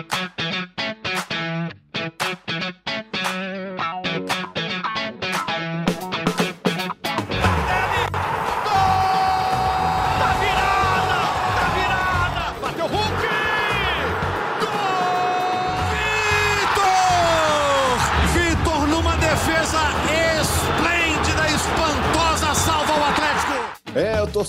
Thank 0.00 0.37
you. 0.37 0.37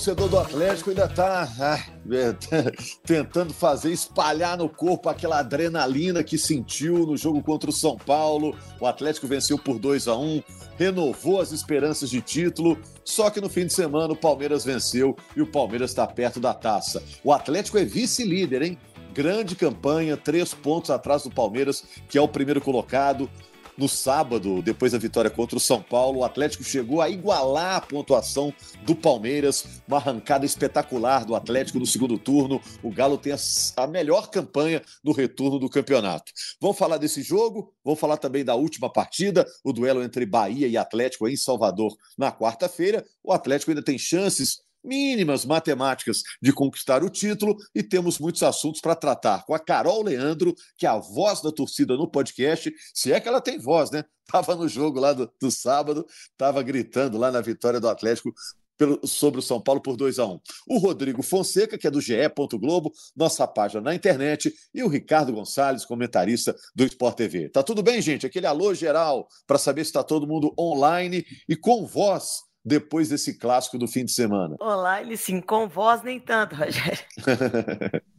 Torcedor 0.00 0.28
do 0.30 0.38
Atlético 0.38 0.88
ainda 0.88 1.04
está 1.04 1.46
ah, 1.60 1.78
tentando 3.04 3.52
fazer 3.52 3.92
espalhar 3.92 4.56
no 4.56 4.66
corpo 4.66 5.10
aquela 5.10 5.40
adrenalina 5.40 6.24
que 6.24 6.38
sentiu 6.38 7.06
no 7.06 7.18
jogo 7.18 7.42
contra 7.42 7.68
o 7.68 7.72
São 7.72 7.98
Paulo. 7.98 8.56
O 8.80 8.86
Atlético 8.86 9.26
venceu 9.26 9.58
por 9.58 9.78
2 9.78 10.08
a 10.08 10.16
1 10.16 10.42
renovou 10.78 11.38
as 11.38 11.52
esperanças 11.52 12.08
de 12.08 12.22
título, 12.22 12.78
só 13.04 13.28
que 13.28 13.42
no 13.42 13.50
fim 13.50 13.66
de 13.66 13.74
semana 13.74 14.14
o 14.14 14.16
Palmeiras 14.16 14.64
venceu 14.64 15.14
e 15.36 15.42
o 15.42 15.46
Palmeiras 15.46 15.90
está 15.90 16.06
perto 16.06 16.40
da 16.40 16.54
taça. 16.54 17.02
O 17.22 17.30
Atlético 17.30 17.76
é 17.76 17.84
vice-líder, 17.84 18.62
hein? 18.62 18.78
Grande 19.12 19.54
campanha, 19.54 20.16
três 20.16 20.54
pontos 20.54 20.88
atrás 20.88 21.24
do 21.24 21.30
Palmeiras, 21.30 21.84
que 22.08 22.16
é 22.16 22.22
o 22.22 22.28
primeiro 22.28 22.62
colocado. 22.62 23.28
No 23.76 23.88
sábado, 23.88 24.60
depois 24.62 24.92
da 24.92 24.98
vitória 24.98 25.30
contra 25.30 25.56
o 25.56 25.60
São 25.60 25.82
Paulo, 25.82 26.20
o 26.20 26.24
Atlético 26.24 26.62
chegou 26.62 27.00
a 27.00 27.08
igualar 27.08 27.76
a 27.76 27.80
pontuação 27.80 28.52
do 28.84 28.94
Palmeiras, 28.94 29.64
uma 29.88 29.96
arrancada 29.96 30.44
espetacular 30.44 31.24
do 31.24 31.34
Atlético 31.34 31.78
no 31.78 31.86
segundo 31.86 32.18
turno. 32.18 32.60
O 32.82 32.90
Galo 32.90 33.16
tem 33.16 33.32
a 33.32 33.86
melhor 33.86 34.28
campanha 34.30 34.82
no 35.02 35.12
retorno 35.12 35.58
do 35.58 35.68
campeonato. 35.68 36.32
Vamos 36.60 36.78
falar 36.78 36.98
desse 36.98 37.22
jogo, 37.22 37.72
vamos 37.84 37.98
falar 37.98 38.16
também 38.16 38.44
da 38.44 38.54
última 38.54 38.92
partida, 38.92 39.46
o 39.64 39.72
duelo 39.72 40.02
entre 40.02 40.26
Bahia 40.26 40.68
e 40.68 40.76
Atlético 40.76 41.28
em 41.28 41.36
Salvador 41.36 41.96
na 42.18 42.30
quarta-feira. 42.30 43.04
O 43.22 43.32
Atlético 43.32 43.70
ainda 43.70 43.82
tem 43.82 43.98
chances 43.98 44.60
mínimas 44.82 45.44
matemáticas 45.44 46.22
de 46.40 46.52
conquistar 46.52 47.02
o 47.02 47.10
título 47.10 47.56
e 47.74 47.82
temos 47.82 48.18
muitos 48.18 48.42
assuntos 48.42 48.80
para 48.80 48.94
tratar 48.94 49.44
com 49.44 49.54
a 49.54 49.58
Carol 49.58 50.02
Leandro, 50.02 50.54
que 50.76 50.86
é 50.86 50.88
a 50.88 50.98
voz 50.98 51.42
da 51.42 51.52
torcida 51.52 51.96
no 51.96 52.10
podcast, 52.10 52.72
se 52.94 53.12
é 53.12 53.20
que 53.20 53.28
ela 53.28 53.40
tem 53.40 53.58
voz, 53.58 53.90
né? 53.90 54.04
Estava 54.26 54.54
no 54.54 54.68
jogo 54.68 55.00
lá 55.00 55.12
do, 55.12 55.28
do 55.40 55.50
sábado, 55.50 56.06
estava 56.30 56.62
gritando 56.62 57.18
lá 57.18 57.32
na 57.32 57.40
vitória 57.40 57.80
do 57.80 57.88
Atlético 57.88 58.32
pelo, 58.80 59.06
sobre 59.06 59.40
o 59.40 59.42
São 59.42 59.60
Paulo 59.60 59.82
por 59.82 59.94
2 59.94 60.18
a 60.18 60.24
1 60.24 60.32
um. 60.32 60.40
O 60.66 60.78
Rodrigo 60.78 61.22
Fonseca, 61.22 61.76
que 61.76 61.86
é 61.86 61.90
do 61.90 62.00
GE. 62.00 62.14
Globo, 62.54 62.92
nossa 63.14 63.46
página 63.46 63.82
na 63.82 63.94
internet, 63.94 64.52
e 64.72 64.82
o 64.82 64.88
Ricardo 64.88 65.32
Gonçalves, 65.32 65.84
comentarista 65.84 66.56
do 66.74 66.84
Sport 66.84 67.16
TV. 67.16 67.48
Tá 67.50 67.62
tudo 67.62 67.82
bem, 67.82 68.00
gente? 68.00 68.24
Aquele 68.24 68.46
alô 68.46 68.72
geral 68.72 69.28
para 69.46 69.58
saber 69.58 69.84
se 69.84 69.90
está 69.90 70.02
todo 70.02 70.26
mundo 70.26 70.54
online 70.58 71.26
e 71.46 71.54
com 71.54 71.84
voz 71.84 72.49
depois 72.64 73.08
desse 73.08 73.38
clássico 73.38 73.78
do 73.78 73.88
fim 73.88 74.04
de 74.04 74.12
semana? 74.12 74.56
Olá, 74.60 75.00
ele 75.00 75.16
sim, 75.16 75.40
com 75.40 75.68
voz 75.68 76.02
nem 76.02 76.20
tanto, 76.20 76.54
Rogério. 76.54 76.98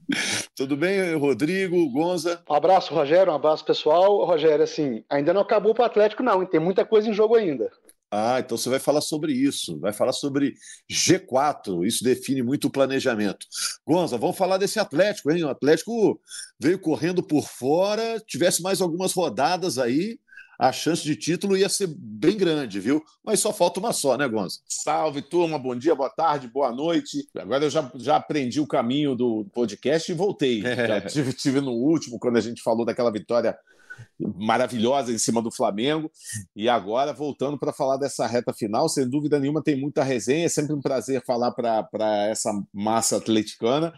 Tudo 0.55 0.75
bem, 0.75 1.15
Rodrigo, 1.15 1.89
Gonza? 1.91 2.43
Um 2.49 2.53
abraço, 2.53 2.93
Rogério, 2.93 3.31
um 3.31 3.35
abraço 3.35 3.63
pessoal. 3.63 4.25
Rogério, 4.25 4.63
assim, 4.63 5.03
ainda 5.09 5.33
não 5.33 5.41
acabou 5.41 5.73
para 5.73 5.83
o 5.83 5.85
Atlético, 5.85 6.23
não, 6.23 6.45
tem 6.45 6.59
muita 6.59 6.85
coisa 6.85 7.09
em 7.09 7.13
jogo 7.13 7.35
ainda. 7.35 7.71
Ah, 8.13 8.41
então 8.41 8.57
você 8.57 8.69
vai 8.69 8.79
falar 8.79 8.99
sobre 8.99 9.31
isso, 9.31 9.79
vai 9.79 9.93
falar 9.93 10.11
sobre 10.11 10.55
G4, 10.91 11.85
isso 11.85 12.03
define 12.03 12.43
muito 12.43 12.67
o 12.67 12.69
planejamento. 12.69 13.47
Gonza, 13.87 14.17
vamos 14.17 14.37
falar 14.37 14.57
desse 14.57 14.79
Atlético, 14.79 15.31
hein? 15.31 15.45
O 15.45 15.49
Atlético 15.49 16.19
veio 16.59 16.77
correndo 16.77 17.23
por 17.23 17.47
fora, 17.47 18.21
tivesse 18.27 18.61
mais 18.61 18.81
algumas 18.81 19.13
rodadas 19.13 19.77
aí, 19.77 20.19
a 20.61 20.71
chance 20.71 21.03
de 21.03 21.15
título 21.15 21.57
ia 21.57 21.67
ser 21.67 21.87
bem 21.87 22.37
grande, 22.37 22.79
viu? 22.79 23.03
Mas 23.23 23.39
só 23.39 23.51
falta 23.51 23.79
uma 23.79 23.91
só, 23.91 24.15
né, 24.15 24.27
Gonzo? 24.27 24.59
Salve, 24.67 25.19
turma. 25.23 25.57
Bom 25.57 25.75
dia, 25.75 25.95
boa 25.95 26.09
tarde, 26.09 26.47
boa 26.47 26.71
noite. 26.71 27.27
Agora 27.35 27.65
eu 27.65 27.69
já, 27.71 27.91
já 27.95 28.17
aprendi 28.17 28.59
o 28.59 28.67
caminho 28.67 29.15
do 29.15 29.43
podcast 29.55 30.11
e 30.11 30.13
voltei. 30.13 30.63
É. 30.63 30.85
Já 30.87 31.01
tive, 31.01 31.33
tive 31.33 31.61
no 31.61 31.71
último, 31.71 32.19
quando 32.19 32.37
a 32.37 32.41
gente 32.41 32.61
falou 32.61 32.85
daquela 32.85 33.11
vitória 33.11 33.57
maravilhosa 34.19 35.11
em 35.11 35.17
cima 35.17 35.41
do 35.41 35.51
Flamengo. 35.51 36.11
E 36.55 36.69
agora, 36.69 37.13
voltando 37.13 37.57
para 37.57 37.73
falar 37.73 37.97
dessa 37.97 38.27
reta 38.27 38.53
final, 38.53 38.87
sem 38.89 39.09
dúvida 39.09 39.39
nenhuma, 39.39 39.63
tem 39.63 39.79
muita 39.79 40.03
resenha. 40.03 40.45
É 40.45 40.49
sempre 40.49 40.73
um 40.73 40.81
prazer 40.81 41.23
falar 41.25 41.51
para 41.51 42.27
essa 42.27 42.51
massa 42.73 43.17
atleticana. 43.17 43.93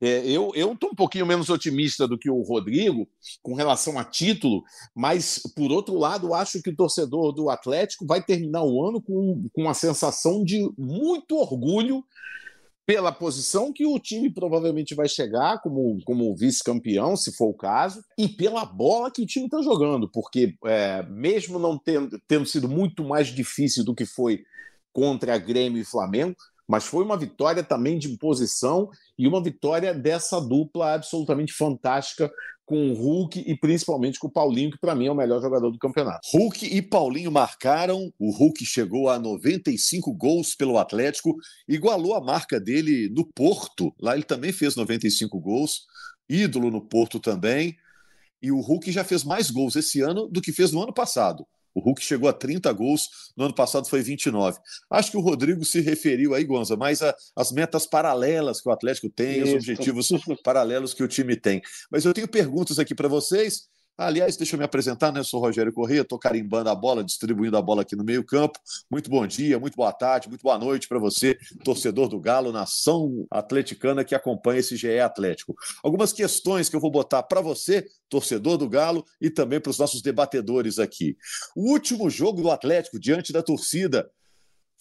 É, 0.00 0.22
eu 0.26 0.52
estou 0.54 0.90
um 0.90 0.94
pouquinho 0.94 1.26
menos 1.26 1.48
otimista 1.48 2.08
do 2.08 2.18
que 2.18 2.30
o 2.30 2.42
Rodrigo 2.42 3.08
com 3.42 3.54
relação 3.54 3.98
a 3.98 4.04
título, 4.04 4.62
mas, 4.94 5.40
por 5.54 5.70
outro 5.70 5.98
lado, 5.98 6.34
acho 6.34 6.62
que 6.62 6.70
o 6.70 6.76
torcedor 6.76 7.32
do 7.32 7.48
Atlético 7.50 8.06
vai 8.06 8.22
terminar 8.22 8.62
o 8.64 8.86
ano 8.86 9.00
com, 9.00 9.48
com 9.52 9.62
uma 9.62 9.74
sensação 9.74 10.44
de 10.44 10.68
muito 10.76 11.36
orgulho 11.36 12.04
pela 12.92 13.10
posição 13.10 13.72
que 13.72 13.86
o 13.86 13.98
time 13.98 14.28
provavelmente 14.28 14.94
vai 14.94 15.08
chegar 15.08 15.62
como, 15.62 15.98
como 16.04 16.36
vice-campeão, 16.36 17.16
se 17.16 17.34
for 17.34 17.46
o 17.46 17.54
caso, 17.54 18.04
e 18.18 18.28
pela 18.28 18.66
bola 18.66 19.10
que 19.10 19.22
o 19.22 19.26
time 19.26 19.46
está 19.46 19.62
jogando, 19.62 20.10
porque 20.10 20.54
é, 20.66 21.02
mesmo 21.04 21.58
não 21.58 21.78
tendo, 21.78 22.20
tendo 22.28 22.44
sido 22.44 22.68
muito 22.68 23.02
mais 23.02 23.28
difícil 23.28 23.82
do 23.82 23.94
que 23.94 24.04
foi 24.04 24.44
contra 24.92 25.34
a 25.34 25.38
Grêmio 25.38 25.80
e 25.80 25.86
Flamengo, 25.86 26.36
mas 26.68 26.84
foi 26.84 27.02
uma 27.02 27.16
vitória 27.16 27.62
também 27.62 27.98
de 27.98 28.10
posição 28.18 28.90
e 29.18 29.26
uma 29.26 29.42
vitória 29.42 29.94
dessa 29.94 30.38
dupla 30.38 30.92
absolutamente 30.92 31.54
fantástica 31.54 32.30
com 32.72 32.90
o 32.90 32.94
Hulk 32.94 33.44
e 33.46 33.54
principalmente 33.54 34.18
com 34.18 34.28
o 34.28 34.30
Paulinho, 34.30 34.70
que 34.70 34.78
para 34.78 34.94
mim 34.94 35.04
é 35.04 35.10
o 35.10 35.14
melhor 35.14 35.42
jogador 35.42 35.70
do 35.70 35.78
campeonato. 35.78 36.26
Hulk 36.32 36.64
e 36.64 36.80
Paulinho 36.80 37.30
marcaram. 37.30 38.10
O 38.18 38.30
Hulk 38.30 38.64
chegou 38.64 39.10
a 39.10 39.18
95 39.18 40.10
gols 40.14 40.54
pelo 40.54 40.78
Atlético, 40.78 41.36
igualou 41.68 42.14
a 42.14 42.20
marca 42.22 42.58
dele 42.58 43.10
no 43.10 43.26
Porto. 43.26 43.94
Lá 44.00 44.14
ele 44.14 44.22
também 44.22 44.52
fez 44.52 44.74
95 44.74 45.38
gols, 45.38 45.82
ídolo 46.26 46.70
no 46.70 46.80
Porto 46.80 47.20
também. 47.20 47.76
E 48.40 48.50
o 48.50 48.58
Hulk 48.58 48.90
já 48.90 49.04
fez 49.04 49.22
mais 49.22 49.50
gols 49.50 49.76
esse 49.76 50.00
ano 50.00 50.26
do 50.26 50.40
que 50.40 50.50
fez 50.50 50.72
no 50.72 50.82
ano 50.82 50.94
passado. 50.94 51.46
O 51.74 51.80
Hulk 51.80 52.02
chegou 52.02 52.28
a 52.28 52.32
30 52.32 52.72
gols, 52.72 53.08
no 53.36 53.44
ano 53.44 53.54
passado 53.54 53.88
foi 53.88 54.02
29. 54.02 54.58
Acho 54.90 55.10
que 55.10 55.16
o 55.16 55.20
Rodrigo 55.20 55.64
se 55.64 55.80
referiu 55.80 56.34
aí, 56.34 56.44
Gonza, 56.44 56.76
mais 56.76 57.00
às 57.36 57.52
metas 57.52 57.86
paralelas 57.86 58.60
que 58.60 58.68
o 58.68 58.72
Atlético 58.72 59.08
tem, 59.08 59.40
Isso. 59.40 59.48
os 59.48 59.54
objetivos 59.54 60.08
paralelos 60.42 60.92
que 60.94 61.02
o 61.02 61.08
time 61.08 61.36
tem. 61.36 61.62
Mas 61.90 62.04
eu 62.04 62.12
tenho 62.12 62.28
perguntas 62.28 62.78
aqui 62.78 62.94
para 62.94 63.08
vocês. 63.08 63.68
Aliás, 63.96 64.36
deixa 64.36 64.56
eu 64.56 64.58
me 64.58 64.64
apresentar, 64.64 65.12
né? 65.12 65.20
Eu 65.20 65.24
sou 65.24 65.38
Rogério 65.38 65.72
Corrêa, 65.72 66.00
estou 66.00 66.18
carimbando 66.18 66.70
a 66.70 66.74
bola, 66.74 67.04
distribuindo 67.04 67.56
a 67.58 67.62
bola 67.62 67.82
aqui 67.82 67.94
no 67.94 68.02
meio-campo. 68.02 68.58
Muito 68.90 69.10
bom 69.10 69.26
dia, 69.26 69.58
muito 69.58 69.76
boa 69.76 69.92
tarde, 69.92 70.28
muito 70.28 70.42
boa 70.42 70.58
noite 70.58 70.88
para 70.88 70.98
você, 70.98 71.38
torcedor 71.62 72.08
do 72.08 72.18
Galo, 72.18 72.52
nação 72.52 73.26
atleticana 73.30 74.02
que 74.02 74.14
acompanha 74.14 74.60
esse 74.60 74.76
GE 74.76 74.98
Atlético. 74.98 75.54
Algumas 75.84 76.12
questões 76.12 76.70
que 76.70 76.76
eu 76.76 76.80
vou 76.80 76.90
botar 76.90 77.22
para 77.22 77.42
você, 77.42 77.86
torcedor 78.08 78.56
do 78.56 78.68
Galo, 78.68 79.04
e 79.20 79.28
também 79.28 79.60
para 79.60 79.70
os 79.70 79.78
nossos 79.78 80.00
debatedores 80.00 80.78
aqui. 80.78 81.16
O 81.54 81.70
último 81.70 82.08
jogo 82.08 82.40
do 82.40 82.50
Atlético 82.50 82.98
diante 82.98 83.30
da 83.30 83.42
torcida 83.42 84.10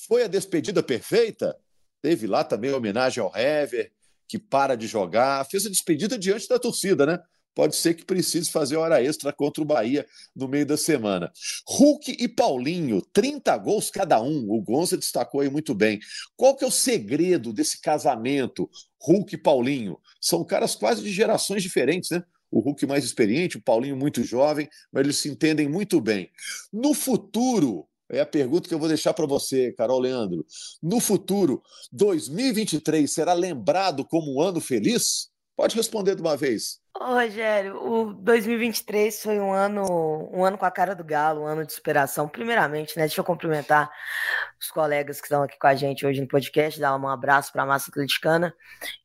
foi 0.07 0.23
a 0.23 0.27
despedida 0.27 0.81
perfeita? 0.81 1.55
Teve 2.01 2.27
lá 2.27 2.45
também 2.45 2.71
homenagem 2.71 3.21
ao 3.21 3.35
Hever, 3.35 3.91
que 4.27 4.39
para 4.39 4.75
de 4.75 4.87
jogar, 4.87 5.45
fez 5.45 5.65
a 5.65 5.69
despedida 5.69 6.17
diante 6.17 6.47
da 6.47 6.57
torcida, 6.57 7.05
né? 7.05 7.19
Pode 7.53 7.75
ser 7.75 7.93
que 7.93 8.05
precise 8.05 8.49
fazer 8.49 8.77
hora 8.77 9.03
extra 9.03 9.31
contra 9.33 9.61
o 9.61 9.65
Bahia 9.65 10.05
no 10.35 10.47
meio 10.47 10.65
da 10.65 10.77
semana. 10.77 11.31
Hulk 11.67 12.17
e 12.19 12.27
Paulinho, 12.27 13.01
30 13.13 13.57
gols 13.57 13.89
cada 13.89 14.21
um. 14.21 14.49
O 14.49 14.61
Gonza 14.61 14.97
destacou 14.97 15.41
aí 15.41 15.49
muito 15.49 15.73
bem. 15.73 15.99
Qual 16.35 16.55
que 16.55 16.63
é 16.63 16.67
o 16.67 16.71
segredo 16.71 17.53
desse 17.53 17.81
casamento 17.81 18.69
Hulk 18.99 19.35
e 19.35 19.37
Paulinho? 19.37 19.97
São 20.19 20.43
caras 20.43 20.75
quase 20.75 21.01
de 21.03 21.11
gerações 21.11 21.63
diferentes, 21.63 22.09
né? 22.09 22.23
O 22.49 22.59
Hulk 22.59 22.85
mais 22.85 23.05
experiente, 23.05 23.57
o 23.57 23.61
Paulinho 23.61 23.95
muito 23.95 24.23
jovem, 24.23 24.67
mas 24.91 25.05
eles 25.05 25.15
se 25.17 25.29
entendem 25.29 25.69
muito 25.69 26.01
bem. 26.01 26.29
No 26.71 26.93
futuro, 26.93 27.87
é 28.09 28.19
a 28.19 28.25
pergunta 28.25 28.67
que 28.67 28.75
eu 28.75 28.79
vou 28.79 28.89
deixar 28.89 29.13
para 29.13 29.25
você, 29.25 29.71
Carol 29.71 29.99
Leandro. 29.99 30.45
No 30.83 30.99
futuro, 30.99 31.63
2023 31.93 33.09
será 33.09 33.31
lembrado 33.31 34.03
como 34.03 34.35
um 34.35 34.41
ano 34.41 34.59
feliz? 34.59 35.30
Pode 35.55 35.75
responder 35.75 36.15
de 36.15 36.21
uma 36.21 36.35
vez. 36.35 36.79
Ô, 36.99 37.13
Rogério, 37.13 37.75
o 37.81 38.13
2023 38.13 39.21
foi 39.21 39.39
um 39.39 39.51
ano, 39.51 40.29
um 40.33 40.43
ano 40.43 40.57
com 40.57 40.65
a 40.65 40.71
cara 40.71 40.95
do 40.95 41.03
galo, 41.03 41.41
um 41.41 41.45
ano 41.45 41.65
de 41.65 41.73
superação. 41.73 42.27
Primeiramente, 42.27 42.97
né? 42.97 43.03
Deixa 43.03 43.21
eu 43.21 43.25
cumprimentar 43.25 43.91
os 44.59 44.69
colegas 44.69 45.19
que 45.19 45.25
estão 45.25 45.43
aqui 45.43 45.57
com 45.59 45.67
a 45.67 45.75
gente 45.75 46.05
hoje 46.05 46.21
no 46.21 46.27
podcast, 46.27 46.79
dar 46.79 46.95
um 46.95 47.07
abraço 47.07 47.51
para 47.51 47.63
a 47.63 47.65
massa 47.65 47.89
atleticana. 47.89 48.53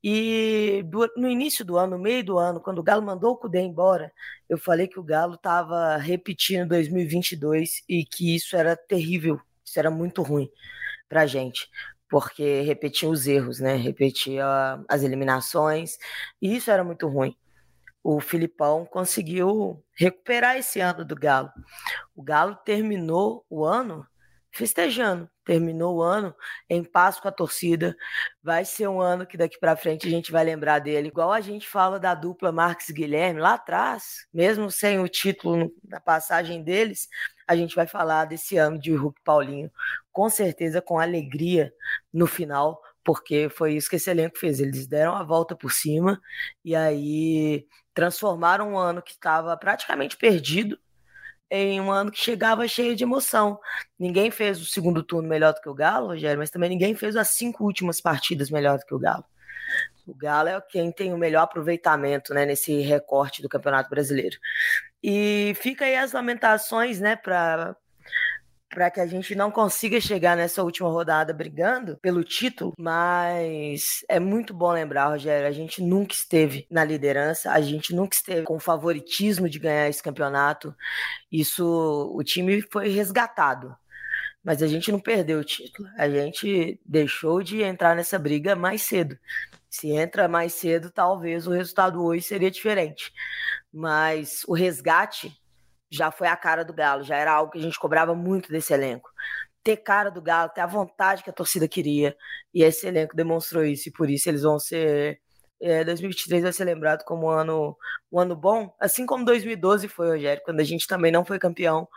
E 0.03 0.83
do, 0.87 1.11
no 1.17 1.29
início 1.29 1.65
do 1.65 1.77
ano, 1.77 1.97
no 1.97 2.03
meio 2.03 2.25
do 2.25 2.39
ano, 2.39 2.61
quando 2.61 2.79
o 2.79 2.83
Galo 2.83 3.03
mandou 3.03 3.33
o 3.33 3.37
Cudê 3.37 3.61
embora, 3.61 4.13
eu 4.49 4.59
falei 4.59 4.87
que 4.89 5.01
o 5.01 5.05
Galo 5.05 5.35
estava 5.35 5.97
repetindo 5.97 6.69
2022 6.69 7.83
e 7.89 8.05
que 8.05 8.35
isso 8.35 8.57
era 8.57 8.77
terrível, 8.77 9.41
isso 9.65 9.79
era 9.79 9.91
muito 9.91 10.23
ruim 10.23 10.51
para 11.09 11.27
gente 11.27 11.69
porque 12.09 12.63
repetia 12.63 13.09
os 13.09 13.27
erros, 13.27 13.61
né? 13.61 13.77
Repetia 13.77 14.45
as 14.89 15.03
eliminações, 15.03 15.97
e 16.41 16.57
isso 16.57 16.71
era 16.71 16.85
muito 16.85 17.09
ruim. 17.09 17.37
o 18.03 18.21
Filipão 18.21 18.87
conseguiu 18.87 19.83
recuperar 19.97 20.57
esse 20.57 20.81
ano 20.81 21.05
do 21.05 21.17
Galo. 21.17 21.51
O 22.15 22.23
Galo 22.23 22.55
terminou 22.65 23.45
o 23.51 23.65
ano 23.65 24.07
festejando, 24.53 25.29
terminou 25.45 25.97
o 25.97 26.03
ano 26.03 26.35
em 26.71 26.85
paz 26.85 27.19
com 27.19 27.29
a 27.29 27.33
torcida. 27.33 27.97
Vai 28.43 28.65
ser 28.65 28.89
um 28.89 29.01
ano 29.01 29.27
que 29.27 29.37
daqui 29.37 29.59
para 29.59 29.77
frente 29.77 30.07
a 30.07 30.11
gente 30.11 30.31
vai 30.33 30.45
lembrar 30.45 30.79
dele, 30.79 31.09
igual 31.09 31.33
a 31.33 31.41
gente 31.41 31.67
fala 31.69 31.99
da 31.99 32.15
dupla 32.15 32.53
Marques 32.53 32.91
Guilherme 32.91 33.41
lá 33.41 33.55
atrás, 33.55 34.27
mesmo 34.33 34.71
sem 34.71 35.01
o 35.01 35.09
título 35.09 35.73
na 35.85 36.01
passagem 36.01 36.63
deles, 36.63 37.09
a 37.47 37.57
gente 37.57 37.75
vai 37.75 37.87
falar 37.87 38.25
desse 38.25 38.57
ano 38.57 38.79
de 38.79 38.93
Hulk 38.93 39.21
Paulinho, 39.25 39.71
com 40.13 40.29
certeza 40.29 40.83
com 40.83 40.99
alegria 40.99 41.73
no 42.13 42.27
final, 42.27 42.81
porque 43.05 43.49
foi 43.49 43.75
isso 43.75 43.89
que 43.89 43.97
esse 43.97 44.11
elenco 44.11 44.39
fez. 44.39 44.61
Eles 44.61 44.87
deram 44.87 45.15
a 45.15 45.23
volta 45.23 45.55
por 45.55 45.71
cima 45.71 46.21
e 46.65 46.75
aí 46.75 47.67
transformaram 47.95 48.73
um 48.73 48.79
ano 48.79 49.01
que 49.01 49.13
estava 49.13 49.57
praticamente 49.57 50.17
perdido 50.17 50.79
em 51.51 51.81
um 51.81 51.93
ano 51.93 52.11
que 52.11 52.19
chegava 52.19 52.67
cheio 52.67 52.97
de 52.97 53.05
emoção. 53.05 53.59
Ninguém 53.99 54.31
fez 54.31 54.61
o 54.61 54.67
segundo 54.67 55.03
turno 55.03 55.29
melhor 55.29 55.55
do 55.55 55.61
que 55.61 55.69
o 55.69 55.75
Galo, 55.75 56.09
Rogério, 56.09 56.39
mas 56.39 56.51
também 56.51 56.69
ninguém 56.69 56.95
fez 56.95 57.17
as 57.17 57.29
cinco 57.29 57.65
últimas 57.65 58.01
partidas 58.01 58.51
melhor 58.51 58.79
do 58.79 58.85
que 58.85 58.95
o 58.95 58.99
Galo. 58.99 59.25
O 60.07 60.15
Galo 60.15 60.49
é 60.49 60.61
quem 60.61 60.93
tem 60.93 61.13
o 61.13 61.19
melhor 61.19 61.43
aproveitamento 61.43 62.33
né, 62.33 62.47
nesse 62.47 62.81
recorte 62.81 63.43
do 63.43 63.49
Campeonato 63.49 63.91
Brasileiro. 63.91 64.39
E 65.03 65.53
fica 65.57 65.85
aí 65.85 65.97
as 65.97 66.13
lamentações 66.13 67.01
né, 67.01 67.17
para 67.17 67.77
para 68.69 68.91
que 68.91 69.01
a 69.01 69.07
gente 69.07 69.35
não 69.35 69.51
consiga 69.51 69.99
chegar 70.01 70.37
nessa 70.37 70.63
última 70.63 70.91
rodada 70.91 71.33
brigando 71.33 71.97
pelo 71.97 72.23
título, 72.23 72.75
mas 72.79 74.05
é 74.09 74.21
muito 74.21 74.53
bom 74.53 74.71
lembrar, 74.71 75.09
Rogério, 75.09 75.49
a 75.49 75.53
gente 75.53 75.83
nunca 75.83 76.13
esteve 76.13 76.67
na 76.71 76.85
liderança, 76.85 77.53
a 77.53 77.61
gente 77.61 77.95
nunca 77.95 78.15
esteve 78.15 78.43
com 78.43 78.59
favoritismo 78.59 79.49
de 79.49 79.59
ganhar 79.59 79.89
esse 79.89 80.03
campeonato. 80.03 80.75
Isso, 81.33 81.65
o 82.15 82.23
time 82.23 82.61
foi 82.71 82.89
resgatado. 82.89 83.75
Mas 84.47 84.63
a 84.63 84.69
gente 84.69 84.93
não 84.93 85.01
perdeu 85.01 85.41
o 85.41 85.45
título. 85.45 85.89
A 85.99 86.09
gente 86.09 86.81
deixou 86.87 87.43
de 87.43 87.63
entrar 87.63 87.97
nessa 87.97 88.17
briga 88.17 88.55
mais 88.55 88.81
cedo. 88.83 89.19
Se 89.69 89.91
entra 89.91 90.29
mais 90.29 90.55
cedo, 90.55 90.89
talvez 90.89 91.49
o 91.49 91.51
resultado 91.51 92.01
hoje 92.01 92.23
seria 92.23 92.49
diferente. 92.49 93.13
Mas 93.75 94.45
o 94.47 94.55
resgate 94.55 95.37
já 95.91 96.13
foi 96.13 96.29
a 96.29 96.37
cara 96.37 96.65
do 96.65 96.73
Galo, 96.73 97.03
já 97.03 97.17
era 97.17 97.33
algo 97.33 97.51
que 97.51 97.59
a 97.59 97.61
gente 97.61 97.77
cobrava 97.77 98.15
muito 98.15 98.49
desse 98.49 98.73
elenco. 98.73 99.11
Ter 99.65 99.79
cara 99.79 100.11
do 100.11 100.23
Galo, 100.23 100.53
ter 100.55 100.61
a 100.61 100.67
vontade 100.67 101.25
que 101.25 101.31
a 101.31 101.33
torcida 101.33 101.67
queria, 101.67 102.17
e 102.55 102.63
esse 102.63 102.87
elenco 102.87 103.17
demonstrou 103.17 103.65
isso, 103.65 103.89
e 103.89 103.93
por 103.93 104.09
isso 104.09 104.29
eles 104.29 104.43
vão 104.43 104.61
ser. 104.61 105.21
É, 105.61 105.85
2023 105.85 106.43
vai 106.43 106.53
ser 106.53 106.65
lembrado 106.65 107.05
como 107.05 107.27
um 107.27 107.31
ano, 107.31 107.77
um 108.13 108.21
ano 108.21 108.37
bom, 108.37 108.75
assim 108.79 109.07
como 109.07 109.25
2012 109.25 109.89
foi, 109.89 110.09
Rogério, 110.09 110.43
quando 110.45 110.61
a 110.61 110.65
gente 110.65 110.87
também 110.87 111.11
não 111.11 111.25
foi 111.25 111.39
campeão, 111.39 111.89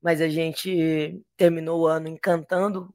mas 0.00 0.20
a 0.20 0.28
gente 0.28 1.20
terminou 1.36 1.80
o 1.80 1.86
ano 1.86 2.08
encantando. 2.08 2.92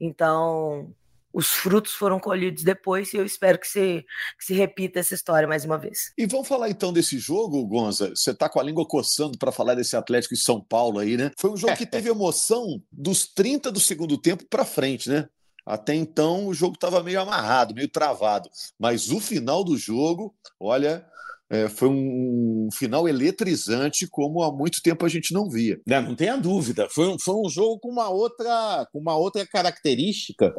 Então, 0.00 0.92
os 1.34 1.48
frutos 1.48 1.92
foram 1.92 2.20
colhidos 2.20 2.62
depois 2.62 3.12
e 3.12 3.16
eu 3.16 3.26
espero 3.26 3.58
que 3.58 3.66
se, 3.66 4.06
que 4.38 4.44
se 4.44 4.54
repita 4.54 5.00
essa 5.00 5.14
história 5.14 5.48
mais 5.48 5.64
uma 5.64 5.76
vez. 5.76 6.12
E 6.16 6.26
vamos 6.26 6.46
falar 6.46 6.70
então 6.70 6.92
desse 6.92 7.18
jogo, 7.18 7.66
Gonza. 7.66 8.10
Você 8.10 8.30
está 8.30 8.48
com 8.48 8.60
a 8.60 8.62
língua 8.62 8.86
coçando 8.86 9.36
para 9.36 9.50
falar 9.50 9.74
desse 9.74 9.96
Atlético 9.96 10.34
e 10.34 10.38
São 10.38 10.60
Paulo 10.60 11.00
aí, 11.00 11.16
né? 11.16 11.32
Foi 11.36 11.50
um 11.50 11.56
jogo 11.56 11.76
que 11.76 11.84
teve 11.84 12.08
emoção 12.08 12.80
dos 12.90 13.26
30 13.26 13.72
do 13.72 13.80
segundo 13.80 14.16
tempo 14.16 14.44
para 14.48 14.64
frente, 14.64 15.10
né? 15.10 15.28
Até 15.66 15.94
então 15.94 16.46
o 16.46 16.54
jogo 16.54 16.74
estava 16.74 17.02
meio 17.02 17.20
amarrado, 17.20 17.74
meio 17.74 17.88
travado. 17.88 18.50
Mas 18.78 19.10
o 19.10 19.20
final 19.20 19.64
do 19.64 19.76
jogo, 19.76 20.34
olha, 20.60 21.06
é, 21.50 21.68
foi 21.68 21.88
um 21.88 22.68
final 22.72 23.08
eletrizante 23.08 24.06
como 24.06 24.42
há 24.42 24.52
muito 24.52 24.82
tempo 24.82 25.04
a 25.04 25.08
gente 25.08 25.32
não 25.32 25.48
via. 25.48 25.80
Não, 25.86 26.02
não 26.02 26.14
tenha 26.14 26.36
dúvida. 26.36 26.88
Foi 26.90 27.08
um, 27.08 27.18
foi 27.18 27.34
um 27.34 27.48
jogo 27.48 27.78
com 27.78 27.90
uma 27.90 28.08
outra, 28.08 28.86
com 28.92 28.98
uma 28.98 29.16
outra 29.16 29.46
característica 29.46 30.54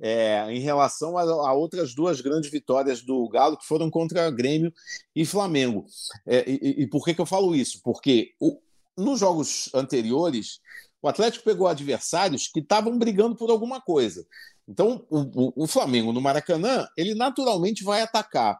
é, 0.00 0.46
em 0.50 0.60
relação 0.60 1.18
a, 1.18 1.22
a, 1.22 1.52
outras 1.52 1.94
duas 1.94 2.20
grandes 2.20 2.50
vitórias 2.50 3.02
do 3.02 3.28
Galo, 3.28 3.58
que 3.58 3.66
foram 3.66 3.90
contra 3.90 4.30
Grêmio 4.30 4.72
e 5.14 5.26
Flamengo. 5.26 5.84
É, 6.26 6.48
e, 6.48 6.82
e, 6.82 6.86
por 6.86 7.04
que, 7.04 7.14
que 7.14 7.20
eu 7.20 7.26
falo 7.26 7.54
isso? 7.54 7.80
Porque 7.84 8.32
o, 8.40 8.58
nos 8.96 9.20
jogos 9.20 9.70
anteriores, 9.74 10.60
o 11.02 11.08
Atlético 11.08 11.44
pegou 11.44 11.66
adversários 11.66 12.48
que 12.48 12.60
estavam 12.60 12.98
brigando 12.98 13.36
por 13.36 13.50
alguma 13.50 13.80
coisa. 13.80 14.26
Então, 14.68 15.04
o, 15.10 15.18
o, 15.18 15.64
o 15.64 15.66
Flamengo 15.66 16.12
no 16.12 16.20
Maracanã, 16.20 16.86
ele 16.96 17.14
naturalmente 17.14 17.82
vai 17.82 18.02
atacar. 18.02 18.58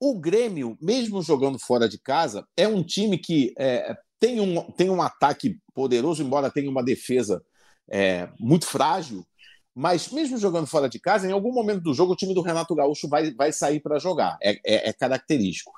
O 0.00 0.18
Grêmio, 0.18 0.76
mesmo 0.80 1.22
jogando 1.22 1.58
fora 1.58 1.88
de 1.88 1.98
casa, 1.98 2.46
é 2.56 2.68
um 2.68 2.82
time 2.82 3.18
que 3.18 3.52
é, 3.58 3.96
tem, 4.20 4.40
um, 4.40 4.70
tem 4.72 4.90
um 4.90 5.02
ataque 5.02 5.58
poderoso, 5.74 6.22
embora 6.22 6.50
tenha 6.50 6.70
uma 6.70 6.84
defesa 6.84 7.42
é, 7.90 8.28
muito 8.38 8.66
frágil 8.66 9.26
mas 9.80 10.08
mesmo 10.10 10.36
jogando 10.36 10.66
fora 10.66 10.88
de 10.88 10.98
casa, 10.98 11.28
em 11.28 11.30
algum 11.30 11.52
momento 11.52 11.82
do 11.82 11.94
jogo 11.94 12.12
o 12.12 12.16
time 12.16 12.34
do 12.34 12.40
Renato 12.40 12.74
Gaúcho 12.74 13.08
vai, 13.08 13.32
vai 13.32 13.52
sair 13.52 13.78
para 13.78 14.00
jogar. 14.00 14.36
É, 14.42 14.54
é, 14.66 14.88
é, 14.88 14.92
característico. 14.92 15.70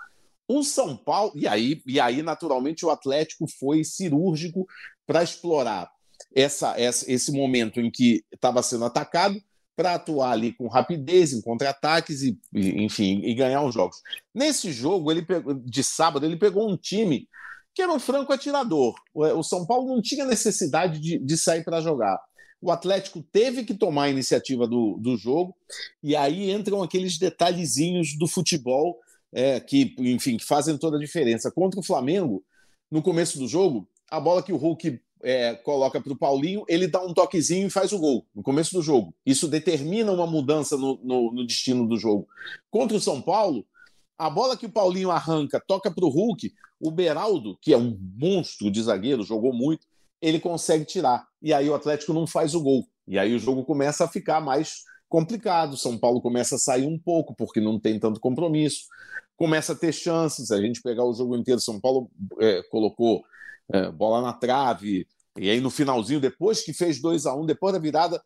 O 0.48 0.62
São 0.64 0.96
Paulo, 0.96 1.32
e 1.34 1.46
aí, 1.46 1.82
e 1.86 2.00
aí 2.00 2.22
naturalmente 2.22 2.82
o 2.82 2.88
Atlético 2.88 3.44
foi 3.46 3.84
cirúrgico 3.84 4.66
para 5.06 5.22
explorar 5.22 5.90
essa, 6.34 6.78
essa, 6.80 7.10
esse 7.10 7.32
momento 7.32 7.80
em 7.80 7.90
que 7.90 8.24
estava 8.32 8.62
sendo 8.62 8.84
atacado 8.84 9.40
para 9.76 9.94
atuar 9.94 10.32
ali 10.32 10.52
com 10.52 10.68
rapidez 10.68 11.32
em 11.32 11.40
contra-ataques 11.40 12.22
e, 12.22 12.38
e, 12.52 12.82
enfim, 12.84 13.20
e 13.24 13.34
ganhar 13.34 13.62
os 13.62 13.72
jogos. 13.72 13.96
Nesse 14.34 14.72
jogo 14.72 15.10
ele 15.10 15.22
pegou, 15.22 15.54
de 15.54 15.82
sábado 15.82 16.26
ele 16.26 16.36
pegou 16.36 16.70
um 16.70 16.76
time 16.76 17.28
que 17.74 17.82
era 17.82 17.92
um 17.92 18.00
franco 18.00 18.32
atirador. 18.32 18.94
O 19.14 19.42
São 19.42 19.64
Paulo 19.64 19.94
não 19.94 20.02
tinha 20.02 20.26
necessidade 20.26 20.98
de, 20.98 21.18
de 21.18 21.38
sair 21.38 21.64
para 21.64 21.80
jogar 21.80 22.18
o 22.60 22.70
Atlético 22.70 23.22
teve 23.32 23.64
que 23.64 23.74
tomar 23.74 24.04
a 24.04 24.10
iniciativa 24.10 24.66
do, 24.66 24.98
do 24.98 25.16
jogo, 25.16 25.56
e 26.02 26.14
aí 26.14 26.50
entram 26.50 26.82
aqueles 26.82 27.18
detalhezinhos 27.18 28.16
do 28.18 28.28
futebol 28.28 28.98
é, 29.32 29.58
que, 29.58 29.94
enfim, 29.98 30.36
que 30.36 30.44
fazem 30.44 30.76
toda 30.76 30.96
a 30.96 31.00
diferença. 31.00 31.50
Contra 31.50 31.80
o 31.80 31.82
Flamengo, 31.82 32.44
no 32.90 33.02
começo 33.02 33.38
do 33.38 33.48
jogo, 33.48 33.88
a 34.10 34.20
bola 34.20 34.42
que 34.42 34.52
o 34.52 34.56
Hulk 34.56 35.00
é, 35.22 35.54
coloca 35.54 36.00
para 36.00 36.12
o 36.12 36.16
Paulinho, 36.16 36.64
ele 36.68 36.86
dá 36.86 37.02
um 37.02 37.12
toquezinho 37.12 37.66
e 37.66 37.70
faz 37.70 37.92
o 37.92 37.98
gol 37.98 38.26
no 38.34 38.42
começo 38.42 38.72
do 38.72 38.82
jogo. 38.82 39.14
Isso 39.24 39.48
determina 39.48 40.10
uma 40.12 40.26
mudança 40.26 40.76
no, 40.76 40.98
no, 41.02 41.32
no 41.32 41.46
destino 41.46 41.86
do 41.86 41.96
jogo. 41.96 42.28
Contra 42.70 42.96
o 42.96 43.00
São 43.00 43.20
Paulo, 43.20 43.66
a 44.18 44.28
bola 44.28 44.56
que 44.56 44.66
o 44.66 44.72
Paulinho 44.72 45.10
arranca, 45.10 45.62
toca 45.66 45.90
para 45.90 46.04
o 46.04 46.08
Hulk, 46.08 46.52
o 46.80 46.90
Beraldo, 46.90 47.58
que 47.60 47.72
é 47.72 47.76
um 47.76 47.98
monstro 48.16 48.70
de 48.70 48.82
zagueiro, 48.82 49.22
jogou 49.22 49.52
muito, 49.52 49.86
ele 50.20 50.40
consegue 50.40 50.84
tirar. 50.84 51.26
E 51.40 51.52
aí 51.52 51.68
o 51.68 51.74
Atlético 51.74 52.12
não 52.12 52.26
faz 52.26 52.54
o 52.54 52.60
gol. 52.60 52.86
E 53.06 53.18
aí 53.18 53.34
o 53.34 53.38
jogo 53.38 53.64
começa 53.64 54.04
a 54.04 54.08
ficar 54.08 54.40
mais 54.40 54.84
complicado. 55.08 55.76
São 55.76 55.98
Paulo 55.98 56.20
começa 56.20 56.56
a 56.56 56.58
sair 56.58 56.86
um 56.86 56.98
pouco, 56.98 57.34
porque 57.34 57.60
não 57.60 57.78
tem 57.78 57.98
tanto 57.98 58.20
compromisso. 58.20 58.84
Começa 59.36 59.72
a 59.72 59.76
ter 59.76 59.92
chances. 59.92 60.50
A 60.50 60.60
gente 60.60 60.82
pegar 60.82 61.04
o 61.04 61.14
jogo 61.14 61.36
inteiro, 61.36 61.60
São 61.60 61.80
Paulo 61.80 62.10
é, 62.38 62.62
colocou 62.70 63.24
é, 63.72 63.90
bola 63.90 64.22
na 64.22 64.32
trave. 64.32 65.06
E 65.38 65.50
aí 65.50 65.60
no 65.60 65.70
finalzinho, 65.70 66.20
depois 66.20 66.62
que 66.62 66.72
fez 66.72 67.00
2 67.00 67.26
a 67.26 67.34
1 67.34 67.42
um, 67.42 67.46
depois 67.46 67.72
da 67.72 67.78
virada, 67.78 68.22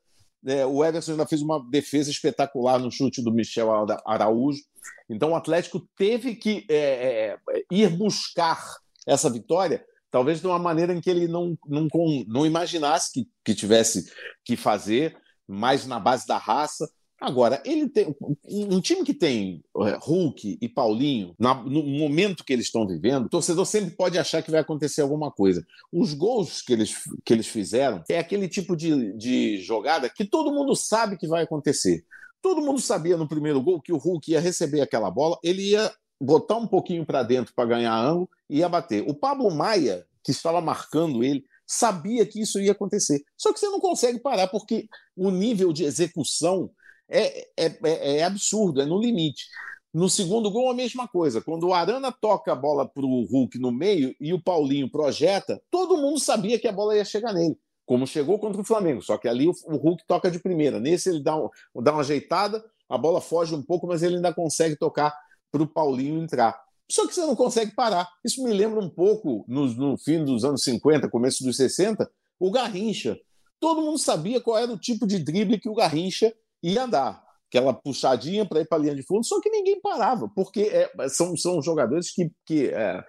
é, 0.46 0.64
o 0.66 0.84
Everson 0.84 1.12
ainda 1.12 1.26
fez 1.26 1.42
uma 1.42 1.58
defesa 1.70 2.11
espetacular 2.11 2.78
no 2.78 2.90
chute 2.90 3.23
do 3.23 3.32
Michel 3.32 3.70
Araújo. 4.04 4.61
Então 5.08 5.32
o 5.32 5.37
Atlético 5.37 5.87
teve 5.96 6.34
que 6.34 6.66
é, 6.68 6.76
é, 6.76 7.64
ir 7.70 7.88
buscar 7.90 8.62
essa 9.06 9.30
vitória 9.30 9.84
talvez 10.14 10.40
de 10.40 10.46
uma 10.46 10.61
maneira 10.61 10.94
em 10.94 11.00
que 11.00 11.11
ele 11.11 11.26
não, 11.26 11.58
não, 11.66 11.88
não 12.28 12.46
imaginasse 12.46 13.12
que, 13.12 13.28
que 13.44 13.52
tivesse 13.52 14.12
que 14.44 14.56
fazer, 14.56 15.16
mais 15.44 15.88
na 15.88 15.99
base 15.99 16.25
da 16.25 16.38
raça. 16.38 16.88
Agora, 17.21 17.62
ele 17.64 17.88
tem 17.88 18.14
um 18.44 18.80
time 18.80 19.04
que 19.04 19.14
tem 19.14 19.64
é, 19.78 19.99
Hulk 20.00 20.59
e 20.61 20.68
Paulinho, 20.68 21.35
na, 21.38 21.54
no 21.54 21.83
momento 21.83 22.44
que 22.44 22.52
eles 22.52 22.66
estão 22.66 22.87
vivendo, 22.87 23.26
o 23.26 23.28
torcedor 23.28 23.64
sempre 23.64 23.94
pode 23.97 24.18
achar 24.18 24.42
que 24.42 24.50
vai 24.50 24.61
acontecer 24.61 25.00
alguma 25.00 25.30
coisa. 25.30 25.64
Os 25.92 26.12
gols 26.12 26.61
que 26.61 26.73
eles, 26.73 26.94
que 27.25 27.33
eles 27.33 27.47
fizeram 27.47 28.02
é 28.09 28.18
aquele 28.18 28.49
tipo 28.49 28.76
de, 28.76 29.16
de 29.16 29.59
jogada 29.62 30.11
que 30.11 30.25
todo 30.25 30.52
mundo 30.52 30.75
sabe 30.75 31.16
que 31.16 31.28
vai 31.28 31.44
acontecer. 31.44 32.04
Todo 32.42 32.61
mundo 32.61 32.80
sabia 32.80 33.16
no 33.16 33.28
primeiro 33.28 33.62
gol 33.62 33.80
que 33.80 33.92
o 33.92 33.97
Hulk 33.97 34.33
ia 34.33 34.40
receber 34.40 34.80
aquela 34.80 35.11
bola, 35.11 35.38
ele 35.42 35.71
ia 35.71 35.90
botar 36.21 36.56
um 36.56 36.66
pouquinho 36.66 37.06
para 37.06 37.23
dentro 37.23 37.54
para 37.54 37.68
ganhar 37.68 37.97
ângulo 37.97 38.28
e 38.50 38.59
ia 38.59 38.68
bater. 38.68 39.02
O 39.09 39.14
Pablo 39.14 39.50
Maia, 39.50 40.04
que 40.23 40.30
estava 40.30 40.61
marcando 40.61 41.25
ele, 41.25 41.44
sabia 41.66 42.26
que 42.26 42.40
isso 42.40 42.61
ia 42.61 42.73
acontecer. 42.73 43.23
Só 43.37 43.52
que 43.52 43.59
você 43.61 43.68
não 43.68 43.80
consegue 43.80 44.18
parar, 44.18 44.49
porque 44.49 44.88
o 45.16 45.30
nível 45.30 45.73
de 45.73 45.85
execução 45.85 46.71
é, 47.08 47.49
é, 47.56 47.78
é, 47.84 48.16
é 48.18 48.23
absurdo, 48.25 48.80
é 48.80 48.87
no 48.87 49.00
limite. 49.00 49.44
No 49.92 50.11
segundo 50.11 50.50
gol, 50.50 50.70
a 50.70 50.75
mesma 50.75 51.06
coisa. 51.06 51.40
Quando 51.40 51.68
o 51.68 51.75
Arana 51.75 52.11
toca 52.11 52.52
a 52.52 52.56
bola 52.56 52.84
para 52.84 53.04
o 53.04 53.25
Hulk 53.25 53.58
no 53.61 53.70
meio 53.70 54.14
e 54.20 54.34
o 54.34 54.42
Paulinho 54.42 54.90
projeta, 54.90 55.62
todo 55.70 55.96
mundo 55.96 56.18
sabia 56.18 56.58
que 56.58 56.66
a 56.66 56.73
bola 56.73 56.96
ia 56.96 57.04
chegar 57.04 57.32
nele, 57.32 57.56
como 57.87 58.04
chegou 58.04 58.37
contra 58.38 58.61
o 58.61 58.64
Flamengo. 58.64 59.00
Só 59.02 59.16
que 59.16 59.28
ali 59.28 59.46
o 59.49 59.76
Hulk 59.76 60.04
toca 60.06 60.30
de 60.30 60.40
primeira. 60.40 60.80
Nesse, 60.80 61.11
ele 61.11 61.23
dá, 61.23 61.37
um, 61.37 61.49
dá 61.80 61.92
uma 61.92 62.00
ajeitada, 62.00 62.64
a 62.88 62.99
bola 62.99 63.20
foge 63.20 63.54
um 63.54 63.62
pouco, 63.62 63.87
mas 63.87 64.02
ele 64.02 64.16
ainda 64.16 64.34
consegue 64.34 64.75
tocar 64.75 65.16
para 65.52 65.62
o 65.62 65.66
Paulinho 65.66 66.20
entrar. 66.20 66.61
Só 66.90 67.06
que 67.06 67.14
você 67.14 67.20
não 67.20 67.37
consegue 67.37 67.73
parar. 67.73 68.08
Isso 68.25 68.42
me 68.42 68.52
lembra 68.52 68.80
um 68.80 68.90
pouco, 68.90 69.44
no, 69.46 69.66
no 69.75 69.96
fim 69.96 70.25
dos 70.25 70.44
anos 70.44 70.64
50, 70.64 71.08
começo 71.08 71.44
dos 71.44 71.56
60, 71.56 72.11
o 72.40 72.50
Garrincha. 72.50 73.16
Todo 73.61 73.80
mundo 73.80 73.99
sabia 73.99 74.40
qual 74.40 74.58
era 74.58 74.73
o 74.73 74.78
tipo 74.78 75.06
de 75.06 75.20
drible 75.20 75.61
que 75.61 75.68
o 75.68 75.75
Garrincha 75.75 76.34
ia 76.64 76.87
dar. 76.87 77.23
Aquela 77.49 77.73
puxadinha 77.73 78.44
para 78.44 78.61
ir 78.61 78.66
para 78.66 78.78
a 78.78 78.80
linha 78.80 78.97
de 78.97 79.04
fundo, 79.04 79.25
só 79.25 79.40
que 79.40 79.49
ninguém 79.49 79.80
parava, 79.80 80.28
porque 80.35 80.62
é, 80.62 80.90
são, 81.09 81.37
são 81.37 81.62
jogadores 81.62 82.11
que, 82.11 82.28
que 82.44 82.66
é, 82.66 83.04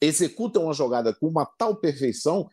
executam 0.00 0.70
a 0.70 0.72
jogada 0.72 1.14
com 1.14 1.28
uma 1.28 1.44
tal 1.44 1.76
perfeição 1.76 2.48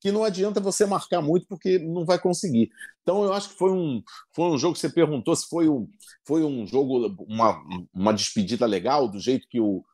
que 0.00 0.10
não 0.10 0.24
adianta 0.24 0.60
você 0.60 0.86
marcar 0.86 1.20
muito 1.20 1.46
porque 1.46 1.78
não 1.78 2.04
vai 2.04 2.18
conseguir. 2.18 2.70
Então 3.02 3.22
eu 3.22 3.32
acho 3.32 3.50
que 3.50 3.58
foi 3.58 3.70
um, 3.70 4.02
foi 4.34 4.46
um 4.46 4.58
jogo 4.58 4.74
que 4.74 4.80
você 4.80 4.88
perguntou 4.88 5.34
se 5.36 5.46
foi 5.48 5.68
um, 5.68 5.88
foi 6.26 6.42
um 6.44 6.66
jogo, 6.66 7.14
uma, 7.28 7.62
uma 7.92 8.12
despedida 8.12 8.66
legal, 8.66 9.08
do 9.08 9.20
jeito 9.20 9.46
que 9.48 9.60
o, 9.60 9.84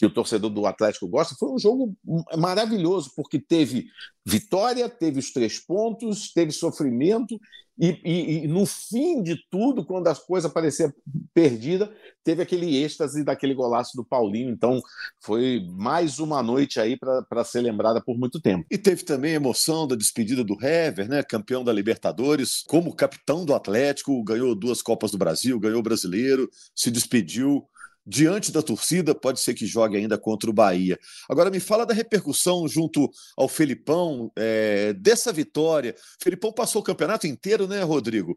que 0.00 0.06
o 0.06 0.10
torcedor 0.10 0.48
do 0.48 0.64
Atlético 0.64 1.06
gosta, 1.06 1.34
foi 1.38 1.52
um 1.52 1.58
jogo 1.58 1.94
maravilhoso, 2.34 3.12
porque 3.14 3.38
teve 3.38 3.84
vitória, 4.24 4.88
teve 4.88 5.18
os 5.18 5.30
três 5.30 5.58
pontos, 5.58 6.32
teve 6.32 6.52
sofrimento, 6.52 7.38
e, 7.78 8.00
e, 8.02 8.44
e 8.44 8.48
no 8.48 8.64
fim 8.64 9.22
de 9.22 9.36
tudo, 9.50 9.84
quando 9.84 10.06
as 10.08 10.18
coisas 10.18 10.50
pareciam 10.50 10.90
perdidas, 11.34 11.90
teve 12.24 12.42
aquele 12.42 12.82
êxtase 12.82 13.22
daquele 13.22 13.52
golaço 13.52 13.94
do 13.94 14.02
Paulinho. 14.02 14.48
Então, 14.48 14.80
foi 15.22 15.66
mais 15.70 16.18
uma 16.18 16.42
noite 16.42 16.80
aí 16.80 16.96
para 16.98 17.44
ser 17.44 17.60
lembrada 17.60 18.02
por 18.02 18.18
muito 18.18 18.40
tempo. 18.40 18.64
E 18.70 18.78
teve 18.78 19.02
também 19.02 19.32
a 19.32 19.36
emoção 19.36 19.86
da 19.86 19.94
despedida 19.94 20.42
do 20.42 20.56
Hever, 20.64 21.10
né? 21.10 21.22
campeão 21.22 21.62
da 21.62 21.74
Libertadores, 21.74 22.62
como 22.66 22.96
capitão 22.96 23.44
do 23.44 23.54
Atlético, 23.54 24.24
ganhou 24.24 24.54
duas 24.54 24.80
Copas 24.80 25.10
do 25.10 25.18
Brasil, 25.18 25.60
ganhou 25.60 25.80
o 25.80 25.82
brasileiro, 25.82 26.48
se 26.74 26.90
despediu 26.90 27.66
diante 28.06 28.50
da 28.50 28.62
torcida, 28.62 29.14
pode 29.14 29.40
ser 29.40 29.54
que 29.54 29.66
jogue 29.66 29.96
ainda 29.96 30.18
contra 30.18 30.48
o 30.48 30.52
Bahia. 30.52 30.98
Agora 31.28 31.50
me 31.50 31.60
fala 31.60 31.86
da 31.86 31.94
repercussão 31.94 32.66
junto 32.66 33.10
ao 33.36 33.48
Felipão, 33.48 34.30
é, 34.36 34.92
dessa 34.94 35.32
vitória. 35.32 35.94
O 36.20 36.24
Felipão 36.24 36.52
passou 36.52 36.80
o 36.80 36.84
campeonato 36.84 37.26
inteiro, 37.26 37.66
né, 37.66 37.82
Rodrigo? 37.82 38.36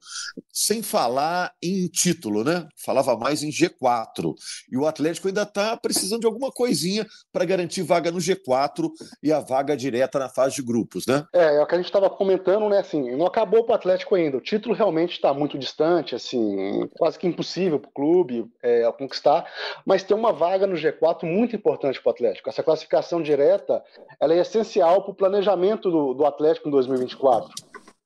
Sem 0.51 0.81
falar 0.81 1.53
em 1.61 1.87
título, 1.87 2.43
né? 2.43 2.67
Falava 2.75 3.17
mais 3.17 3.43
em 3.43 3.49
G4. 3.49 4.33
E 4.71 4.77
o 4.77 4.85
Atlético 4.85 5.27
ainda 5.27 5.43
está 5.43 5.77
precisando 5.77 6.21
de 6.21 6.27
alguma 6.27 6.51
coisinha 6.51 7.07
para 7.31 7.45
garantir 7.45 7.83
vaga 7.83 8.11
no 8.11 8.19
G4 8.19 8.89
e 9.21 9.31
a 9.31 9.39
vaga 9.39 9.75
direta 9.75 10.19
na 10.19 10.29
fase 10.29 10.55
de 10.55 10.61
grupos, 10.61 11.05
né? 11.07 11.25
É, 11.33 11.55
é 11.55 11.61
o 11.61 11.65
que 11.65 11.75
a 11.75 11.77
gente 11.77 11.87
estava 11.87 12.09
comentando, 12.09 12.69
né? 12.69 12.79
Assim, 12.79 13.15
não 13.15 13.25
acabou 13.25 13.63
para 13.63 13.73
o 13.73 13.75
Atlético 13.75 14.15
ainda. 14.15 14.37
O 14.37 14.41
título 14.41 14.75
realmente 14.75 15.13
está 15.13 15.33
muito 15.33 15.57
distante, 15.57 16.15
assim, 16.15 16.87
quase 16.97 17.17
que 17.17 17.27
impossível 17.27 17.79
para 17.79 17.89
o 17.89 17.93
clube 17.93 18.45
é, 18.61 18.91
conquistar 18.93 19.45
mas 19.85 20.03
tem 20.03 20.15
uma 20.15 20.31
vaga 20.31 20.67
no 20.67 20.75
G4 20.75 21.23
muito 21.23 21.55
importante 21.55 22.01
para 22.01 22.09
o 22.09 22.13
Atlético. 22.13 22.49
Essa 22.49 22.63
classificação 22.63 23.21
direta 23.21 23.83
ela 24.19 24.33
é 24.33 24.39
essencial 24.39 25.03
para 25.03 25.11
o 25.11 25.15
planejamento 25.15 25.89
do, 25.89 26.13
do 26.13 26.25
Atlético 26.25 26.67
em 26.67 26.71
2024 26.71 27.49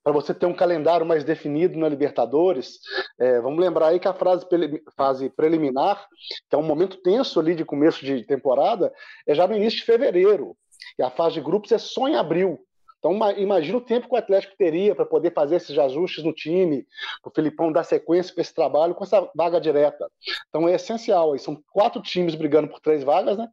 para 0.08 0.14
você 0.14 0.34
ter 0.34 0.46
um 0.46 0.54
calendário 0.54 1.06
mais 1.06 1.26
definido 1.26 1.78
na 1.78 1.90
Libertadores. 1.90 2.80
É, 3.20 3.42
vamos 3.42 3.60
lembrar 3.60 3.88
aí 3.88 4.00
que 4.00 4.08
a 4.08 4.14
fase, 4.14 4.48
fase 4.96 5.30
preliminar, 5.30 6.08
que 6.50 6.56
é 6.56 6.58
um 6.58 6.64
momento 6.64 6.96
tenso 7.02 7.38
ali 7.42 7.54
de 7.54 7.66
começo 7.66 8.06
de 8.06 8.26
temporada, 8.26 8.90
é 9.28 9.36
já 9.36 9.46
no 9.46 9.54
início 9.54 9.80
de 9.80 9.86
fevereiro. 9.86 10.56
E 10.98 11.04
a 11.04 11.10
fase 11.10 11.36
de 11.36 11.42
grupos 11.42 11.74
é 11.74 11.78
só 11.78 12.08
em 12.08 12.16
abril. 12.16 12.58
Então, 13.00 13.14
imagina 13.38 13.78
o 13.78 13.82
tempo 13.82 14.08
que 14.08 14.16
o 14.16 14.18
Atlético 14.18 14.56
teria 14.58 14.96
para 14.96 15.06
poder 15.06 15.34
fazer 15.34 15.58
esses 15.58 15.78
ajustes 15.78 16.24
no 16.24 16.34
time, 16.34 16.86
para 17.22 17.30
o 17.30 17.34
Filipão 17.34 17.72
dar 17.72 17.84
sequência 17.84 18.34
para 18.34 18.42
esse 18.42 18.54
trabalho 18.54 18.96
com 18.96 19.04
essa 19.04 19.30
vaga 19.36 19.62
direta. 19.62 20.10
Então, 20.50 20.68
é 20.68 20.76
essencial. 20.76 21.38
São 21.38 21.62
quatro 21.72 22.02
times 22.02 22.36
brigando 22.36 22.68
por 22.68 22.80
três 22.80 23.04
vagas, 23.04 23.38
né? 23.38 23.48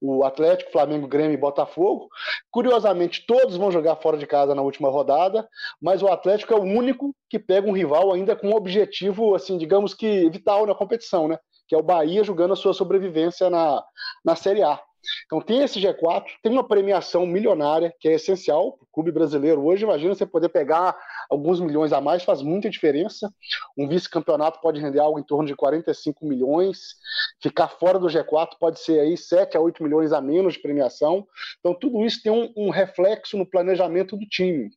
O 0.00 0.24
Atlético, 0.24 0.72
Flamengo, 0.72 1.08
Grêmio 1.08 1.32
e 1.32 1.36
Botafogo. 1.36 2.08
Curiosamente, 2.50 3.24
todos 3.26 3.56
vão 3.56 3.70
jogar 3.70 3.96
fora 3.96 4.18
de 4.18 4.26
casa 4.26 4.54
na 4.54 4.62
última 4.62 4.88
rodada, 4.90 5.48
mas 5.80 6.02
o 6.02 6.08
Atlético 6.08 6.52
é 6.52 6.56
o 6.56 6.62
único 6.62 7.14
que 7.28 7.38
pega 7.38 7.68
um 7.68 7.72
rival 7.72 8.12
ainda 8.12 8.36
com 8.36 8.48
um 8.48 8.56
objetivo, 8.56 9.34
assim, 9.34 9.56
digamos 9.56 9.94
que 9.94 10.28
vital 10.30 10.66
na 10.66 10.74
competição, 10.74 11.28
né? 11.28 11.38
Que 11.68 11.74
é 11.74 11.78
o 11.78 11.82
Bahia 11.82 12.24
jogando 12.24 12.52
a 12.52 12.56
sua 12.56 12.74
sobrevivência 12.74 13.48
na, 13.48 13.82
na 14.24 14.34
Série 14.34 14.62
A. 14.62 14.80
Então 15.26 15.40
tem 15.40 15.62
esse 15.62 15.80
G4, 15.80 16.24
tem 16.42 16.52
uma 16.52 16.66
premiação 16.66 17.26
milionária 17.26 17.94
que 17.98 18.08
é 18.08 18.14
essencial 18.14 18.72
para 18.72 18.84
o 18.84 18.88
clube 18.92 19.12
brasileiro 19.12 19.64
hoje. 19.64 19.84
Imagina 19.84 20.14
você 20.14 20.26
poder 20.26 20.48
pegar 20.48 20.96
alguns 21.28 21.60
milhões 21.60 21.92
a 21.92 22.00
mais, 22.00 22.24
faz 22.24 22.42
muita 22.42 22.68
diferença. 22.68 23.32
Um 23.76 23.88
vice-campeonato 23.88 24.60
pode 24.60 24.80
render 24.80 25.00
algo 25.00 25.18
em 25.18 25.22
torno 25.22 25.46
de 25.46 25.54
45 25.54 26.26
milhões. 26.26 26.96
Ficar 27.42 27.68
fora 27.68 27.98
do 27.98 28.08
G4 28.08 28.50
pode 28.58 28.80
ser 28.80 29.00
aí 29.00 29.16
7 29.16 29.56
a 29.56 29.60
8 29.60 29.82
milhões 29.82 30.12
a 30.12 30.20
menos 30.20 30.54
de 30.54 30.60
premiação. 30.60 31.26
Então 31.60 31.74
tudo 31.74 32.04
isso 32.04 32.22
tem 32.22 32.32
um, 32.32 32.52
um 32.56 32.70
reflexo 32.70 33.36
no 33.36 33.46
planejamento 33.46 34.16
do 34.16 34.26
time. 34.26 34.70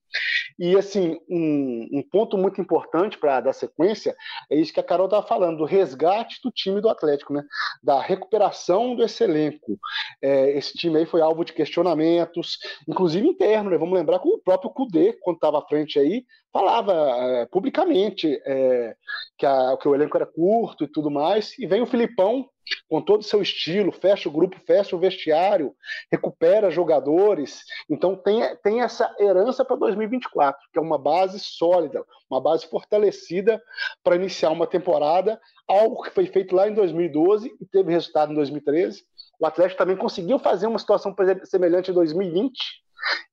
E 0.60 0.78
assim, 0.78 1.20
um, 1.30 1.90
um 1.92 2.04
ponto 2.04 2.38
muito 2.38 2.62
importante 2.62 3.18
para 3.18 3.42
dar 3.42 3.54
sequência 3.54 4.16
é 4.50 4.56
isso 4.56 4.74
que 4.74 4.80
a 4.80 4.84
Carol 4.84 5.06
estava 5.06 5.26
falando, 5.26 5.58
do 5.58 5.66
resgate 5.66 6.40
do 6.44 6.52
time 6.52 6.82
do 6.82 6.90
Atlético, 6.90 7.34
né? 7.34 7.44
Da 7.82 8.02
recuperação 8.02 8.96
desse 8.96 9.24
elenco. 9.24 9.80
É, 10.24 10.58
esse 10.58 10.74
time 10.74 10.98
aí 10.98 11.06
foi 11.06 11.20
alvo 11.20 11.44
de 11.44 11.52
questionamentos, 11.52 12.58
inclusive 12.88 13.28
interno, 13.28 13.70
né? 13.70 13.78
Vamos 13.78 13.94
lembrar 13.94 14.20
que 14.20 14.30
o 14.30 14.40
próprio 14.40 14.70
Cudê, 14.70 15.12
quando 15.22 15.36
estava 15.36 15.60
à 15.60 15.68
frente 15.68 16.00
aí, 16.00 16.26
falava 16.54 16.94
é, 16.94 17.46
publicamente 17.48 18.42
é, 18.46 18.96
que, 19.38 19.46
a, 19.46 19.76
que, 19.76 19.86
o 19.86 19.94
elenco 19.94 20.16
era 20.16 20.26
curto 20.26 20.86
e 20.86 20.88
tudo 20.88 21.12
mais, 21.12 21.60
e 21.60 21.68
vem 21.68 21.82
o 21.82 21.86
Filipão 21.86 22.48
com 22.90 23.02
todo 23.02 23.20
o 23.20 23.26
seu 23.26 23.42
estilo, 23.42 23.92
fecha 23.92 24.30
o 24.30 24.32
grupo, 24.32 24.58
fecha 24.66 24.96
o 24.96 25.00
vestiário, 25.00 25.76
recupera 26.10 26.72
jogadores, 26.72 27.62
então 27.90 28.16
tem, 28.16 28.42
tem 28.64 28.82
essa 28.82 29.14
herança 29.20 29.66
para 29.66 29.76
2024, 29.76 30.62
que 30.72 30.80
é 30.80 30.82
uma 30.82 30.98
base 30.98 31.38
sólida, 31.40 32.02
uma 32.30 32.40
base 32.40 32.66
fortalecida 32.68 33.62
para 34.02 34.16
iniciar 34.16 34.52
uma 34.52 34.66
temporada, 34.66 35.38
algo 35.68 36.04
que 36.04 36.12
foi 36.12 36.26
feito 36.28 36.56
lá 36.56 36.70
em 36.70 36.74
2012 36.74 37.54
e 37.60 37.66
teve 37.66 37.92
resultado 37.92 38.32
em 38.32 38.36
2013. 38.36 39.04
O 39.44 39.46
Atlético 39.46 39.78
também 39.78 39.98
conseguiu 39.98 40.40
fazer 40.40 40.68
uma 40.68 40.80
situação 40.80 41.14
semelhante 41.44 41.92
em 41.92 41.94
2020 41.94 42.58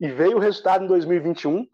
e 0.00 0.10
veio 0.10 0.38
o 0.38 0.40
resultado 0.40 0.82
em 0.82 0.88
2021. 0.88 1.64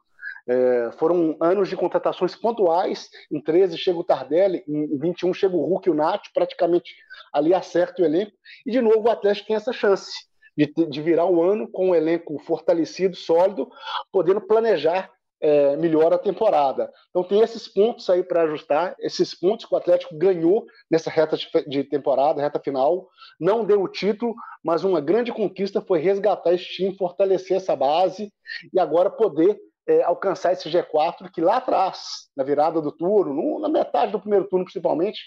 É, 0.46 0.90
foram 0.98 1.34
anos 1.40 1.70
de 1.70 1.74
contratações 1.74 2.36
pontuais. 2.36 3.08
Em 3.32 3.40
13 3.40 3.78
chega 3.78 3.98
o 3.98 4.04
Tardelli, 4.04 4.62
em 4.68 4.98
21 4.98 5.32
chega 5.32 5.56
o 5.56 5.64
Hulk 5.64 5.88
e 5.88 5.90
o 5.90 5.94
Nath, 5.94 6.24
praticamente 6.34 6.94
ali 7.32 7.54
acerta 7.54 8.02
o 8.02 8.04
elenco. 8.04 8.32
E 8.66 8.70
de 8.70 8.82
novo 8.82 9.08
o 9.08 9.10
Atlético 9.10 9.46
tem 9.46 9.56
essa 9.56 9.72
chance 9.72 10.12
de, 10.54 10.66
de 10.66 11.00
virar 11.00 11.24
o 11.24 11.42
ano 11.42 11.66
com 11.66 11.88
um 11.88 11.94
elenco 11.94 12.38
fortalecido, 12.40 13.16
sólido, 13.16 13.70
podendo 14.12 14.42
planejar 14.42 15.10
é, 15.40 15.76
melhor 15.76 16.12
a 16.12 16.18
temporada. 16.18 16.90
Então 17.10 17.22
tem 17.22 17.40
esses 17.40 17.68
pontos 17.68 18.08
aí 18.08 18.22
para 18.22 18.42
ajustar, 18.42 18.94
esses 18.98 19.34
pontos 19.34 19.66
que 19.66 19.74
o 19.74 19.78
Atlético 19.78 20.16
ganhou 20.16 20.66
nessa 20.90 21.10
reta 21.10 21.36
de 21.66 21.84
temporada, 21.84 22.40
reta 22.40 22.60
final, 22.60 23.08
não 23.38 23.64
deu 23.64 23.82
o 23.82 23.88
título, 23.88 24.34
mas 24.64 24.84
uma 24.84 25.00
grande 25.00 25.32
conquista 25.32 25.80
foi 25.80 25.98
resgatar 25.98 26.52
esse 26.52 26.64
time, 26.64 26.96
fortalecer 26.96 27.56
essa 27.56 27.76
base 27.76 28.32
e 28.72 28.80
agora 28.80 29.10
poder 29.10 29.58
é, 29.86 30.02
alcançar 30.02 30.52
esse 30.52 30.68
G4 30.68 31.30
que 31.32 31.40
lá 31.40 31.58
atrás, 31.58 32.28
na 32.36 32.42
virada 32.42 32.80
do 32.80 32.90
turno, 32.90 33.32
no, 33.32 33.60
na 33.60 33.68
metade 33.68 34.12
do 34.12 34.20
primeiro 34.20 34.48
turno 34.48 34.64
principalmente, 34.64 35.20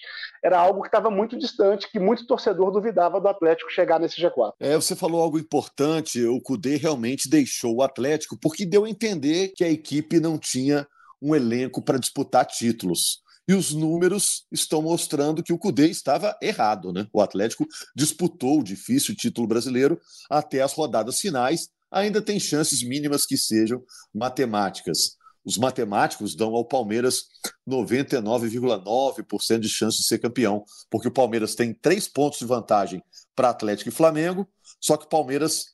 era 0.43 0.59
algo 0.59 0.81
que 0.81 0.87
estava 0.87 1.09
muito 1.09 1.37
distante, 1.37 1.89
que 1.89 1.99
muito 1.99 2.27
torcedor 2.27 2.71
duvidava 2.71 3.21
do 3.21 3.27
Atlético 3.27 3.71
chegar 3.71 3.99
nesse 3.99 4.21
G4. 4.21 4.53
É, 4.59 4.75
você 4.75 4.95
falou 4.95 5.21
algo 5.21 5.39
importante, 5.39 6.23
o 6.25 6.41
Cudê 6.41 6.75
realmente 6.75 7.29
deixou 7.29 7.77
o 7.77 7.83
Atlético 7.83 8.37
porque 8.39 8.65
deu 8.65 8.85
a 8.85 8.89
entender 8.89 9.53
que 9.55 9.63
a 9.63 9.69
equipe 9.69 10.19
não 10.19 10.37
tinha 10.37 10.85
um 11.21 11.35
elenco 11.35 11.81
para 11.81 11.99
disputar 11.99 12.45
títulos. 12.45 13.21
E 13.47 13.53
os 13.53 13.73
números 13.73 14.45
estão 14.51 14.79
mostrando 14.79 15.41
que 15.41 15.51
o 15.51 15.57
Cudê 15.57 15.87
estava 15.87 16.37
errado, 16.39 16.93
né? 16.93 17.07
O 17.11 17.19
Atlético 17.19 17.65
disputou 17.95 18.59
o 18.59 18.63
difícil 18.63 19.15
título 19.15 19.47
brasileiro 19.47 19.99
até 20.29 20.61
as 20.61 20.73
rodadas 20.73 21.19
finais, 21.19 21.67
ainda 21.91 22.21
tem 22.21 22.39
chances 22.39 22.83
mínimas 22.83 23.25
que 23.25 23.37
sejam 23.37 23.83
matemáticas. 24.13 25.17
Os 25.43 25.57
matemáticos 25.57 26.35
dão 26.35 26.53
ao 26.53 26.65
Palmeiras 26.65 27.23
99,9% 27.67 29.59
de 29.59 29.69
chance 29.69 29.97
de 29.97 30.03
ser 30.03 30.19
campeão, 30.19 30.63
porque 30.89 31.07
o 31.07 31.13
Palmeiras 31.13 31.55
tem 31.55 31.73
três 31.73 32.07
pontos 32.07 32.39
de 32.39 32.45
vantagem 32.45 33.01
para 33.35 33.49
Atlético 33.49 33.89
e 33.89 33.93
Flamengo, 33.93 34.47
só 34.79 34.97
que 34.97 35.05
o 35.05 35.09
Palmeiras, 35.09 35.73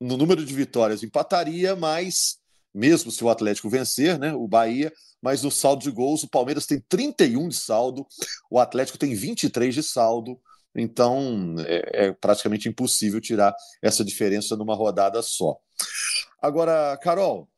no 0.00 0.16
número 0.16 0.44
de 0.44 0.54
vitórias, 0.54 1.02
empataria, 1.02 1.74
mas 1.74 2.38
mesmo 2.72 3.10
se 3.10 3.24
o 3.24 3.30
Atlético 3.30 3.70
vencer, 3.70 4.18
né, 4.18 4.34
o 4.34 4.46
Bahia, 4.46 4.92
mas 5.20 5.42
no 5.42 5.50
saldo 5.50 5.82
de 5.82 5.90
gols, 5.90 6.22
o 6.22 6.28
Palmeiras 6.28 6.66
tem 6.66 6.78
31 6.88 7.48
de 7.48 7.56
saldo, 7.56 8.06
o 8.50 8.60
Atlético 8.60 8.98
tem 8.98 9.14
23 9.14 9.74
de 9.74 9.82
saldo, 9.82 10.38
então 10.76 11.56
é, 11.60 12.06
é, 12.06 12.12
praticamente 12.12 12.68
impossível 12.68 13.20
tirar 13.20 13.54
essa 13.82 14.04
diferença 14.04 14.56
numa 14.56 14.74
rodada 14.74 15.22
só. 15.22 15.56
Agora, 16.40 16.96
Carol, 16.98 17.48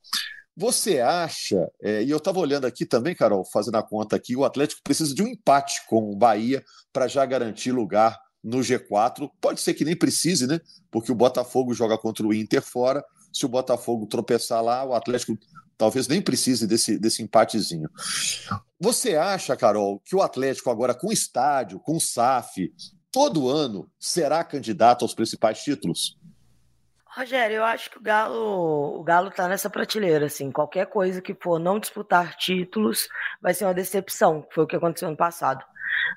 você 0.57 1.01
acha, 1.01 1.71
é, 1.81 2.03
e 2.03 2.11
eu 2.11 2.17
estava 2.19 2.41
olhando 2.41 2.67
aqui 2.67 2.85
também, 2.85 3.15
Carol, 3.15 3.45
fazendo 3.45 3.77
a 3.77 3.83
conta 3.83 4.17
aqui, 4.17 4.35
o 4.35 4.45
Atlético 4.45 4.83
precisa 4.83 5.15
de 5.15 5.23
um 5.23 5.29
empate 5.29 5.87
com 5.87 6.11
o 6.11 6.17
Bahia 6.17 6.65
para 6.93 7.07
já 7.07 7.25
garantir 7.25 7.73
lugar 7.73 8.19
no 8.43 8.59
G4. 8.59 9.31
Pode 9.41 9.61
ser 9.61 9.75
que 9.75 9.85
nem 9.85 9.97
precise, 9.97 10.47
né? 10.47 10.61
Porque 10.91 11.13
o 11.13 11.15
Botafogo 11.15 11.75
joga 11.75 11.99
contra 11.99 12.27
o 12.27 12.35
Inter 12.35 12.63
fora. 12.63 13.05
Se 13.33 13.47
o 13.47 13.49
Botafogo 13.49 14.07
tropeçar 14.07 14.63
lá, 14.63 14.85
o 14.85 14.95
Atlético 14.95 15.39
talvez 15.77 16.09
nem 16.09 16.21
precise 16.21 16.67
desse, 16.67 16.99
desse 16.99 17.23
empatezinho. 17.23 17.89
Você 18.81 19.15
acha, 19.15 19.57
Carol, 19.57 20.01
que 20.01 20.17
o 20.17 20.23
Atlético 20.23 20.71
agora 20.71 20.93
com 20.93 21.13
estádio, 21.13 21.79
com 21.79 22.01
SAF, 22.01 22.73
todo 23.11 23.49
ano 23.49 23.91
será 23.99 24.43
candidato 24.45 25.05
aos 25.05 25.15
principais 25.15 25.63
títulos? 25.63 26.17
Rogério, 27.07 27.57
eu 27.57 27.65
acho 27.65 27.91
que 27.91 27.99
o 27.99 28.03
Galo, 28.03 29.01
o 29.01 29.03
Galo 29.03 29.31
tá 29.31 29.49
nessa 29.49 29.69
prateleira, 29.69 30.27
assim, 30.27 30.53
qualquer 30.53 30.87
coisa 30.87 31.21
que 31.21 31.35
for 31.35 31.59
não 31.59 31.81
disputar 31.81 32.37
títulos 32.37 33.09
vai 33.41 33.55
ser 33.55 33.65
uma 33.65 33.75
decepção, 33.75 34.47
foi 34.53 34.65
o 34.65 34.67
que 34.67 34.77
aconteceu 34.77 35.09
ano 35.09 35.17
passado. 35.17 35.65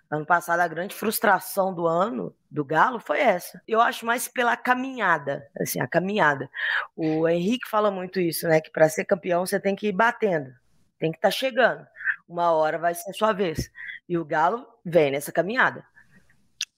Ano 0.09 0.25
passado, 0.25 0.59
a 0.59 0.67
grande 0.67 0.93
frustração 0.93 1.73
do 1.73 1.87
ano 1.87 2.35
do 2.49 2.63
Galo 2.63 2.99
foi 2.99 3.19
essa. 3.19 3.61
Eu 3.67 3.81
acho 3.81 4.05
mais 4.05 4.27
pela 4.27 4.55
caminhada, 4.55 5.47
assim, 5.59 5.79
a 5.79 5.87
caminhada. 5.87 6.49
O 6.95 7.27
Henrique 7.27 7.69
fala 7.69 7.89
muito 7.89 8.19
isso, 8.19 8.47
né? 8.47 8.61
Que 8.61 8.69
para 8.69 8.89
ser 8.89 9.05
campeão 9.05 9.45
você 9.45 9.59
tem 9.59 9.75
que 9.75 9.87
ir 9.87 9.93
batendo, 9.93 10.53
tem 10.99 11.11
que 11.11 11.17
estar 11.17 11.29
tá 11.29 11.31
chegando. 11.31 11.85
Uma 12.27 12.51
hora 12.51 12.77
vai 12.77 12.93
ser 12.93 13.09
a 13.09 13.13
sua 13.13 13.33
vez. 13.33 13.71
E 14.07 14.17
o 14.17 14.25
Galo 14.25 14.67
vem 14.85 15.11
nessa 15.11 15.31
caminhada. 15.31 15.83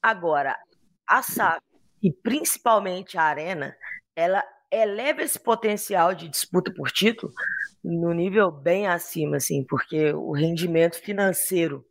Agora, 0.03 0.59
a 1.07 1.23
SAF 1.23 1.61
e 2.01 2.11
principalmente 2.11 3.17
a 3.17 3.23
Arena, 3.23 3.73
ela 4.13 4.43
eleva 4.69 5.21
esse 5.21 5.39
potencial 5.39 6.13
de 6.13 6.27
disputa 6.27 6.73
por 6.73 6.91
título 6.91 7.31
no 7.81 8.11
nível 8.13 8.51
bem 8.51 8.85
acima, 8.85 9.37
assim, 9.37 9.63
porque 9.63 10.11
o 10.11 10.33
rendimento 10.33 10.99
financeiro 10.99 11.85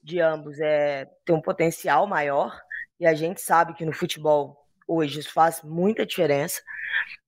de 0.00 0.20
ambos 0.20 0.60
é 0.60 1.10
tem 1.24 1.34
um 1.34 1.40
potencial 1.40 2.06
maior 2.06 2.56
e 3.00 3.06
a 3.06 3.14
gente 3.14 3.40
sabe 3.40 3.74
que 3.74 3.84
no 3.84 3.92
futebol 3.92 4.64
hoje 4.86 5.18
isso 5.18 5.32
faz 5.32 5.60
muita 5.62 6.06
diferença, 6.06 6.60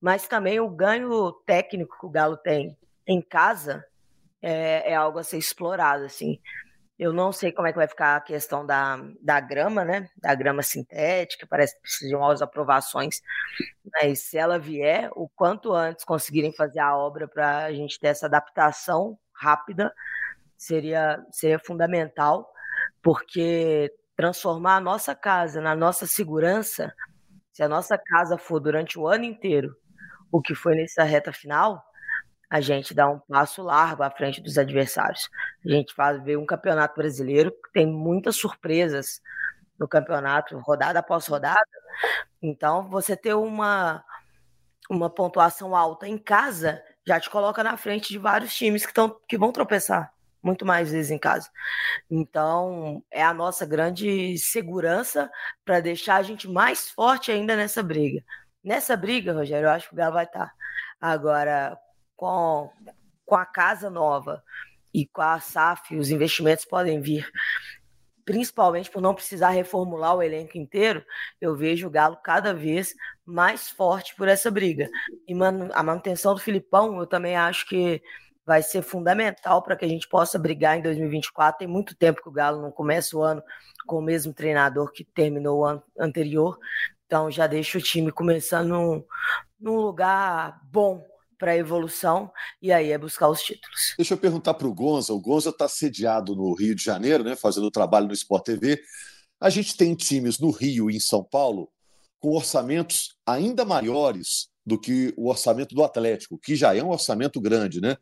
mas 0.01 0.29
também 0.29 0.61
o 0.61 0.69
ganho 0.69 1.33
técnico 1.47 1.99
que 1.99 2.07
o 2.07 2.11
Galo 2.11 2.37
tem 2.37 2.77
em 3.07 3.21
casa 3.21 3.85
é, 4.41 4.93
é 4.93 4.95
algo 4.95 5.19
a 5.19 5.25
ser 5.25 5.39
explorado, 5.39 6.05
assim. 6.05 6.39
Eu 6.99 7.13
não 7.13 7.33
sei 7.33 7.51
como 7.51 7.67
é 7.67 7.73
que 7.73 7.79
vai 7.79 7.89
ficar 7.89 8.17
a 8.17 8.21
questão 8.21 8.65
da, 8.65 8.97
da 9.21 9.41
grama, 9.41 9.85
né? 9.85 10.09
Da 10.17 10.35
grama 10.35 10.63
sintética, 10.63 11.47
parece 11.47 11.75
que 11.75 11.83
precisa 11.83 12.35
de 12.37 12.45
aprovações. 12.45 13.21
Mas 13.93 14.21
se 14.21 14.39
ela 14.39 14.59
vier, 14.59 15.11
o 15.17 15.29
quanto 15.29 15.73
antes 15.73 16.05
conseguirem 16.05 16.53
fazer 16.53 16.79
a 16.81 16.97
obra 16.97 17.27
para 17.27 17.65
a 17.65 17.73
gente 17.73 17.99
ter 17.99 18.09
essa 18.09 18.27
adaptação 18.27 19.19
rápida, 19.33 19.93
seria, 20.57 21.25
seria 21.33 21.59
fundamental, 21.59 22.49
porque 23.03 23.93
transformar 24.17 24.77
a 24.77 24.81
nossa 24.81 25.15
casa 25.15 25.61
na 25.61 25.75
nossa 25.75 26.07
segurança, 26.07 26.95
se 27.53 27.63
a 27.63 27.69
nossa 27.69 27.99
casa 27.99 28.39
for 28.39 28.61
durante 28.61 28.99
o 28.99 29.07
ano 29.07 29.25
inteiro 29.25 29.77
o 30.31 30.41
que 30.43 30.55
foi 30.55 30.75
nessa 30.75 31.05
reta 31.05 31.33
final, 31.33 31.81
a 32.55 32.61
gente 32.61 32.95
dá 32.95 33.11
um 33.11 33.19
passo 33.19 33.65
largo 33.65 34.05
à 34.05 34.11
frente 34.13 34.41
dos 34.41 34.59
adversários. 34.59 35.29
A 35.67 35.69
gente 35.69 35.93
faz 35.93 36.23
ver 36.23 36.39
um 36.39 36.47
campeonato 36.47 36.95
brasileiro 36.95 37.51
que 37.51 37.73
tem 37.73 37.85
muitas 37.85 38.37
surpresas 38.37 39.21
no 39.77 39.89
campeonato, 39.89 40.57
rodada 40.61 41.01
após 41.01 41.27
rodada. 41.27 41.59
Então, 42.41 42.89
você 42.89 43.17
ter 43.17 43.35
uma, 43.35 44.05
uma 44.89 45.11
pontuação 45.11 45.75
alta 45.75 46.07
em 46.07 46.17
casa 46.17 46.81
já 47.05 47.19
te 47.19 47.29
coloca 47.29 47.65
na 47.65 47.77
frente 47.77 48.11
de 48.11 48.19
vários 48.21 48.55
times 48.55 48.87
que, 48.87 48.95
tão, 48.95 49.19
que 49.27 49.37
vão 49.37 49.51
tropeçar 49.51 50.15
muito 50.41 50.65
mais 50.65 50.93
vezes 50.93 51.11
em 51.11 51.19
casa. 51.19 51.51
Então, 52.09 53.03
é 53.11 53.25
a 53.25 53.35
nossa 53.35 53.67
grande 53.67 54.39
segurança 54.39 55.29
para 55.65 55.81
deixar 55.81 56.19
a 56.19 56.23
gente 56.23 56.47
mais 56.47 56.89
forte 56.89 57.33
ainda 57.33 57.57
nessa 57.57 57.83
briga. 57.83 58.23
Nessa 58.63 58.97
briga, 58.97 59.33
Rogério, 59.33 59.67
eu 59.67 59.73
acho 59.73 59.89
que 59.89 59.95
o 59.95 59.97
Galo 59.97 60.15
vai 60.15 60.25
estar. 60.25 60.47
Tá. 60.47 60.55
Agora, 61.01 61.77
com, 62.25 62.71
com 63.27 63.37
a 63.37 63.45
casa 63.45 63.91
nova 63.91 64.43
e 64.95 65.07
com 65.07 65.21
a 65.21 65.39
SAF, 65.39 65.95
os 65.95 66.11
investimentos 66.11 66.65
podem 66.65 66.99
vir, 66.99 67.31
principalmente 68.25 68.91
por 68.91 69.03
não 69.03 69.15
precisar 69.15 69.51
reformular 69.51 70.17
o 70.17 70.23
elenco 70.23 70.57
inteiro, 70.57 71.05
eu 71.39 71.55
vejo 71.55 71.87
o 71.87 71.91
Galo 71.91 72.17
cada 72.25 72.55
vez 72.55 72.95
mais 73.27 73.69
forte 73.69 74.17
por 74.17 74.27
essa 74.27 74.51
briga. 74.51 74.89
E 75.29 75.35
a 75.75 75.83
manutenção 75.83 76.33
do 76.35 76.41
Filipão, 76.41 76.99
eu 76.99 77.07
também 77.07 77.37
acho 77.37 77.69
que 77.69 78.01
vai 78.47 78.63
ser 78.63 78.81
fundamental 78.81 79.63
para 79.63 79.77
que 79.77 79.85
a 79.85 79.89
gente 79.89 80.09
possa 80.09 80.39
brigar 80.39 80.79
em 80.79 80.83
2024. 80.83 81.59
Tem 81.59 81.69
muito 81.69 81.95
tempo 81.95 82.23
que 82.23 82.29
o 82.31 82.33
Galo 82.33 82.63
não 82.63 82.71
começa 82.71 83.15
o 83.15 83.23
ano 83.23 83.43
com 83.87 83.99
o 83.99 84.03
mesmo 84.03 84.33
treinador 84.33 84.91
que 84.93 85.05
terminou 85.05 85.59
o 85.61 85.65
ano 85.67 85.83
anterior. 85.99 86.59
Então 87.05 87.31
já 87.31 87.47
deixa 87.47 87.77
o 87.77 87.83
time 87.83 88.11
começando 88.11 88.69
num, 88.69 89.05
num 89.61 89.77
lugar 89.77 90.59
bom 90.65 91.05
para 91.39 91.53
a 91.53 91.57
evolução 91.57 92.31
e 92.61 92.73
aí 92.73 92.91
é 92.91 92.99
buscar 92.99 93.29
os 93.29 93.43
títulos. 93.43 93.95
Deixa 93.97 94.15
eu 94.15 94.19
perguntar 94.19 94.55
para 94.55 94.67
o 94.67 94.75
Gonza. 94.75 95.13
O 95.13 95.21
Gonza 95.21 95.51
está 95.51 95.69
sediado 95.69 96.35
no 96.35 96.55
Rio 96.55 96.75
de 96.75 96.83
Janeiro, 96.83 97.25
né, 97.25 97.37
fazendo 97.37 97.71
trabalho 97.71 98.07
no 98.07 98.13
Sport 98.13 98.45
TV. 98.45 98.81
A 99.41 99.51
gente 99.51 99.77
tem 99.77 99.95
times 99.95 100.39
no 100.39 100.51
Rio 100.51 100.91
e 100.91 100.97
em 100.97 101.01
São 101.01 101.23
Paulo 101.23 101.71
com 102.21 102.31
orçamentos 102.31 103.17
ainda 103.27 103.65
maiores 103.65 104.49
do 104.65 104.81
que 104.81 105.13
o 105.17 105.29
orçamento 105.29 105.75
do 105.75 105.85
Atlético, 105.85 106.39
que 106.39 106.57
já 106.57 106.75
é 106.75 106.83
um 106.83 106.91
orçamento 106.91 107.41
grande, 107.41 107.81
né? 107.81 107.97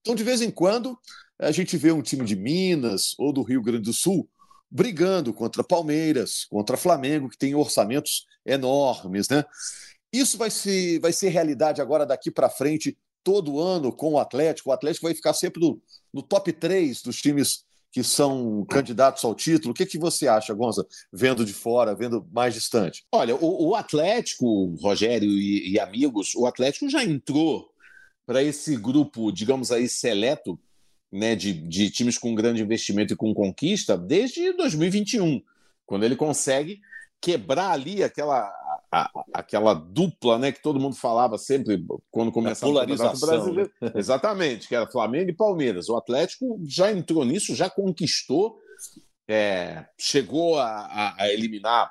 Então, 0.00 0.14
de 0.14 0.24
vez 0.24 0.40
em 0.40 0.50
quando, 0.50 0.98
a 1.38 1.50
gente 1.50 1.76
vê 1.76 1.92
um 1.92 2.00
time 2.00 2.24
de 2.24 2.34
Minas 2.34 3.14
ou 3.18 3.32
do 3.32 3.42
Rio 3.42 3.60
Grande 3.60 3.82
do 3.82 3.92
Sul 3.92 4.28
brigando 4.70 5.32
contra 5.32 5.62
Palmeiras, 5.62 6.44
contra 6.48 6.76
Flamengo, 6.76 7.28
que 7.28 7.38
tem 7.38 7.54
orçamentos 7.54 8.26
enormes, 8.44 9.28
né? 9.28 9.44
Isso 10.12 10.38
vai 10.38 10.50
ser, 10.50 11.00
vai 11.00 11.12
ser 11.12 11.28
realidade 11.28 11.80
agora 11.80 12.06
daqui 12.06 12.30
para 12.30 12.48
frente, 12.48 12.96
todo 13.22 13.60
ano 13.60 13.92
com 13.92 14.14
o 14.14 14.18
Atlético. 14.18 14.70
O 14.70 14.72
Atlético 14.72 15.06
vai 15.06 15.14
ficar 15.14 15.34
sempre 15.34 15.60
no, 15.60 15.80
no 16.12 16.22
top 16.22 16.52
3 16.52 17.02
dos 17.02 17.20
times 17.20 17.64
que 17.96 18.04
são 18.04 18.64
candidatos 18.68 19.24
ao 19.24 19.34
título. 19.34 19.72
O 19.72 19.74
que, 19.74 19.86
que 19.86 19.98
você 19.98 20.28
acha, 20.28 20.52
Gonza, 20.52 20.86
vendo 21.10 21.44
de 21.44 21.52
fora, 21.54 21.94
vendo 21.94 22.26
mais 22.30 22.52
distante? 22.52 23.06
Olha, 23.10 23.34
o, 23.34 23.68
o 23.68 23.74
Atlético, 23.74 24.74
Rogério 24.82 25.30
e, 25.30 25.70
e, 25.70 25.80
amigos, 25.80 26.34
o 26.34 26.46
Atlético 26.46 26.90
já 26.90 27.02
entrou 27.02 27.70
para 28.26 28.42
esse 28.42 28.76
grupo, 28.76 29.32
digamos 29.32 29.72
aí, 29.72 29.88
seleto, 29.88 30.58
né, 31.10 31.34
de, 31.34 31.54
de 31.54 31.90
times 31.90 32.18
com 32.18 32.34
grande 32.34 32.62
investimento 32.62 33.14
e 33.14 33.16
com 33.16 33.32
conquista, 33.32 33.96
desde 33.96 34.52
2021, 34.52 35.40
quando 35.86 36.04
ele 36.04 36.16
consegue 36.16 36.80
quebrar 37.18 37.70
ali 37.70 38.02
aquela 38.02 38.52
a, 38.90 39.10
aquela 39.32 39.74
dupla, 39.74 40.38
né, 40.38 40.52
que 40.52 40.62
todo 40.62 40.80
mundo 40.80 40.96
falava 40.96 41.36
sempre 41.38 41.84
quando 42.10 42.32
começava 42.32 42.72
o 42.72 42.76
Campeonato 42.76 43.20
Brasileiro. 43.20 43.70
Né? 43.80 43.92
Exatamente, 43.94 44.68
que 44.68 44.74
era 44.74 44.86
Flamengo 44.86 45.30
e 45.30 45.36
Palmeiras. 45.36 45.88
O 45.88 45.96
Atlético 45.96 46.60
já 46.66 46.92
entrou 46.92 47.24
nisso, 47.24 47.54
já 47.54 47.68
conquistou, 47.68 48.58
é, 49.28 49.86
chegou 49.98 50.58
a, 50.58 50.68
a, 50.68 51.22
a, 51.22 51.32
eliminar 51.32 51.90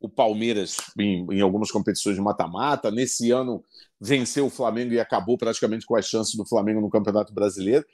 o 0.00 0.08
Palmeiras 0.08 0.76
em, 0.98 1.26
em 1.30 1.40
algumas 1.40 1.70
competições 1.70 2.16
de 2.16 2.22
mata-mata. 2.22 2.90
Nesse 2.90 3.30
ano 3.30 3.62
venceu 4.00 4.46
o 4.46 4.50
Flamengo 4.50 4.94
e 4.94 5.00
acabou 5.00 5.36
praticamente 5.36 5.84
com 5.84 5.94
as 5.94 6.06
chances 6.06 6.34
do 6.34 6.46
Flamengo 6.46 6.80
no 6.80 6.88
Campeonato 6.88 7.34
Brasileiro. 7.34 7.84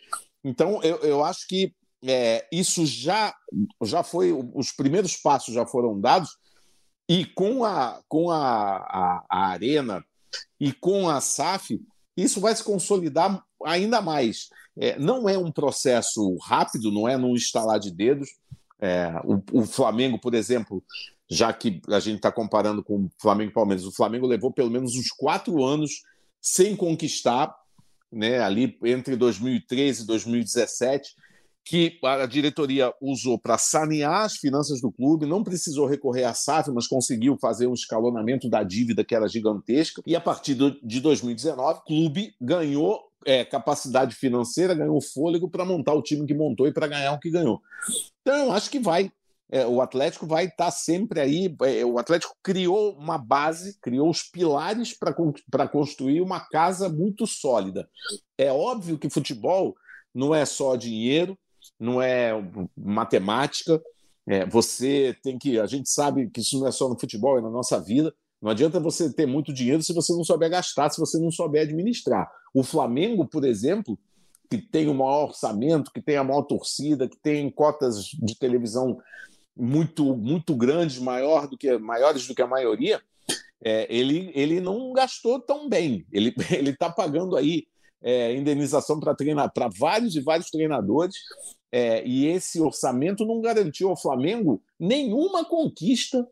Então, 0.44 0.80
eu, 0.84 0.98
eu 0.98 1.24
acho 1.24 1.48
que 1.48 1.74
é, 2.04 2.46
isso 2.52 2.86
já, 2.86 3.34
já 3.82 4.04
foi, 4.04 4.32
os 4.32 4.70
primeiros 4.70 5.16
passos 5.16 5.52
já 5.52 5.66
foram 5.66 6.00
dados 6.00 6.30
e 7.08 7.24
com 7.24 7.64
a, 7.64 8.00
com 8.08 8.30
a, 8.30 8.76
a, 8.76 9.24
a 9.28 9.46
Arena 9.48 10.04
e 10.58 10.72
com 10.72 11.08
a 11.08 11.20
SAF, 11.20 11.80
isso 12.16 12.40
vai 12.40 12.54
se 12.54 12.64
consolidar 12.64 13.42
ainda 13.64 14.00
mais. 14.00 14.48
É, 14.78 14.98
não 14.98 15.28
é 15.28 15.38
um 15.38 15.52
processo 15.52 16.36
rápido, 16.42 16.90
não 16.90 17.08
é 17.08 17.16
num 17.16 17.34
estalar 17.34 17.78
de 17.78 17.90
dedos. 17.90 18.28
É, 18.80 19.12
o, 19.24 19.60
o, 19.60 19.66
Flamengo, 19.66 20.18
por 20.18 20.34
exemplo, 20.34 20.82
já 21.30 21.52
que 21.52 21.80
a 21.88 22.00
gente 22.00 22.16
está 22.16 22.30
comparando 22.30 22.82
com 22.82 23.04
o 23.04 23.10
Flamengo 23.18 23.50
e 23.50 23.54
Palmeiras, 23.54 23.86
o 23.86 23.92
Flamengo 23.92 24.26
levou 24.26 24.52
pelo 24.52 24.70
menos 24.70 24.94
uns 24.94 25.10
quatro 25.10 25.64
anos 25.64 26.02
sem 26.40 26.76
conquistar, 26.76 27.54
né, 28.12 28.40
ali 28.40 28.78
entre 28.84 29.16
2013 29.16 30.02
e 30.02 30.06
2017 30.06 31.14
que 31.66 31.98
a 32.04 32.26
diretoria 32.26 32.94
usou 33.00 33.36
para 33.36 33.58
sanear 33.58 34.22
as 34.22 34.36
finanças 34.36 34.80
do 34.80 34.92
clube, 34.92 35.26
não 35.26 35.42
precisou 35.42 35.84
recorrer 35.84 36.22
à 36.22 36.32
SAF, 36.32 36.70
mas 36.70 36.86
conseguiu 36.86 37.36
fazer 37.40 37.66
um 37.66 37.74
escalonamento 37.74 38.48
da 38.48 38.62
dívida 38.62 39.04
que 39.04 39.16
era 39.16 39.26
gigantesca. 39.26 40.00
E 40.06 40.14
a 40.14 40.20
partir 40.20 40.54
de 40.54 41.00
2019, 41.00 41.80
o 41.80 41.82
clube 41.82 42.34
ganhou 42.40 43.00
é, 43.26 43.44
capacidade 43.44 44.14
financeira, 44.14 44.76
ganhou 44.76 45.00
fôlego 45.00 45.50
para 45.50 45.64
montar 45.64 45.92
o 45.94 46.02
time 46.02 46.24
que 46.24 46.34
montou 46.34 46.68
e 46.68 46.72
para 46.72 46.86
ganhar 46.86 47.12
o 47.12 47.18
que 47.18 47.30
ganhou. 47.30 47.60
Então, 48.22 48.52
acho 48.52 48.70
que 48.70 48.78
vai. 48.78 49.10
É, 49.50 49.66
o 49.66 49.80
Atlético 49.80 50.24
vai 50.24 50.44
estar 50.44 50.66
tá 50.66 50.70
sempre 50.70 51.18
aí. 51.18 51.52
É, 51.62 51.84
o 51.84 51.98
Atlético 51.98 52.36
criou 52.44 52.96
uma 52.96 53.18
base, 53.18 53.76
criou 53.80 54.08
os 54.08 54.22
pilares 54.22 54.96
para 54.96 55.66
construir 55.66 56.20
uma 56.20 56.38
casa 56.38 56.88
muito 56.88 57.26
sólida. 57.26 57.88
É 58.38 58.52
óbvio 58.52 58.98
que 58.98 59.10
futebol 59.10 59.74
não 60.14 60.32
é 60.32 60.46
só 60.46 60.76
dinheiro, 60.76 61.36
não 61.78 62.00
é 62.00 62.32
matemática, 62.76 63.82
É, 64.28 64.44
você 64.44 65.16
tem 65.22 65.38
que. 65.38 65.58
A 65.60 65.66
gente 65.66 65.88
sabe 65.88 66.28
que 66.28 66.40
isso 66.40 66.58
não 66.58 66.66
é 66.66 66.72
só 66.72 66.88
no 66.88 66.98
futebol, 66.98 67.38
é 67.38 67.40
na 67.40 67.50
nossa 67.50 67.80
vida. 67.80 68.12
Não 68.42 68.50
adianta 68.50 68.80
você 68.80 69.12
ter 69.12 69.24
muito 69.24 69.52
dinheiro 69.52 69.82
se 69.82 69.92
você 69.92 70.12
não 70.12 70.24
souber 70.24 70.50
gastar, 70.50 70.90
se 70.90 70.98
você 70.98 71.16
não 71.18 71.30
souber 71.30 71.62
administrar. 71.62 72.28
O 72.52 72.64
Flamengo, 72.64 73.24
por 73.24 73.44
exemplo, 73.44 73.96
que 74.50 74.58
tem 74.58 74.88
o 74.88 74.94
maior 74.94 75.28
orçamento, 75.28 75.92
que 75.92 76.02
tem 76.02 76.16
a 76.16 76.24
maior 76.24 76.42
torcida, 76.42 77.08
que 77.08 77.16
tem 77.16 77.48
cotas 77.50 78.04
de 78.04 78.36
televisão 78.36 78.98
muito 79.56 80.16
muito 80.16 80.54
grandes, 80.54 80.98
maior 80.98 81.46
do 81.46 81.56
que, 81.56 81.78
maiores 81.78 82.26
do 82.26 82.34
que 82.34 82.42
a 82.42 82.46
maioria, 82.46 83.00
é, 83.64 83.86
ele, 83.88 84.30
ele 84.34 84.60
não 84.60 84.92
gastou 84.92 85.40
tão 85.40 85.68
bem. 85.68 86.06
Ele 86.12 86.34
está 86.70 86.90
pagando 86.90 87.36
aí 87.36 87.66
é, 88.02 88.34
indenização 88.34 88.98
para 89.00 89.68
vários 89.76 90.16
e 90.16 90.20
vários 90.20 90.50
treinadores. 90.50 91.16
É, 91.72 92.06
e 92.06 92.26
esse 92.26 92.60
orçamento 92.60 93.24
não 93.26 93.40
garantiu 93.40 93.88
ao 93.88 94.00
Flamengo 94.00 94.62
nenhuma 94.78 95.44
conquista 95.44 96.26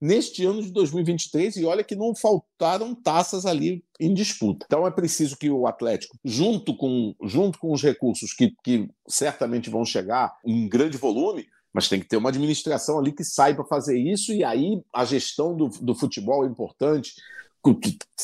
neste 0.00 0.44
ano 0.44 0.62
de 0.62 0.70
2023 0.70 1.56
e 1.56 1.64
olha 1.64 1.84
que 1.84 1.94
não 1.94 2.14
faltaram 2.14 2.94
taças 2.94 3.44
ali 3.44 3.84
em 4.00 4.14
disputa. 4.14 4.64
Então 4.66 4.86
é 4.86 4.90
preciso 4.90 5.36
que 5.36 5.50
o 5.50 5.66
Atlético, 5.66 6.16
junto 6.24 6.74
com, 6.74 7.14
junto 7.22 7.58
com 7.58 7.72
os 7.72 7.82
recursos 7.82 8.32
que, 8.32 8.54
que 8.64 8.88
certamente 9.06 9.68
vão 9.68 9.84
chegar 9.84 10.34
em 10.44 10.66
grande 10.66 10.96
volume, 10.96 11.46
mas 11.72 11.88
tem 11.88 12.00
que 12.00 12.08
ter 12.08 12.16
uma 12.16 12.30
administração 12.30 12.98
ali 12.98 13.12
que 13.12 13.22
saiba 13.22 13.64
fazer 13.64 13.98
isso, 13.98 14.32
e 14.32 14.42
aí 14.42 14.82
a 14.92 15.04
gestão 15.04 15.54
do, 15.54 15.68
do 15.68 15.94
futebol 15.94 16.44
é 16.44 16.48
importante, 16.48 17.14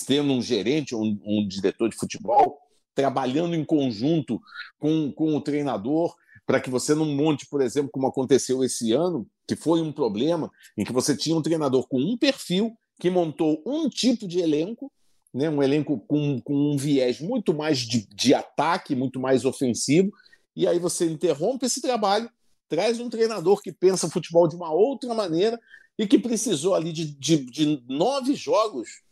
tendo 0.07 0.33
um 0.33 0.43
gerente, 0.43 0.95
um, 0.95 1.21
um 1.25 1.47
diretor 1.47 1.89
de 1.89 1.97
futebol, 1.97 2.59
trabalhando 2.97 3.55
em 3.55 3.65
conjunto 3.65 4.41
com, 4.79 5.13
com 5.13 5.37
o 5.37 5.41
treinador, 5.41 6.17
para 6.45 6.61
que 6.61 6.71
você 6.71 6.95
não 6.95 7.07
monte, 7.07 7.47
por 7.47 7.61
exemplo, 7.61 7.91
como 7.93 8.09
aconteceu 8.09 8.65
esse 8.65 8.93
ano, 8.93 9.29
que 9.47 9.55
foi 9.55 9.81
um 9.81 9.93
problema, 9.93 10.51
em 10.77 10.85
que 10.85 10.93
você 10.93 11.17
tinha 11.17 11.37
um 11.37 11.43
treinador 11.43 11.87
com 11.87 12.01
um 12.01 12.17
perfil 12.17 12.77
que 12.99 13.11
montou 13.11 13.63
um 13.65 13.89
tipo 13.89 14.27
de 14.27 14.41
elenco, 14.41 14.91
né, 15.33 15.51
um 15.51 15.63
elenco 15.63 16.01
com, 16.09 16.41
com 16.41 16.55
um 16.55 16.77
viés 16.77 17.21
muito 17.21 17.53
mais 17.53 17.79
de, 17.79 18.09
de 18.09 18.33
ataque, 18.33 18.97
muito 18.97 19.21
mais 19.21 19.45
ofensivo, 19.45 20.11
e 20.57 20.67
aí 20.67 20.79
você 20.79 21.05
interrompe 21.05 21.67
esse 21.67 21.83
trabalho 21.83 22.31
traz 22.69 22.99
um 22.99 23.09
treinador 23.09 23.61
que 23.63 23.73
pensa 23.73 24.11
futebol 24.11 24.49
de 24.49 24.57
uma 24.57 24.73
outra 24.73 25.15
maneira 25.15 25.61
e 25.99 26.07
que 26.07 26.19
precisou 26.19 26.75
ali 26.75 26.93
de, 26.93 27.05
de, 27.05 27.45
de 27.45 27.85
nove 27.89 28.35
jogos 28.35 29.03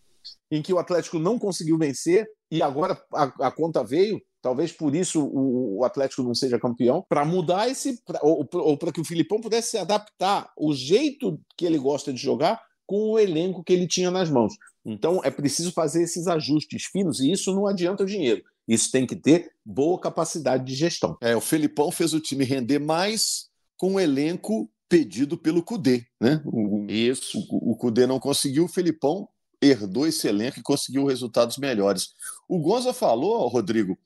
em 0.50 0.62
que 0.62 0.72
o 0.72 0.78
Atlético 0.78 1.18
não 1.18 1.38
conseguiu 1.38 1.78
vencer 1.78 2.28
e 2.54 2.62
agora 2.62 2.96
a, 3.12 3.48
a 3.48 3.50
conta 3.50 3.82
veio. 3.82 4.22
Talvez 4.40 4.70
por 4.70 4.94
isso 4.94 5.24
o, 5.24 5.78
o 5.78 5.84
Atlético 5.84 6.22
não 6.22 6.34
seja 6.34 6.58
campeão, 6.58 7.04
para 7.08 7.24
mudar 7.24 7.68
esse. 7.68 8.00
Pra, 8.04 8.20
ou, 8.22 8.48
ou 8.52 8.78
para 8.78 8.92
que 8.92 9.00
o 9.00 9.04
Filipão 9.04 9.40
pudesse 9.40 9.72
se 9.72 9.78
adaptar 9.78 10.52
o 10.56 10.72
jeito 10.72 11.40
que 11.56 11.66
ele 11.66 11.78
gosta 11.78 12.12
de 12.12 12.20
jogar 12.20 12.62
com 12.86 13.10
o 13.10 13.18
elenco 13.18 13.64
que 13.64 13.72
ele 13.72 13.88
tinha 13.88 14.10
nas 14.10 14.30
mãos. 14.30 14.54
Então 14.84 15.20
é 15.24 15.30
preciso 15.30 15.72
fazer 15.72 16.02
esses 16.04 16.28
ajustes 16.28 16.84
finos 16.84 17.18
e 17.18 17.32
isso 17.32 17.52
não 17.52 17.66
adianta 17.66 18.04
o 18.04 18.06
dinheiro. 18.06 18.44
Isso 18.68 18.92
tem 18.92 19.04
que 19.04 19.16
ter 19.16 19.50
boa 19.64 19.98
capacidade 19.98 20.64
de 20.64 20.74
gestão. 20.74 21.16
É, 21.20 21.34
o 21.34 21.40
Felipão 21.40 21.90
fez 21.90 22.14
o 22.14 22.20
time 22.20 22.44
render 22.44 22.78
mais 22.78 23.48
com 23.76 23.94
o 23.94 24.00
elenco 24.00 24.70
pedido 24.88 25.36
pelo 25.36 25.62
Cudê, 25.62 26.06
né? 26.20 26.40
O, 26.44 26.86
Isso. 26.88 27.38
O, 27.50 27.72
o 27.72 27.76
Cudê 27.76 28.06
não 28.06 28.20
conseguiu, 28.20 28.66
o 28.66 28.68
Felipão 28.68 29.28
herdou 29.68 30.06
esse 30.06 30.28
elenco 30.28 30.58
e 30.58 30.62
conseguiu 30.62 31.06
resultados 31.06 31.58
melhores. 31.58 32.10
O 32.48 32.58
Gonza 32.60 32.92
falou, 32.92 33.46
Rodrigo, 33.48 33.98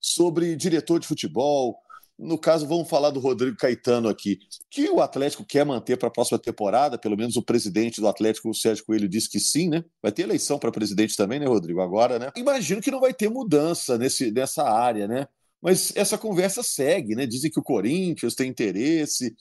sobre 0.00 0.56
diretor 0.56 0.98
de 0.98 1.06
futebol, 1.06 1.78
no 2.18 2.38
caso, 2.38 2.66
vamos 2.66 2.88
falar 2.88 3.10
do 3.10 3.18
Rodrigo 3.18 3.56
Caetano 3.56 4.08
aqui, 4.08 4.38
que 4.70 4.88
o 4.88 5.00
Atlético 5.00 5.44
quer 5.44 5.66
manter 5.66 5.96
para 5.96 6.08
a 6.08 6.10
próxima 6.10 6.38
temporada, 6.38 6.96
pelo 6.96 7.16
menos 7.16 7.36
o 7.36 7.42
presidente 7.42 8.00
do 8.00 8.06
Atlético, 8.06 8.50
o 8.50 8.54
Sérgio 8.54 8.84
Coelho, 8.84 9.08
disse 9.08 9.28
que 9.28 9.40
sim, 9.40 9.68
né? 9.68 9.84
Vai 10.00 10.12
ter 10.12 10.22
eleição 10.22 10.58
para 10.58 10.70
presidente 10.70 11.16
também, 11.16 11.40
né, 11.40 11.46
Rodrigo? 11.46 11.80
Agora, 11.80 12.18
né? 12.18 12.30
Imagino 12.36 12.80
que 12.80 12.90
não 12.90 13.00
vai 13.00 13.12
ter 13.12 13.28
mudança 13.28 13.98
nesse, 13.98 14.30
nessa 14.30 14.62
área, 14.62 15.08
né? 15.08 15.26
Mas 15.64 15.96
essa 15.96 16.18
conversa 16.18 16.62
segue, 16.62 17.14
né? 17.14 17.24
Dizem 17.24 17.50
que 17.50 17.58
o 17.58 17.62
Corinthians 17.62 18.34
tem 18.34 18.50
interesse. 18.50 19.34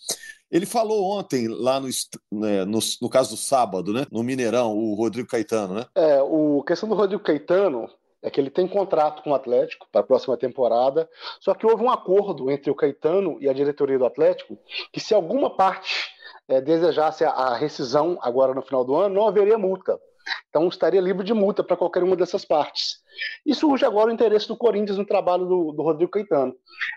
Ele 0.49 0.65
falou 0.65 1.19
ontem, 1.19 1.49
lá 1.49 1.81
no, 1.81 1.89
né, 2.31 2.63
no, 2.63 2.79
no, 3.01 3.09
caso 3.09 3.31
do 3.31 3.37
sábado, 3.37 3.91
né? 3.91 4.05
No 4.09 4.23
Mineirão, 4.23 4.73
o 4.73 4.93
Rodrigo 4.93 5.27
Caetano, 5.27 5.73
né? 5.73 5.85
É, 5.93 6.21
o 6.21 6.63
questão 6.63 6.87
do 6.87 6.95
Rodrigo 6.95 7.21
Caetano, 7.21 7.89
é 8.21 8.29
que 8.29 8.39
ele 8.39 8.49
tem 8.49 8.65
contrato 8.65 9.21
com 9.21 9.31
o 9.31 9.35
Atlético 9.35 9.85
para 9.91 9.99
a 9.99 10.05
próxima 10.05 10.37
temporada, 10.37 11.09
só 11.41 11.53
que 11.53 11.65
houve 11.65 11.83
um 11.83 11.91
acordo 11.91 12.49
entre 12.49 12.71
o 12.71 12.75
Caetano 12.75 13.37
e 13.41 13.49
a 13.49 13.53
diretoria 13.53 13.99
do 13.99 14.05
Atlético 14.05 14.57
que 14.93 15.01
se 15.01 15.13
alguma 15.13 15.53
parte 15.53 16.09
é, 16.47 16.61
desejasse 16.61 17.25
a, 17.25 17.31
a 17.31 17.57
rescisão 17.57 18.17
agora 18.21 18.53
no 18.53 18.61
final 18.61 18.85
do 18.85 18.95
ano, 18.95 19.15
não 19.15 19.27
haveria 19.27 19.57
multa. 19.57 19.99
Então 20.47 20.69
estaria 20.69 21.01
livre 21.01 21.25
de 21.25 21.33
multa 21.33 21.65
para 21.65 21.75
qualquer 21.75 22.01
uma 22.01 22.15
dessas 22.15 22.45
partes. 22.45 23.02
E 23.45 23.53
surge 23.53 23.85
agora 23.85 24.09
o 24.09 24.13
interesse 24.13 24.47
do 24.47 24.57
Corinthians 24.57 24.97
no 24.97 25.05
trabalho 25.05 25.45
do, 25.45 25.71
do 25.71 25.83
Rodrigo 25.83 26.11
Caetano. 26.11 26.55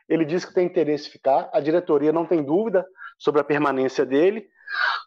Ele 0.09 0.25
diz 0.25 0.45
que 0.45 0.55
tem 0.55 0.67
interesse 0.67 1.09
em 1.09 1.13
ficar, 1.13 1.51
a 1.53 1.61
diretoria 1.61 2.13
não 2.13 2.27
tem 2.27 2.43
dúvida 2.43 2.87
sobre 3.19 3.41
a 3.41 3.45
permanência 3.45 4.05
dele, 4.05 4.47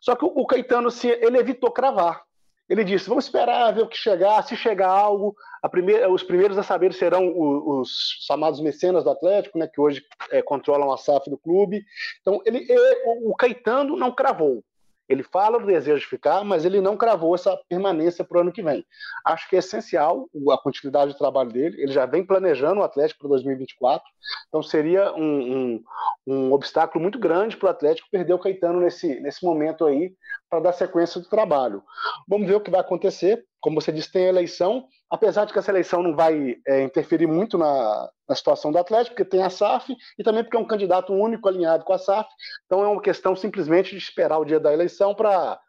só 0.01 0.15
que 0.15 0.25
o, 0.25 0.27
o 0.27 0.45
Caetano 0.45 0.89
se, 0.89 1.07
ele 1.07 1.37
evitou 1.37 1.71
cravar. 1.71 2.23
Ele 2.69 2.83
disse: 2.83 3.09
vamos 3.09 3.25
esperar 3.25 3.73
ver 3.73 3.81
o 3.81 3.87
que 3.87 3.97
chegar. 3.97 4.43
Se 4.43 4.55
chegar 4.55 4.89
algo, 4.89 5.35
primeira, 5.71 6.09
os 6.09 6.21
primeiros 6.21 6.57
a 6.57 6.63
saber 6.63 6.93
serão 6.93 7.27
os, 7.35 7.79
os, 7.79 7.89
chamados 8.27 8.61
mecenas 8.61 9.03
do 9.03 9.09
Atlético, 9.09 9.57
né, 9.57 9.67
que 9.67 9.81
hoje 9.81 10.03
é, 10.29 10.41
controlam 10.41 10.91
a 10.91 10.97
SAF 10.97 11.29
do 11.29 11.37
clube. 11.37 11.83
Então, 12.21 12.39
ele, 12.45 12.59
ele, 12.69 13.01
o 13.25 13.35
Caetano 13.35 13.97
não 13.97 14.11
cravou. 14.11 14.63
Ele 15.09 15.23
fala 15.23 15.59
do 15.59 15.65
desejo 15.65 15.99
de 15.99 16.05
ficar, 16.05 16.43
mas 16.43 16.63
ele 16.63 16.79
não 16.79 16.95
cravou 16.95 17.33
essa 17.33 17.59
permanência 17.67 18.23
para 18.23 18.37
o 18.37 18.41
ano 18.41 18.51
que 18.51 18.61
vem. 18.61 18.85
Acho 19.25 19.49
que 19.49 19.55
é 19.55 19.59
essencial 19.59 20.29
a 20.51 20.57
continuidade 20.57 21.13
de 21.13 21.17
trabalho 21.17 21.51
dele. 21.51 21.81
Ele 21.81 21.91
já 21.91 22.05
vem 22.05 22.23
planejando 22.23 22.81
o 22.81 22.83
Atlético 22.83 23.21
para 23.21 23.29
2024, 23.29 24.07
então 24.47 24.61
seria 24.61 25.11
um, 25.13 25.23
um, 25.25 25.83
um 26.27 26.53
obstáculo 26.53 27.01
muito 27.01 27.17
grande 27.17 27.57
para 27.57 27.67
o 27.67 27.71
Atlético 27.71 28.07
perder 28.11 28.33
o 28.33 28.39
Caetano 28.39 28.79
nesse, 28.79 29.19
nesse 29.19 29.43
momento 29.43 29.85
aí 29.85 30.13
para 30.49 30.59
dar 30.59 30.73
sequência 30.73 31.21
do 31.21 31.29
trabalho. 31.29 31.83
Vamos 32.27 32.47
ver 32.47 32.55
o 32.55 32.61
que 32.61 32.71
vai 32.71 32.79
acontecer. 32.79 33.45
Como 33.61 33.79
você 33.79 33.91
disse, 33.91 34.11
tem 34.11 34.25
eleição, 34.25 34.87
apesar 35.09 35.45
de 35.45 35.53
que 35.53 35.59
essa 35.59 35.71
eleição 35.71 36.01
não 36.01 36.15
vai 36.15 36.55
é, 36.65 36.81
interferir 36.81 37.27
muito 37.27 37.57
na, 37.57 38.09
na, 38.27 38.35
situação 38.35 38.71
do 38.71 38.77
Atlético, 38.77 39.15
porque 39.15 39.29
tem 39.29 39.43
a 39.43 39.49
SAF 39.49 39.95
e 40.17 40.23
também 40.23 40.43
porque 40.43 40.57
é 40.57 40.59
um 40.59 40.67
candidato 40.67 41.13
único 41.13 41.47
alinhado 41.47 41.83
com 41.83 41.93
a 41.93 41.97
SAF. 41.97 42.29
Então 42.65 42.83
é 42.83 42.87
uma 42.87 43.01
questão 43.01 43.35
simplesmente 43.35 43.91
de 43.91 43.97
esperar 43.97 44.39
o 44.39 44.45
dia 44.45 44.59
da 44.59 44.73
eleição 44.73 45.13
para 45.13 45.59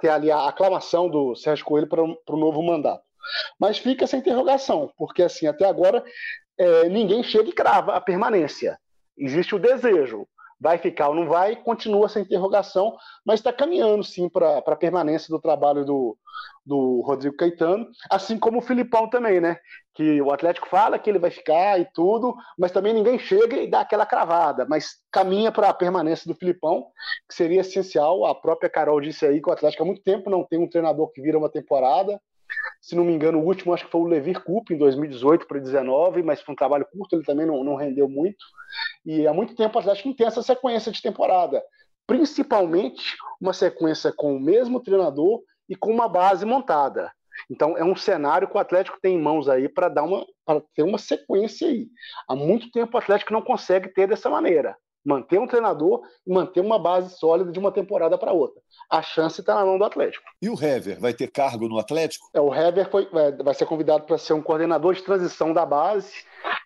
ter 0.00 0.10
ali 0.10 0.30
a 0.30 0.46
aclamação 0.46 1.08
do 1.08 1.34
Sérgio 1.34 1.64
Coelho 1.64 1.88
para 1.88 2.02
o 2.02 2.38
novo 2.38 2.62
mandato. 2.62 3.02
Mas 3.58 3.78
fica 3.78 4.04
essa 4.04 4.16
interrogação, 4.16 4.92
porque 4.96 5.22
assim, 5.22 5.46
até 5.46 5.64
agora 5.64 6.04
é, 6.58 6.88
ninguém 6.88 7.22
chega 7.22 7.48
e 7.48 7.52
crava 7.52 7.94
a 7.94 8.00
permanência. 8.00 8.78
Existe 9.16 9.54
o 9.54 9.58
desejo, 9.58 10.26
vai 10.62 10.78
ficar 10.78 11.08
ou 11.08 11.14
não 11.16 11.26
vai, 11.26 11.56
continua 11.56 12.06
essa 12.06 12.20
interrogação, 12.20 12.96
mas 13.26 13.40
está 13.40 13.52
caminhando 13.52 14.04
sim 14.04 14.28
para 14.28 14.58
a 14.58 14.76
permanência 14.76 15.28
do 15.28 15.40
trabalho 15.40 15.84
do, 15.84 16.16
do 16.64 17.00
Rodrigo 17.00 17.36
Caetano, 17.36 17.88
assim 18.08 18.38
como 18.38 18.58
o 18.58 18.62
Filipão 18.62 19.10
também, 19.10 19.40
né? 19.40 19.58
Que 19.92 20.22
o 20.22 20.30
Atlético 20.30 20.68
fala 20.68 21.00
que 21.00 21.10
ele 21.10 21.18
vai 21.18 21.32
ficar 21.32 21.80
e 21.80 21.88
tudo, 21.92 22.32
mas 22.56 22.70
também 22.70 22.94
ninguém 22.94 23.18
chega 23.18 23.56
e 23.56 23.68
dá 23.68 23.80
aquela 23.80 24.06
cravada, 24.06 24.64
mas 24.68 24.98
caminha 25.10 25.50
para 25.50 25.68
a 25.68 25.74
permanência 25.74 26.32
do 26.32 26.38
Filipão, 26.38 26.86
que 27.28 27.34
seria 27.34 27.62
essencial. 27.62 28.24
A 28.24 28.32
própria 28.32 28.70
Carol 28.70 29.00
disse 29.00 29.26
aí 29.26 29.42
que 29.42 29.50
o 29.50 29.52
Atlético 29.52 29.82
há 29.82 29.86
muito 29.86 30.02
tempo 30.04 30.30
não 30.30 30.44
tem 30.44 30.60
um 30.60 30.70
treinador 30.70 31.10
que 31.10 31.20
vira 31.20 31.36
uma 31.36 31.50
temporada. 31.50 32.20
Se 32.80 32.96
não 32.96 33.04
me 33.04 33.12
engano, 33.12 33.38
o 33.38 33.44
último 33.44 33.72
acho 33.72 33.84
que 33.84 33.90
foi 33.90 34.00
o 34.00 34.06
Levir 34.06 34.42
Coupe, 34.42 34.74
em 34.74 34.78
2018 34.78 35.46
para 35.46 35.58
2019, 35.58 36.22
mas 36.22 36.40
foi 36.40 36.52
um 36.52 36.56
trabalho 36.56 36.86
curto, 36.90 37.14
ele 37.14 37.24
também 37.24 37.46
não, 37.46 37.62
não 37.62 37.76
rendeu 37.76 38.08
muito. 38.08 38.44
E 39.04 39.26
há 39.26 39.32
muito 39.32 39.54
tempo 39.54 39.76
o 39.76 39.80
Atlético 39.80 40.08
não 40.08 40.16
tem 40.16 40.26
essa 40.26 40.42
sequência 40.42 40.90
de 40.90 41.00
temporada. 41.00 41.62
Principalmente 42.06 43.16
uma 43.40 43.52
sequência 43.52 44.12
com 44.12 44.36
o 44.36 44.40
mesmo 44.40 44.80
treinador 44.80 45.42
e 45.68 45.76
com 45.76 45.92
uma 45.92 46.08
base 46.08 46.44
montada. 46.44 47.12
Então 47.50 47.76
é 47.76 47.84
um 47.84 47.96
cenário 47.96 48.48
que 48.48 48.56
o 48.56 48.60
Atlético 48.60 48.98
tem 49.00 49.14
em 49.14 49.20
mãos 49.20 49.48
aí 49.48 49.68
para 49.68 49.88
dar 49.88 50.02
uma 50.02 50.26
para 50.44 50.60
ter 50.74 50.82
uma 50.82 50.98
sequência 50.98 51.68
aí. 51.68 51.88
Há 52.28 52.34
muito 52.34 52.70
tempo 52.70 52.96
o 52.96 52.98
Atlético 52.98 53.32
não 53.32 53.42
consegue 53.42 53.88
ter 53.88 54.08
dessa 54.08 54.28
maneira 54.28 54.76
manter 55.04 55.38
um 55.38 55.46
treinador 55.46 56.02
e 56.26 56.32
manter 56.32 56.60
uma 56.60 56.78
base 56.78 57.16
sólida 57.18 57.50
de 57.50 57.58
uma 57.58 57.72
temporada 57.72 58.16
para 58.16 58.32
outra. 58.32 58.60
A 58.90 59.02
chance 59.02 59.40
está 59.40 59.54
na 59.54 59.64
mão 59.64 59.78
do 59.78 59.84
Atlético. 59.84 60.24
E 60.40 60.48
o 60.48 60.54
Hever 60.54 61.00
vai 61.00 61.12
ter 61.12 61.28
cargo 61.28 61.68
no 61.68 61.78
Atlético? 61.78 62.28
É, 62.32 62.40
o 62.40 62.54
Hever 62.54 62.90
foi, 62.90 63.06
vai, 63.10 63.32
vai 63.32 63.54
ser 63.54 63.66
convidado 63.66 64.04
para 64.04 64.18
ser 64.18 64.32
um 64.32 64.42
coordenador 64.42 64.94
de 64.94 65.02
transição 65.02 65.52
da 65.52 65.66
base, 65.66 66.12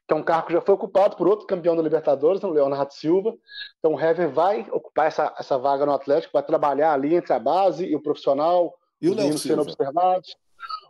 que 0.07 0.13
é 0.13 0.17
um 0.17 0.23
cargo 0.23 0.49
que 0.49 0.53
já 0.53 0.61
foi 0.61 0.75
ocupado 0.75 1.17
por 1.17 1.27
outro 1.27 1.47
campeão 1.47 1.75
da 1.75 1.83
Libertadores, 1.83 2.43
o 2.43 2.51
Leonardo 2.51 2.93
Silva. 2.93 3.35
Então 3.79 3.95
o 3.95 4.01
Hever 4.01 4.29
vai 4.29 4.67
ocupar 4.71 5.07
essa, 5.07 5.35
essa 5.39 5.59
vaga 5.59 5.87
no 5.87 5.93
Atlético, 5.93 6.33
vai 6.33 6.43
trabalhar 6.43 6.93
ali 6.93 7.15
entre 7.15 7.33
a 7.33 7.39
base 7.39 7.87
e 7.87 7.97
o 7.97 8.03
profissional, 8.03 8.75
e 9.01 9.09
o 9.09 9.15
Léo 9.15 9.35
observados. 9.61 10.37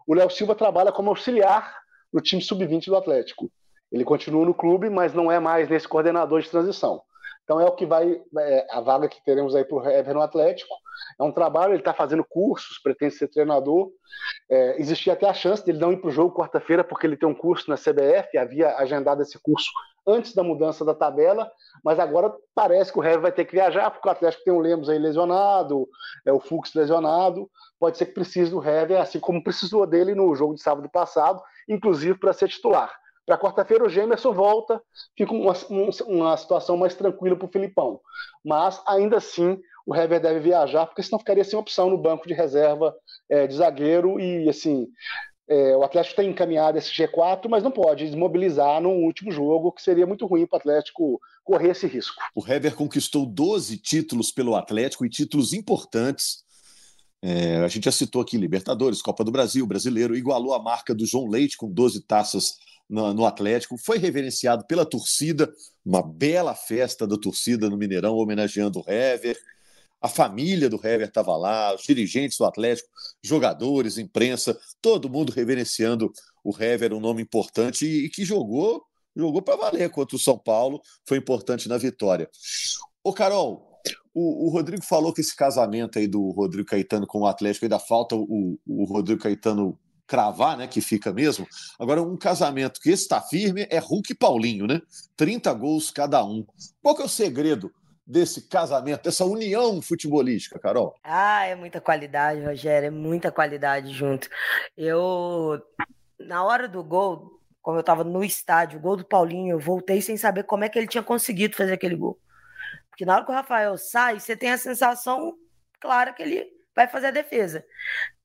O 0.07 0.15
Léo 0.15 0.31
Silva 0.31 0.55
trabalha 0.55 0.93
como 0.93 1.11
auxiliar 1.11 1.81
no 2.13 2.21
time 2.21 2.41
sub-20 2.41 2.87
do 2.87 2.97
Atlético. 2.97 3.51
Ele 3.91 4.05
continua 4.05 4.45
no 4.45 4.55
clube, 4.55 4.89
mas 4.89 5.13
não 5.13 5.31
é 5.31 5.39
mais 5.39 5.69
nesse 5.69 5.89
coordenador 5.89 6.41
de 6.41 6.51
transição. 6.51 7.03
Então 7.47 7.61
é 7.61 7.65
o 7.65 7.73
que 7.73 7.87
vai, 7.87 8.21
é, 8.39 8.67
a 8.73 8.81
vaga 8.81 9.09
que 9.09 9.25
teremos 9.25 9.55
aí 9.55 9.65
para 9.65 9.77
o 9.77 9.89
Hever 9.89 10.15
no 10.15 10.21
Atlético. 10.21 10.75
É 11.17 11.23
um 11.23 11.31
trabalho, 11.31 11.73
ele 11.73 11.79
está 11.79 11.95
fazendo 11.95 12.25
cursos, 12.25 12.79
pretende 12.79 13.15
ser 13.15 13.29
treinador. 13.29 13.93
É, 14.51 14.81
existia 14.81 15.13
até 15.13 15.29
a 15.29 15.33
chance 15.33 15.65
dele 15.65 15.79
não 15.79 15.93
ir 15.93 15.99
para 15.99 16.09
o 16.09 16.13
jogo 16.13 16.35
quarta-feira, 16.35 16.83
porque 16.83 17.07
ele 17.07 17.17
tem 17.17 17.29
um 17.29 17.35
curso 17.35 17.71
na 17.71 17.77
CBF, 17.77 18.37
havia 18.37 18.77
agendado 18.77 19.23
esse 19.23 19.39
curso 19.39 19.71
antes 20.05 20.35
da 20.35 20.43
mudança 20.43 20.85
da 20.85 20.95
tabela, 20.95 21.51
mas 21.85 22.01
agora 22.01 22.35
parece 22.53 22.93
que 22.93 22.99
o 22.99 23.05
Hever 23.05 23.21
vai 23.21 23.33
ter 23.33 23.45
que 23.45 23.53
viajar, 23.53 23.91
porque 23.91 24.09
o 24.09 24.11
Atlético 24.11 24.45
tem 24.45 24.53
o 24.53 24.61
Lemos 24.61 24.89
aí 24.89 24.99
lesionado, 24.99 25.89
é 26.25 26.33
o 26.33 26.41
Fux 26.41 26.75
lesionado, 26.75 27.49
pode 27.79 27.97
ser 27.97 28.07
que 28.07 28.13
precise 28.13 28.51
do 28.51 28.63
Hever, 28.63 29.01
assim 29.01 29.21
como 29.21 29.43
precisou 29.43 29.87
dele 29.87 30.15
no 30.15 30.35
jogo 30.35 30.55
de 30.55 30.63
sábado 30.63 30.89
passado, 30.89 31.41
inclusive 31.69 32.19
para 32.19 32.33
ser 32.33 32.49
titular. 32.49 32.93
Para 33.27 33.37
quarta-feira 33.37 33.85
o 33.85 33.89
Gemerson 33.89 34.33
volta, 34.33 34.81
fica 35.19 35.33
uma, 35.33 35.53
uma 36.07 36.37
situação 36.37 36.77
mais 36.77 36.95
tranquila 36.95 37.35
para 37.35 37.47
o 37.47 37.51
Filipão. 37.51 38.01
Mas 38.45 38.81
ainda 38.87 39.17
assim 39.17 39.59
o 39.85 39.95
Hever 39.95 40.21
deve 40.21 40.41
viajar, 40.41 40.87
porque 40.87 41.03
senão 41.03 41.19
ficaria 41.19 41.45
sem 41.45 41.59
opção 41.59 41.91
no 41.91 41.99
banco 41.99 42.27
de 42.27 42.35
reserva 42.35 42.95
é, 43.29 43.47
de 43.47 43.55
zagueiro 43.55 44.21
e 44.21 44.49
assim. 44.49 44.87
É, 45.49 45.77
o 45.77 45.85
Atlético 45.85 46.17
tem 46.17 46.29
encaminhado 46.29 46.77
esse 46.77 46.91
G4, 46.91 47.49
mas 47.49 47.63
não 47.63 47.71
pode 47.71 48.05
desmobilizar 48.05 48.81
no 48.81 48.91
último 48.91 49.31
jogo, 49.31 49.71
que 49.71 49.81
seria 49.81 50.05
muito 50.05 50.27
ruim 50.27 50.45
para 50.45 50.57
o 50.57 50.59
Atlético 50.59 51.21
correr 51.45 51.71
esse 51.71 51.87
risco. 51.87 52.17
O 52.35 52.45
Hever 52.45 52.75
conquistou 52.75 53.25
12 53.25 53.79
títulos 53.79 54.33
pelo 54.33 54.57
Atlético 54.57 55.07
e 55.07 55.09
títulos 55.09 55.53
importantes. 55.53 56.45
É, 57.23 57.59
a 57.59 57.69
gente 57.69 57.85
já 57.85 57.93
citou 57.93 58.23
aqui 58.23 58.37
Libertadores, 58.37 59.01
Copa 59.01 59.23
do 59.23 59.31
Brasil, 59.31 59.65
Brasileiro, 59.67 60.17
igualou 60.17 60.53
a 60.53 60.63
marca 60.63 60.93
do 60.93 61.07
João 61.07 61.29
Leite 61.29 61.57
com 61.57 61.71
12 61.71 62.03
taças 62.03 62.57
no, 62.89 63.13
no, 63.13 63.27
Atlético, 63.27 63.77
foi 63.79 63.99
reverenciado 63.99 64.67
pela 64.67 64.85
torcida, 64.85 65.53
uma 65.85 66.03
bela 66.03 66.55
festa 66.55 67.07
da 67.07 67.17
torcida 67.17 67.69
no 67.69 67.77
Mineirão, 67.77 68.17
homenageando 68.17 68.81
o 68.81 68.91
Hever. 68.91 69.39
A 70.01 70.09
família 70.09 70.69
do 70.69 70.77
Hever 70.77 71.09
estava 71.09 71.37
lá, 71.37 71.75
os 71.75 71.83
dirigentes 71.83 72.39
do 72.39 72.45
Atlético, 72.45 72.89
jogadores, 73.23 73.99
imprensa, 73.99 74.59
todo 74.81 75.11
mundo 75.11 75.33
reverenciando 75.33 76.13
o 76.45 76.55
Hever, 76.57 76.93
um 76.93 77.01
nome 77.01 77.23
importante 77.23 77.87
e, 77.87 78.07
e 78.07 78.11
que 78.11 78.25
jogou 78.25 78.85
jogou 79.17 79.41
para 79.41 79.57
valer 79.57 79.91
contra 79.91 80.15
o 80.15 80.21
São 80.21 80.39
Paulo, 80.39 80.81
foi 81.09 81.17
importante 81.17 81.69
na 81.69 81.79
vitória. 81.79 82.29
Ô, 83.03 83.13
Carol, 83.13 83.81
o, 84.13 84.47
o, 84.47 84.51
Rodrigo 84.51 84.85
falou 84.85 85.13
que 85.13 85.21
esse 85.21 85.35
casamento 85.35 85.99
aí 85.99 86.07
do 86.07 86.31
Rodrigo 86.31 86.69
Caetano 86.69 87.07
com 87.07 87.21
o 87.21 87.27
Atlético 87.27 87.65
ainda 87.65 87.79
falta 87.79 88.15
o, 88.15 88.59
o 88.67 88.85
Rodrigo 88.85 89.23
Caetano 89.23 89.79
cravar, 90.07 90.57
né, 90.57 90.67
que 90.67 90.81
fica 90.81 91.13
mesmo. 91.13 91.47
Agora, 91.79 92.03
um 92.03 92.17
casamento 92.17 92.81
que 92.81 92.91
está 92.91 93.21
firme 93.21 93.67
é 93.71 93.79
Hulk 93.79 94.13
e 94.13 94.15
Paulinho, 94.15 94.67
né? 94.67 94.81
30 95.17 95.53
gols 95.55 95.91
cada 95.91 96.25
um. 96.25 96.47
Qual 96.83 96.95
que 96.95 97.03
é 97.03 97.05
o 97.05 97.09
segredo 97.09 97.73
desse 98.07 98.43
casamento, 98.49 99.03
dessa 99.03 99.25
união 99.25 99.83
futebolística, 99.83 100.59
Carol? 100.61 100.95
Ah, 101.03 101.45
é 101.45 101.57
muita 101.57 101.81
qualidade, 101.81 102.45
Rogério, 102.45 102.87
é 102.87 102.91
muita 102.91 103.33
qualidade 103.33 103.93
junto. 103.93 104.29
Eu, 104.77 105.61
na 106.21 106.45
hora 106.45 106.69
do 106.69 106.85
gol, 106.85 107.41
como 107.61 107.79
eu 107.79 107.81
estava 107.81 108.05
no 108.05 108.23
estádio, 108.23 108.79
o 108.79 108.83
gol 108.83 108.97
do 108.97 109.05
Paulinho, 109.05 109.55
eu 109.55 109.59
voltei 109.59 110.01
sem 110.01 110.17
saber 110.17 110.45
como 110.45 110.63
é 110.63 110.69
que 110.69 110.79
ele 110.79 110.87
tinha 110.87 111.03
conseguido 111.03 111.57
fazer 111.57 111.73
aquele 111.73 111.97
gol. 111.97 112.17
Porque 112.89 113.05
na 113.05 113.17
hora 113.17 113.25
que 113.25 113.31
o 113.31 113.35
Rafael 113.35 113.77
sai, 113.77 114.21
você 114.21 114.37
tem 114.37 114.53
a 114.53 114.59
sensação 114.59 115.37
clara 115.81 116.13
que 116.13 116.23
ele 116.23 116.47
vai 116.75 116.87
fazer 116.87 117.09
a 117.09 117.11
defesa. 117.11 117.65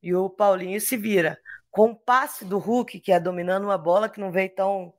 E 0.03 0.13
o 0.13 0.29
Paulinho 0.29 0.79
se 0.79 0.95
vira 0.95 1.39
com 1.71 1.91
o 1.91 1.95
passe 1.95 2.43
do 2.43 2.59
Hulk, 2.59 2.99
que 2.99 3.11
é 3.11 3.19
dominando 3.19 3.63
uma 3.63 3.77
bola 3.77 4.09
que 4.09 4.19
não 4.19 4.31
veio 4.31 4.53
tão, 4.53 4.93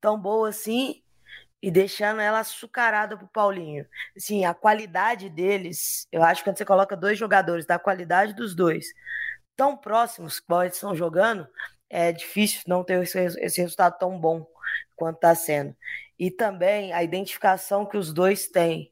tão 0.00 0.20
boa 0.20 0.50
assim, 0.50 1.02
e 1.62 1.70
deixando 1.70 2.20
ela 2.20 2.40
açucarada 2.40 3.16
pro 3.16 3.26
Paulinho. 3.28 3.86
Assim, 4.16 4.44
a 4.44 4.54
qualidade 4.54 5.28
deles, 5.28 6.06
eu 6.12 6.22
acho 6.22 6.42
que 6.42 6.50
quando 6.50 6.58
você 6.58 6.64
coloca 6.64 6.96
dois 6.96 7.18
jogadores 7.18 7.66
da 7.66 7.78
qualidade 7.78 8.34
dos 8.34 8.54
dois 8.54 8.86
tão 9.56 9.76
próximos 9.76 10.40
que 10.40 10.52
eles 10.54 10.74
estão 10.74 10.94
jogando, 10.94 11.46
é 11.90 12.12
difícil 12.12 12.62
não 12.66 12.82
ter 12.82 13.02
esse, 13.02 13.18
esse 13.18 13.60
resultado 13.60 13.98
tão 13.98 14.18
bom 14.18 14.46
quanto 14.96 15.16
está 15.16 15.34
sendo. 15.34 15.76
E 16.18 16.30
também 16.30 16.94
a 16.94 17.02
identificação 17.02 17.84
que 17.84 17.98
os 17.98 18.10
dois 18.10 18.46
têm 18.48 18.90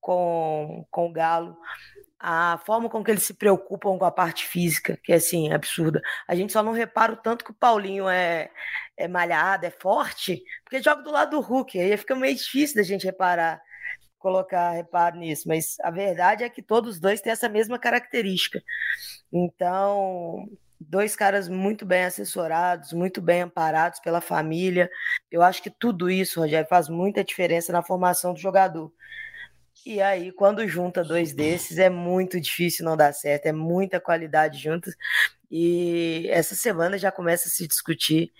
com, 0.00 0.86
com 0.90 1.06
o 1.06 1.12
Galo, 1.12 1.56
a 2.24 2.56
forma 2.64 2.88
com 2.88 3.02
que 3.02 3.10
eles 3.10 3.24
se 3.24 3.34
preocupam 3.34 3.98
com 3.98 4.04
a 4.04 4.12
parte 4.12 4.46
física, 4.46 4.96
que 5.02 5.12
é 5.12 5.16
assim, 5.16 5.52
absurda. 5.52 6.00
A 6.28 6.36
gente 6.36 6.52
só 6.52 6.62
não 6.62 6.70
repara 6.70 7.14
o 7.14 7.16
tanto 7.16 7.44
que 7.44 7.50
o 7.50 7.54
Paulinho 7.54 8.08
é, 8.08 8.48
é 8.96 9.08
malhado, 9.08 9.66
é 9.66 9.70
forte, 9.70 10.40
porque 10.62 10.80
joga 10.80 11.02
do 11.02 11.10
lado 11.10 11.32
do 11.32 11.40
Hulk, 11.40 11.80
aí 11.80 11.96
fica 11.96 12.14
meio 12.14 12.36
difícil 12.36 12.76
da 12.76 12.84
gente 12.84 13.04
reparar, 13.04 13.60
colocar 14.20 14.70
reparo 14.70 15.16
nisso, 15.16 15.48
mas 15.48 15.76
a 15.80 15.90
verdade 15.90 16.44
é 16.44 16.48
que 16.48 16.62
todos 16.62 17.00
dois 17.00 17.20
têm 17.20 17.32
essa 17.32 17.48
mesma 17.48 17.76
característica. 17.76 18.62
Então, 19.32 20.48
dois 20.78 21.16
caras 21.16 21.48
muito 21.48 21.84
bem 21.84 22.04
assessorados, 22.04 22.92
muito 22.92 23.20
bem 23.20 23.42
amparados 23.42 23.98
pela 23.98 24.20
família. 24.20 24.88
Eu 25.28 25.42
acho 25.42 25.60
que 25.60 25.70
tudo 25.70 26.08
isso, 26.08 26.38
Rogério, 26.38 26.68
faz 26.68 26.88
muita 26.88 27.24
diferença 27.24 27.72
na 27.72 27.82
formação 27.82 28.32
do 28.32 28.38
jogador. 28.38 28.92
E 29.84 30.00
aí, 30.00 30.30
quando 30.32 30.66
junta 30.68 31.02
dois 31.02 31.32
desses, 31.32 31.78
é 31.78 31.90
muito 31.90 32.40
difícil 32.40 32.84
não 32.84 32.96
dar 32.96 33.12
certo, 33.12 33.46
é 33.46 33.52
muita 33.52 34.00
qualidade 34.00 34.58
juntos. 34.58 34.94
E 35.50 36.28
essa 36.30 36.54
semana 36.54 36.96
já 36.96 37.10
começa 37.10 37.48
a 37.48 37.50
se 37.50 37.66
discutir 37.66 38.32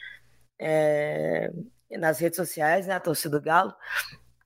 é, 0.58 1.50
nas 1.90 2.20
redes 2.20 2.36
sociais, 2.36 2.86
né, 2.86 2.94
a 2.94 3.00
torcida 3.00 3.38
do 3.38 3.44
Galo, 3.44 3.74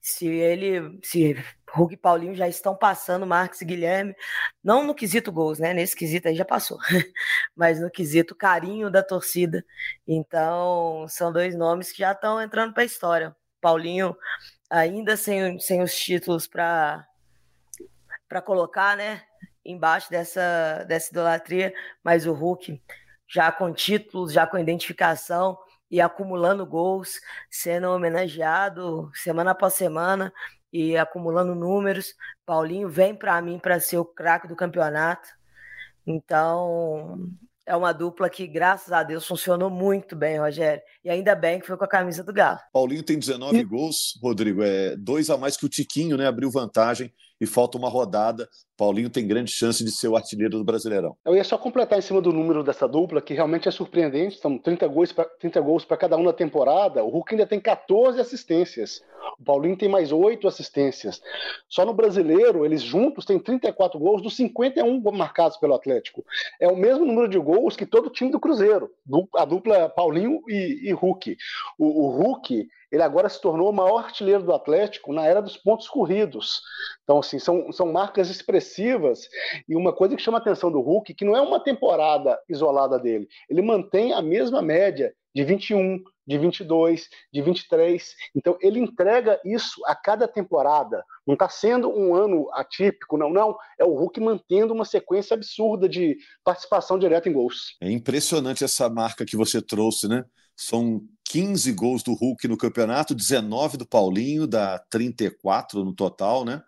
se 0.01 0.25
ele, 0.25 0.99
se 1.03 1.35
Hulk 1.69 1.93
e 1.93 1.97
Paulinho 1.97 2.33
já 2.33 2.47
estão 2.47 2.75
passando 2.75 3.27
Marcos 3.27 3.61
e 3.61 3.65
Guilherme, 3.65 4.15
não 4.63 4.85
no 4.85 4.95
quesito 4.95 5.31
gols, 5.31 5.59
né? 5.59 5.73
Nesse 5.73 5.95
quesito 5.95 6.27
aí 6.29 6.35
já 6.35 6.45
passou, 6.45 6.77
mas 7.55 7.79
no 7.79 7.91
quesito 7.91 8.35
carinho 8.35 8.89
da 8.89 9.03
torcida. 9.03 9.65
Então, 10.07 11.05
são 11.09 11.31
dois 11.31 11.55
nomes 11.55 11.91
que 11.91 11.99
já 11.99 12.13
estão 12.13 12.41
entrando 12.41 12.73
para 12.73 12.83
a 12.83 12.85
história. 12.85 13.35
Paulinho 13.59 14.15
ainda 14.69 15.17
sem, 15.17 15.59
sem 15.59 15.81
os 15.81 15.95
títulos 15.95 16.47
para 16.47 17.07
colocar, 18.45 18.97
né, 18.97 19.23
embaixo 19.65 20.09
dessa 20.09 20.83
dessa 20.87 21.11
idolatria, 21.11 21.73
mas 22.03 22.25
o 22.25 22.33
Hulk 22.33 22.81
já 23.27 23.51
com 23.51 23.73
títulos, 23.73 24.31
já 24.31 24.47
com 24.47 24.57
identificação 24.57 25.57
e 25.91 25.99
acumulando 26.01 26.65
gols, 26.65 27.19
sendo 27.49 27.89
homenageado 27.89 29.11
semana 29.13 29.51
após 29.51 29.73
semana 29.73 30.33
e 30.71 30.97
acumulando 30.97 31.55
números. 31.55 32.15
Paulinho 32.45 32.89
vem 32.89 33.15
para 33.15 33.41
mim 33.41 33.59
para 33.59 33.79
ser 33.79 33.97
o 33.97 34.05
craque 34.05 34.47
do 34.47 34.55
campeonato. 34.55 35.29
Então, 36.05 37.29
é 37.67 37.75
uma 37.75 37.91
dupla 37.91 38.29
que, 38.29 38.47
graças 38.47 38.93
a 38.93 39.03
Deus, 39.03 39.27
funcionou 39.27 39.69
muito 39.69 40.15
bem, 40.15 40.39
Rogério. 40.39 40.81
E 41.03 41.09
ainda 41.09 41.35
bem 41.35 41.59
que 41.59 41.67
foi 41.67 41.75
com 41.75 41.83
a 41.83 41.87
camisa 41.87 42.23
do 42.23 42.31
Galo. 42.31 42.57
Paulinho 42.71 43.03
tem 43.03 43.19
19 43.19 43.57
e... 43.57 43.63
gols, 43.63 44.17
Rodrigo. 44.23 44.63
É 44.63 44.95
dois 44.95 45.29
a 45.29 45.37
mais 45.37 45.57
que 45.57 45.65
o 45.65 45.69
Tiquinho, 45.69 46.15
né? 46.15 46.25
Abriu 46.25 46.49
vantagem 46.49 47.13
e 47.39 47.45
falta 47.45 47.77
uma 47.77 47.89
rodada. 47.89 48.47
Paulinho 48.77 49.09
tem 49.09 49.27
grande 49.27 49.51
chance 49.51 49.83
de 49.83 49.91
ser 49.91 50.07
o 50.07 50.15
artilheiro 50.15 50.57
do 50.57 50.63
Brasileirão. 50.63 51.17
Eu 51.25 51.35
ia 51.35 51.43
só 51.43 51.57
completar 51.57 51.97
em 51.97 52.01
cima 52.01 52.21
do 52.21 52.31
número 52.31 52.63
dessa 52.63 52.87
dupla, 52.87 53.21
que 53.21 53.33
realmente 53.33 53.67
é 53.67 53.71
surpreendente. 53.71 54.39
São 54.39 54.57
30 54.57 54.87
gols 54.87 55.11
para 55.11 55.25
30 55.25 55.59
gols 55.61 55.83
para 55.83 55.97
cada 55.97 56.15
um 56.15 56.23
na 56.23 56.33
temporada. 56.33 57.03
O 57.03 57.09
Hulk 57.09 57.33
ainda 57.33 57.47
tem 57.47 57.59
14 57.59 58.19
assistências. 58.19 59.01
O 59.39 59.43
Paulinho 59.43 59.75
tem 59.75 59.89
mais 59.89 60.11
8 60.11 60.47
assistências. 60.47 61.21
Só 61.67 61.85
no 61.85 61.93
Brasileiro, 61.93 62.65
eles 62.65 62.81
juntos 62.81 63.25
têm 63.25 63.39
34 63.39 63.99
gols 63.99 64.21
dos 64.21 64.35
51 64.35 65.01
marcados 65.11 65.57
pelo 65.57 65.73
Atlético. 65.73 66.23
É 66.59 66.67
o 66.67 66.75
mesmo 66.75 67.05
número 67.05 67.27
de 67.27 67.39
gols 67.39 67.75
que 67.75 67.85
todo 67.85 68.11
time 68.11 68.31
do 68.31 68.39
Cruzeiro. 68.39 68.91
A 69.35 69.45
dupla 69.45 69.89
Paulinho 69.89 70.41
e, 70.47 70.89
e 70.89 70.93
Hulk. 70.93 71.35
O, 71.79 71.85
o 71.85 72.09
Hulk 72.21 72.67
ele 72.91 73.03
agora 73.03 73.29
se 73.29 73.41
tornou 73.41 73.69
o 73.69 73.73
maior 73.73 74.05
artilheiro 74.05 74.43
do 74.43 74.53
Atlético 74.53 75.13
na 75.13 75.25
era 75.25 75.41
dos 75.41 75.57
pontos 75.57 75.87
corridos. 75.87 76.61
Então, 77.03 77.19
assim, 77.19 77.39
são, 77.39 77.71
são 77.71 77.91
marcas 77.91 78.29
expressivas 78.29 79.27
e 79.67 79.75
uma 79.75 79.93
coisa 79.93 80.15
que 80.15 80.21
chama 80.21 80.37
a 80.37 80.41
atenção 80.41 80.71
do 80.71 80.81
Hulk, 80.81 81.13
que 81.13 81.25
não 81.25 81.35
é 81.35 81.41
uma 81.41 81.59
temporada 81.59 82.39
isolada 82.49 82.99
dele, 82.99 83.27
ele 83.49 83.61
mantém 83.61 84.13
a 84.13 84.21
mesma 84.21 84.61
média 84.61 85.13
de 85.37 85.43
21, 85.43 86.01
de 86.25 86.37
22, 86.39 87.07
de 87.31 87.41
23. 87.43 88.15
Então, 88.35 88.57
ele 88.59 88.79
entrega 88.79 89.39
isso 89.45 89.79
a 89.85 89.95
cada 89.95 90.27
temporada. 90.27 91.03
Não 91.27 91.35
está 91.35 91.47
sendo 91.47 91.89
um 91.89 92.15
ano 92.15 92.49
atípico, 92.53 93.17
não, 93.17 93.29
não. 93.29 93.55
É 93.79 93.85
o 93.85 93.93
Hulk 93.93 94.19
mantendo 94.19 94.73
uma 94.73 94.83
sequência 94.83 95.35
absurda 95.35 95.87
de 95.87 96.17
participação 96.43 96.97
direta 96.97 97.29
em 97.29 97.33
gols. 97.33 97.77
É 97.79 97.91
impressionante 97.91 98.63
essa 98.63 98.89
marca 98.89 99.25
que 99.25 99.37
você 99.37 99.61
trouxe, 99.61 100.07
né? 100.07 100.25
São 100.55 101.01
15 101.37 101.71
gols 101.73 102.01
do 102.01 102.15
Hulk 102.15 102.47
no 102.47 102.57
campeonato, 102.57 103.13
19 103.13 103.77
do 103.77 103.85
Paulinho, 103.85 104.47
dá 104.47 104.79
34 104.89 105.85
no 105.85 105.93
total, 105.93 106.43
né? 106.43 106.63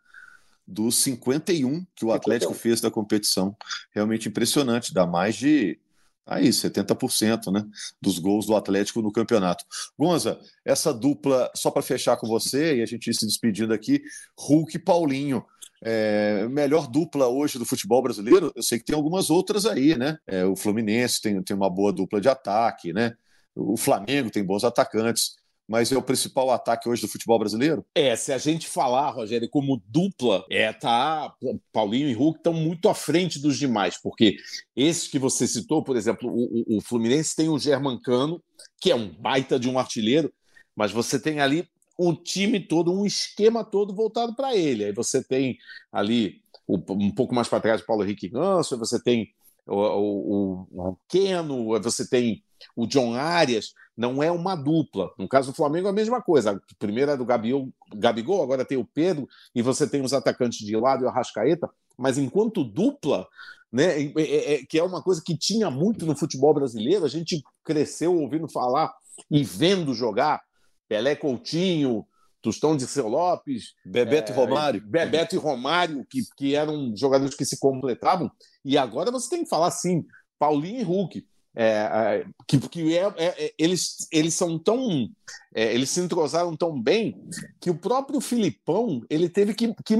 Dos 0.67 0.95
51 0.97 1.83
que 1.95 2.05
o 2.05 2.11
Atlético 2.11 2.53
fez 2.53 2.79
da 2.79 2.91
competição. 2.91 3.57
Realmente 3.91 4.29
impressionante, 4.29 4.93
dá 4.93 5.07
mais 5.07 5.35
de 5.35 5.79
aí 6.23 6.49
70% 6.49 7.51
né, 7.51 7.65
dos 7.99 8.19
gols 8.19 8.45
do 8.45 8.55
Atlético 8.55 9.01
no 9.01 9.11
campeonato. 9.11 9.65
Gonza, 9.97 10.39
essa 10.63 10.93
dupla, 10.93 11.51
só 11.55 11.71
para 11.71 11.81
fechar 11.81 12.17
com 12.17 12.27
você 12.27 12.75
e 12.75 12.83
a 12.83 12.85
gente 12.85 13.11
se 13.11 13.25
despedindo 13.25 13.73
aqui, 13.73 14.03
Hulk 14.37 14.77
e 14.77 14.79
Paulinho. 14.79 15.43
É, 15.81 16.47
melhor 16.47 16.85
dupla 16.85 17.27
hoje 17.27 17.57
do 17.57 17.65
futebol 17.65 18.03
brasileiro, 18.03 18.51
eu 18.55 18.61
sei 18.61 18.77
que 18.77 18.85
tem 18.85 18.95
algumas 18.95 19.31
outras 19.31 19.65
aí, 19.65 19.97
né? 19.97 20.19
É, 20.27 20.45
o 20.45 20.55
Fluminense 20.55 21.19
tem, 21.19 21.41
tem 21.41 21.55
uma 21.57 21.71
boa 21.71 21.91
dupla 21.91 22.21
de 22.21 22.29
ataque, 22.29 22.93
né? 22.93 23.15
O 23.55 23.77
Flamengo 23.77 24.29
tem 24.29 24.43
bons 24.43 24.63
atacantes 24.63 25.39
mas 25.69 25.91
é 25.91 25.97
o 25.97 26.01
principal 26.01 26.49
ataque 26.49 26.89
hoje 26.89 27.03
do 27.03 27.07
futebol 27.07 27.37
brasileiro? 27.37 27.85
É, 27.93 28.15
se 28.15 28.33
a 28.33 28.39
gente 28.39 28.67
falar, 28.67 29.11
Rogério, 29.11 29.47
como 29.47 29.79
dupla, 29.85 30.43
é, 30.49 30.73
tá, 30.73 31.31
Paulinho 31.71 32.09
e 32.09 32.13
Hulk 32.13 32.39
estão 32.39 32.53
muito 32.53 32.89
à 32.89 32.95
frente 32.95 33.39
dos 33.39 33.55
demais, 33.55 33.95
porque 34.01 34.37
esses 34.75 35.07
que 35.07 35.19
você 35.19 35.47
citou, 35.47 35.83
por 35.83 35.95
exemplo, 35.95 36.27
o, 36.27 36.77
o 36.77 36.81
Fluminense 36.81 37.35
tem 37.35 37.49
o 37.49 37.59
Germancano, 37.59 38.43
que 38.81 38.89
é 38.89 38.95
um 38.95 39.09
baita 39.09 39.59
de 39.59 39.69
um 39.69 39.77
artilheiro, 39.77 40.33
mas 40.75 40.91
você 40.91 41.19
tem 41.21 41.39
ali 41.39 41.69
um 41.99 42.15
time 42.15 42.59
todo, 42.59 42.91
um 42.91 43.05
esquema 43.05 43.63
todo 43.63 43.93
voltado 43.93 44.35
para 44.35 44.55
ele. 44.55 44.85
Aí 44.85 44.91
você 44.91 45.23
tem 45.23 45.55
ali 45.91 46.41
um 46.67 47.11
pouco 47.11 47.35
mais 47.35 47.47
para 47.47 47.59
trás 47.59 47.81
o 47.81 47.85
Paulo 47.85 48.03
Henrique 48.03 48.27
Ganso, 48.27 48.77
você 48.77 48.99
tem 48.99 49.29
o, 49.67 49.75
o, 49.75 50.67
o 50.71 50.97
Keno, 51.07 51.79
você 51.79 52.09
tem 52.09 52.43
o 52.75 52.85
John 52.87 53.13
Arias 53.13 53.73
não 53.95 54.23
é 54.23 54.31
uma 54.31 54.55
dupla. 54.55 55.11
No 55.17 55.27
caso 55.27 55.51
do 55.51 55.55
Flamengo, 55.55 55.87
é 55.87 55.89
a 55.89 55.93
mesma 55.93 56.21
coisa. 56.21 56.51
A 56.51 56.59
primeira 56.77 57.13
é 57.13 57.17
do 57.17 57.25
Gabigol, 57.25 57.69
Gabigol, 57.95 58.41
agora 58.41 58.63
tem 58.63 58.77
o 58.77 58.85
Pedro, 58.85 59.27
e 59.53 59.61
você 59.61 59.87
tem 59.87 60.01
os 60.01 60.13
atacantes 60.13 60.59
de 60.59 60.75
lado 60.75 61.03
e 61.03 61.05
o 61.05 61.09
Arrascaeta. 61.09 61.69
Mas 61.97 62.17
enquanto 62.17 62.63
dupla, 62.63 63.27
né, 63.71 64.01
é, 64.01 64.13
é, 64.15 64.53
é, 64.53 64.65
que 64.65 64.79
é 64.79 64.83
uma 64.83 65.03
coisa 65.03 65.21
que 65.23 65.37
tinha 65.37 65.69
muito 65.69 66.05
no 66.05 66.15
futebol 66.15 66.53
brasileiro, 66.53 67.03
a 67.03 67.09
gente 67.09 67.43
cresceu 67.63 68.15
ouvindo 68.15 68.47
falar 68.47 68.93
e 69.29 69.43
vendo 69.43 69.93
jogar 69.93 70.41
Pelé 70.87 71.15
Coutinho, 71.15 72.05
Tostão 72.41 72.77
de 72.77 72.87
Seu 72.87 73.07
Lopes, 73.07 73.73
Bebeto 73.85 74.31
é, 74.31 74.35
e 74.35 74.37
Romário. 74.37 74.81
Bebeto 74.85 75.35
e 75.35 75.37
Romário, 75.37 76.05
que, 76.09 76.21
que 76.37 76.55
eram 76.55 76.95
jogadores 76.95 77.35
que 77.35 77.45
se 77.45 77.59
completavam. 77.59 78.31
E 78.63 78.77
agora 78.77 79.11
você 79.11 79.29
tem 79.29 79.43
que 79.43 79.49
falar 79.49 79.67
assim, 79.67 80.05
Paulinho 80.37 80.79
e 80.79 80.83
Hulk. 80.83 81.27
É, 81.61 81.71
é, 81.71 82.25
que, 82.47 82.57
que 82.69 82.97
é, 82.97 83.03
é, 83.17 83.45
é, 83.45 83.53
eles, 83.57 84.07
eles 84.13 84.33
são 84.33 84.57
tão. 84.57 85.09
É, 85.53 85.73
eles 85.73 85.89
se 85.89 85.99
entrosaram 85.99 86.55
tão 86.55 86.81
bem 86.81 87.21
que 87.59 87.69
o 87.69 87.77
próprio 87.77 88.21
Filipão 88.21 89.05
ele 89.09 89.27
teve 89.27 89.53
que, 89.53 89.75
que 89.83 89.97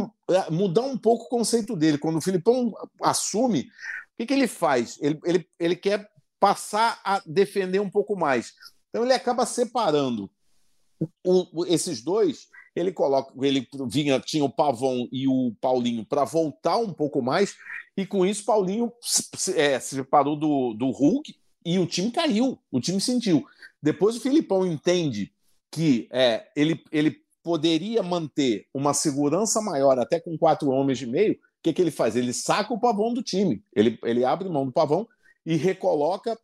mudar 0.50 0.84
um 0.84 0.98
pouco 0.98 1.26
o 1.26 1.30
conceito 1.30 1.76
dele. 1.76 1.98
Quando 1.98 2.16
o 2.16 2.22
Filipão 2.22 2.74
assume, 3.04 3.64
o 3.64 3.66
que, 4.18 4.28
que 4.28 4.34
ele 4.34 4.48
faz? 4.48 4.98
Ele, 5.02 5.20
ele, 5.26 5.50
ele 5.60 5.76
quer 5.76 6.10
passar 6.40 7.02
a 7.04 7.22
defender 7.26 7.82
um 7.82 7.90
pouco 7.90 8.16
mais. 8.16 8.54
Então 8.88 9.04
ele 9.04 9.14
acaba 9.14 9.46
separando 9.46 10.32
o, 11.28 11.66
esses 11.66 12.02
dois. 12.02 12.48
Ele 12.74 12.94
coloca, 12.94 13.34
ele 13.46 13.68
vinha, 13.90 14.18
tinha 14.22 14.46
o 14.46 14.50
Pavão 14.50 15.10
e 15.12 15.28
o 15.28 15.54
Paulinho 15.60 16.06
para 16.06 16.24
voltar 16.24 16.78
um 16.78 16.94
pouco 16.94 17.22
mais, 17.22 17.58
e 17.98 18.06
com 18.06 18.26
isso 18.26 18.46
Paulinho 18.46 18.94
se, 19.02 19.60
é, 19.60 19.78
se 19.78 19.96
separou 19.96 20.38
do, 20.38 20.74
do 20.74 20.90
Hulk 20.90 21.38
e 21.66 21.80
o 21.80 21.86
time 21.86 22.12
caiu, 22.12 22.60
o 22.72 22.80
time 22.80 23.00
sentiu. 23.00 23.46
Depois 23.82 24.16
o 24.16 24.22
Filipão 24.22 24.66
entende 24.66 25.32
que 25.72 26.08
é, 26.12 26.48
ele, 26.56 26.84
ele 26.92 27.16
poderia 27.44 28.02
manter 28.04 28.68
uma 28.74 28.94
segurança 28.94 29.62
maior 29.62 30.00
até 30.00 30.20
com 30.20 30.38
quatro 30.38 30.70
homens 30.70 30.98
de 30.98 31.06
meio. 31.06 31.34
O 31.34 31.38
que, 31.64 31.74
que 31.74 31.82
ele 31.82 31.92
faz? 31.92 32.16
Ele 32.16 32.34
saca 32.34 32.74
o 32.74 32.80
pavão 32.80 33.14
do 33.14 33.22
time, 33.22 33.64
ele, 33.76 34.00
ele 34.04 34.24
abre 34.24 34.48
mão 34.50 34.66
do 34.66 34.72
pavão 34.72 35.08
e 35.46 35.56
recoloca 35.56 36.38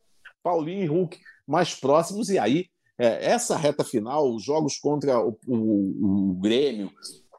Paulinho 0.44 0.84
e 0.84 0.88
Hulk 0.88 1.20
mais 1.48 1.74
próximos, 1.74 2.30
e 2.30 2.38
aí 2.38 2.68
é, 2.98 3.32
essa 3.32 3.58
reta 3.58 3.84
final, 3.84 4.34
os 4.34 4.44
jogos 4.44 4.78
contra 4.78 5.20
o, 5.20 5.38
o, 5.48 6.32
o, 6.32 6.34
Grêmio 6.36 6.92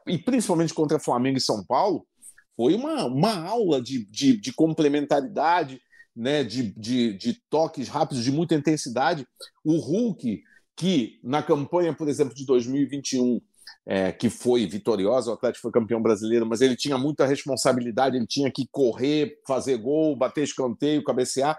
e 0.05 0.17
principalmente 0.17 0.73
contra 0.73 0.99
Flamengo 0.99 1.37
e 1.37 1.41
São 1.41 1.63
Paulo, 1.65 2.05
foi 2.55 2.73
uma, 2.73 3.05
uma 3.05 3.47
aula 3.47 3.81
de, 3.81 4.05
de, 4.05 4.37
de 4.37 4.53
complementaridade, 4.53 5.81
né, 6.17 6.43
de, 6.43 6.73
de, 6.75 7.13
de 7.13 7.33
toques 7.47 7.87
rápidos, 7.87 8.23
de 8.23 8.31
muita 8.31 8.55
intensidade. 8.55 9.25
O 9.63 9.77
Hulk, 9.77 10.41
que 10.75 11.19
na 11.23 11.43
campanha, 11.43 11.93
por 11.93 12.09
exemplo, 12.09 12.33
de 12.33 12.43
2021, 12.43 13.39
é, 13.85 14.11
que 14.11 14.29
foi 14.29 14.65
vitoriosa, 14.65 15.29
o 15.29 15.33
Atlético 15.35 15.61
foi 15.61 15.71
campeão 15.71 16.01
brasileiro, 16.01 16.45
mas 16.45 16.61
ele 16.61 16.75
tinha 16.75 16.97
muita 16.97 17.25
responsabilidade, 17.25 18.17
ele 18.17 18.25
tinha 18.25 18.51
que 18.51 18.67
correr, 18.71 19.39
fazer 19.45 19.77
gol, 19.77 20.15
bater 20.15 20.43
escanteio, 20.43 21.03
cabecear. 21.03 21.57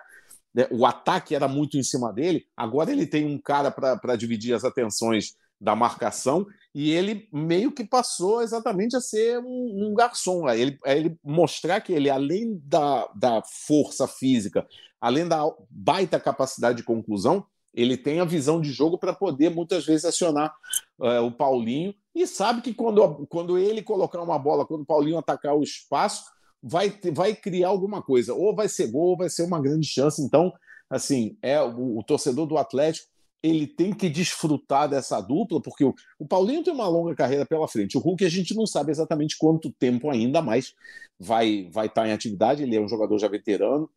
Né, 0.53 0.66
o 0.73 0.85
ataque 0.85 1.37
era 1.37 1.47
muito 1.47 1.79
em 1.79 1.83
cima 1.85 2.12
dele. 2.12 2.44
Agora 2.57 2.90
ele 2.90 3.07
tem 3.07 3.25
um 3.25 3.38
cara 3.38 3.71
para 3.71 4.16
dividir 4.16 4.55
as 4.55 4.64
atenções 4.64 5.37
da 5.61 5.75
marcação 5.75 6.47
e 6.75 6.92
ele 6.92 7.29
meio 7.33 7.73
que 7.73 7.85
passou 7.85 8.42
exatamente 8.42 8.97
a 8.97 9.01
ser 9.01 9.38
um, 9.40 9.88
um 9.88 9.94
garçom, 9.94 10.47
a 10.47 10.57
ele, 10.57 10.79
a 10.85 10.94
ele 10.94 11.18
mostrar 11.25 11.81
que 11.81 11.92
ele, 11.92 12.09
além 12.09 12.61
da, 12.64 13.09
da 13.14 13.42
força 13.42 14.07
física, 14.07 14.66
além 15.01 15.27
da 15.27 15.42
baita 15.71 16.21
capacidade 16.21 16.79
de 16.79 16.85
conclusão, 16.85 17.44
ele 17.75 17.97
tem 17.97 18.21
a 18.21 18.25
visão 18.25 18.61
de 18.61 18.71
jogo 18.71 18.99
para 18.99 19.12
poder 19.12 19.51
muitas 19.51 19.85
vezes 19.85 20.05
acionar 20.05 20.55
uh, 20.99 21.23
o 21.25 21.33
Paulinho. 21.33 21.94
E 22.14 22.27
sabe 22.27 22.61
que 22.61 22.75
quando, 22.75 23.27
quando 23.29 23.59
ele 23.59 23.83
colocar 23.83 24.23
uma 24.23 24.38
bola, 24.38 24.66
quando 24.66 24.83
o 24.83 24.87
Paulinho 24.87 25.18
atacar 25.18 25.57
o 25.57 25.62
espaço, 25.62 26.25
vai, 26.62 26.97
vai 27.12 27.35
criar 27.35 27.68
alguma 27.68 28.03
coisa, 28.03 28.35
ou 28.35 28.55
vai 28.55 28.68
ser 28.68 28.88
gol, 28.88 29.11
ou 29.11 29.16
vai 29.16 29.29
ser 29.29 29.42
uma 29.42 29.61
grande 29.61 29.87
chance. 29.87 30.21
Então, 30.23 30.53
assim, 30.90 31.37
é 31.42 31.61
o, 31.62 31.99
o 31.99 32.03
torcedor 32.03 32.47
do 32.47 32.59
Atlético 32.59 33.09
ele 33.42 33.66
tem 33.66 33.92
que 33.92 34.09
desfrutar 34.09 34.88
dessa 34.88 35.20
dupla, 35.20 35.61
porque 35.61 35.85
o, 35.85 35.94
o, 36.18 36.27
Paulinho 36.27 36.62
tem 36.62 36.72
uma 36.72 36.88
longa 36.88 37.14
carreira 37.14 37.46
pela 37.46 37.68
frente. 37.68 37.96
O 37.96 38.01
Hulk 38.01 38.24
a 38.24 38.29
gente 38.29 38.55
não 38.55 38.66
sabe 38.66 38.90
exatamente 38.90 39.37
quanto 39.38 39.70
tempo 39.72 40.11
ainda 40.11 40.42
mais 40.42 40.74
vai 41.18 41.68
vai 41.72 41.87
estar 41.87 42.09
em 42.09 42.12
atividade. 42.12 42.62
Ele 42.62 42.77
é 42.77 42.81
um 42.81 42.88
jogador 42.88 43.18
já 43.18 43.29
veterano. 43.29 43.88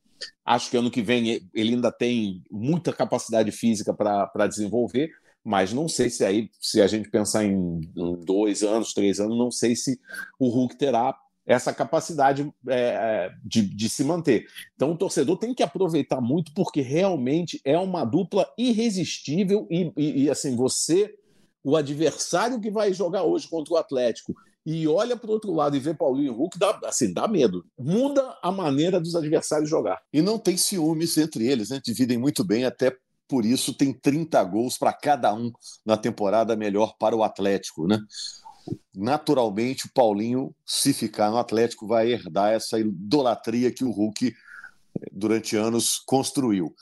Acho 0.46 0.70
que 0.70 0.78
ano 0.78 0.92
que 0.92 1.02
vem 1.02 1.42
ele 1.54 1.74
ainda 1.74 1.92
tem 1.92 2.44
muita 2.52 2.94
capacidade 2.94 3.52
física 3.52 3.94
para 3.94 4.48
desenvolver, 4.48 5.10
mas 5.44 5.74
não 5.74 5.88
sei 5.88 6.10
se 6.12 6.24
aí, 6.24 6.50
se 6.60 6.80
a 6.80 6.86
gente 6.86 7.10
pensar 7.10 7.44
em 7.44 7.82
dois 8.24 8.62
anos, 8.62 8.94
três 8.94 9.20
anos, 9.20 9.38
não 9.38 9.50
sei 9.50 9.76
se 9.76 10.00
o 10.38 10.50
Hulk 10.50 10.78
terá 10.78 11.16
essa 11.46 11.74
capacidade 11.74 12.52
é, 12.68 12.76
é, 12.76 13.32
de, 13.44 13.62
de, 13.64 13.90
se 13.90 14.04
manter. 14.04 14.46
Então 14.76 14.92
o 14.92 14.98
torcedor 14.98 15.38
tem 15.38 15.54
que 15.54 15.64
aproveitar 15.64 16.22
muito 16.22 16.54
porque 16.54 16.82
realmente 16.82 17.60
é 17.66 17.78
uma 17.78 18.06
dupla 18.06 18.48
irresistível 18.58 19.68
e, 19.70 19.92
e, 19.98 20.24
e 20.24 20.30
assim 20.30 20.56
você, 20.56 21.14
o 21.64 21.76
adversário 21.76 22.60
que 22.60 22.70
vai 22.70 22.94
jogar 22.94 23.24
hoje 23.24 23.48
contra 23.48 23.74
o 23.74 23.78
Atlético 23.78 24.34
e 24.66 24.88
olha 24.88 25.18
para 25.18 25.30
o 25.30 25.34
outro 25.34 25.52
lado 25.54 25.76
e 25.76 25.80
vê 25.80 25.94
Paulinho 25.94 26.34
Hulk, 26.34 26.60
dá, 26.60 26.80
assim, 26.86 27.12
dá 27.12 27.28
medo. 27.28 27.66
Muda 27.78 28.38
a 28.44 28.52
maneira 28.52 29.00
dos 29.00 29.16
adversários 29.16 29.70
jogar. 29.70 30.00
E 30.14 30.22
não 30.22 30.38
tem 30.38 30.56
ciúmes 30.56 31.18
entre 31.18 31.48
eles, 31.48 31.70
né? 31.70 31.82
Dividem 31.84 32.18
muito 32.18 32.44
bem, 32.44 32.64
até 32.64 32.96
por 33.28 33.46
isso 33.46 33.74
tem 33.74 33.94
30 33.94 34.44
gols 34.44 34.78
para 34.78 34.94
cada 34.94 35.34
um 35.34 35.52
na 35.86 35.98
temporada 35.98 36.56
melhor 36.56 36.96
para 37.00 37.16
o 37.16 37.24
Atlético, 37.24 37.88
né? 37.88 38.00
Naturalmente 38.96 39.86
o 39.86 39.92
Paulinho, 39.94 40.54
se 40.66 40.94
ficar 40.94 41.32
no 41.32 41.38
Atlético, 41.38 41.88
vai 41.88 42.12
herdar 42.12 42.54
essa 42.54 42.80
idolatria 42.80 43.72
que 43.72 43.84
o 43.84 43.92
Hulk 43.92 44.34
durante 45.12 45.56
anos 45.56 46.02
construiu. 46.06 46.76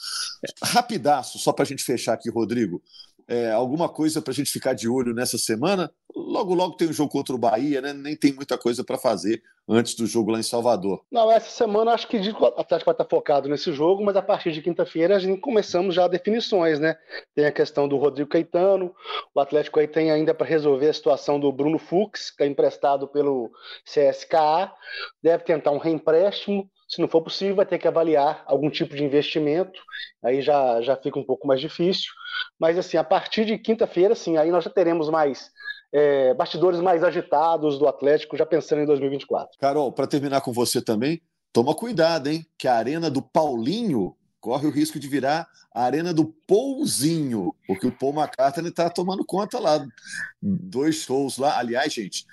Rapidaço, 0.63 1.37
só 1.37 1.53
para 1.53 1.63
a 1.63 1.67
gente 1.67 1.83
fechar 1.83 2.13
aqui, 2.13 2.29
Rodrigo. 2.29 2.81
É, 3.29 3.51
alguma 3.51 3.87
coisa 3.87 4.23
para 4.23 4.31
a 4.31 4.35
gente 4.35 4.51
ficar 4.51 4.73
de 4.73 4.89
olho 4.89 5.13
nessa 5.13 5.37
semana? 5.37 5.93
Logo, 6.15 6.55
logo 6.55 6.75
tem 6.75 6.89
um 6.89 6.93
jogo 6.93 7.11
contra 7.11 7.35
o 7.35 7.37
Bahia, 7.37 7.79
né? 7.79 7.93
Nem 7.93 8.15
tem 8.15 8.33
muita 8.33 8.57
coisa 8.57 8.83
para 8.83 8.97
fazer 8.97 9.43
antes 9.67 9.93
do 9.93 10.07
jogo 10.07 10.31
lá 10.31 10.39
em 10.39 10.43
Salvador. 10.43 11.03
Não, 11.11 11.31
essa 11.31 11.51
semana 11.51 11.91
acho 11.91 12.07
que 12.07 12.17
o 12.17 12.45
Atlético 12.45 12.85
vai 12.85 12.93
estar 12.93 13.05
focado 13.05 13.47
nesse 13.47 13.71
jogo, 13.71 14.03
mas 14.03 14.15
a 14.15 14.21
partir 14.23 14.51
de 14.51 14.63
quinta-feira 14.63 15.15
a 15.15 15.19
gente 15.19 15.39
começamos 15.39 15.93
já 15.93 16.07
definições, 16.07 16.79
né? 16.79 16.97
Tem 17.35 17.45
a 17.45 17.51
questão 17.51 17.87
do 17.87 17.97
Rodrigo 17.97 18.31
Caetano, 18.31 18.95
o 19.35 19.39
Atlético 19.39 19.79
aí 19.79 19.87
tem 19.87 20.09
ainda 20.09 20.33
para 20.33 20.47
resolver 20.47 20.89
a 20.89 20.93
situação 20.93 21.39
do 21.39 21.51
Bruno 21.51 21.77
Fux, 21.77 22.31
que 22.31 22.41
é 22.41 22.47
emprestado 22.47 23.07
pelo 23.07 23.51
CSKA, 23.85 24.73
deve 25.21 25.43
tentar 25.43 25.69
um 25.69 25.77
reempréstimo. 25.77 26.67
Se 26.89 26.99
não 26.99 27.07
for 27.07 27.21
possível, 27.21 27.55
vai 27.55 27.65
ter 27.65 27.77
que 27.77 27.87
avaliar 27.87 28.43
algum 28.47 28.69
tipo 28.69 28.95
de 28.95 29.03
investimento, 29.03 29.79
aí 30.23 30.41
já, 30.41 30.81
já 30.81 30.95
fica 30.97 31.19
um 31.19 31.23
pouco 31.23 31.47
mais 31.47 31.61
difícil. 31.61 32.11
Mas, 32.59 32.77
assim, 32.77 32.97
a 32.97 33.03
partir 33.03 33.45
de 33.45 33.57
quinta-feira, 33.59 34.15
sim, 34.15 34.37
aí 34.37 34.49
nós 34.49 34.63
já 34.63 34.71
teremos 34.71 35.07
mais 35.07 35.51
é, 35.93 36.33
bastidores 36.33 36.79
mais 36.79 37.03
agitados 37.03 37.77
do 37.77 37.87
Atlético, 37.87 38.35
já 38.35 38.45
pensando 38.45 38.81
em 38.81 38.85
2024. 38.85 39.57
Carol, 39.59 39.91
para 39.91 40.07
terminar 40.07 40.41
com 40.41 40.51
você 40.51 40.81
também, 40.81 41.21
toma 41.53 41.75
cuidado, 41.75 42.27
hein? 42.27 42.45
Que 42.57 42.67
a 42.67 42.75
arena 42.75 43.09
do 43.09 43.21
Paulinho 43.21 44.15
corre 44.39 44.67
o 44.67 44.71
risco 44.71 44.99
de 44.99 45.07
virar 45.07 45.47
a 45.73 45.83
arena 45.83 46.13
do 46.13 46.25
Pouzinho, 46.25 47.53
porque 47.67 47.87
o 47.87 47.91
Paul 47.91 48.13
McCartney 48.13 48.69
está 48.69 48.89
tomando 48.89 49.25
conta 49.25 49.59
lá. 49.59 49.85
Dois 50.41 50.95
shows 50.95 51.37
lá. 51.37 51.57
Aliás, 51.57 51.93
gente, 51.93 52.25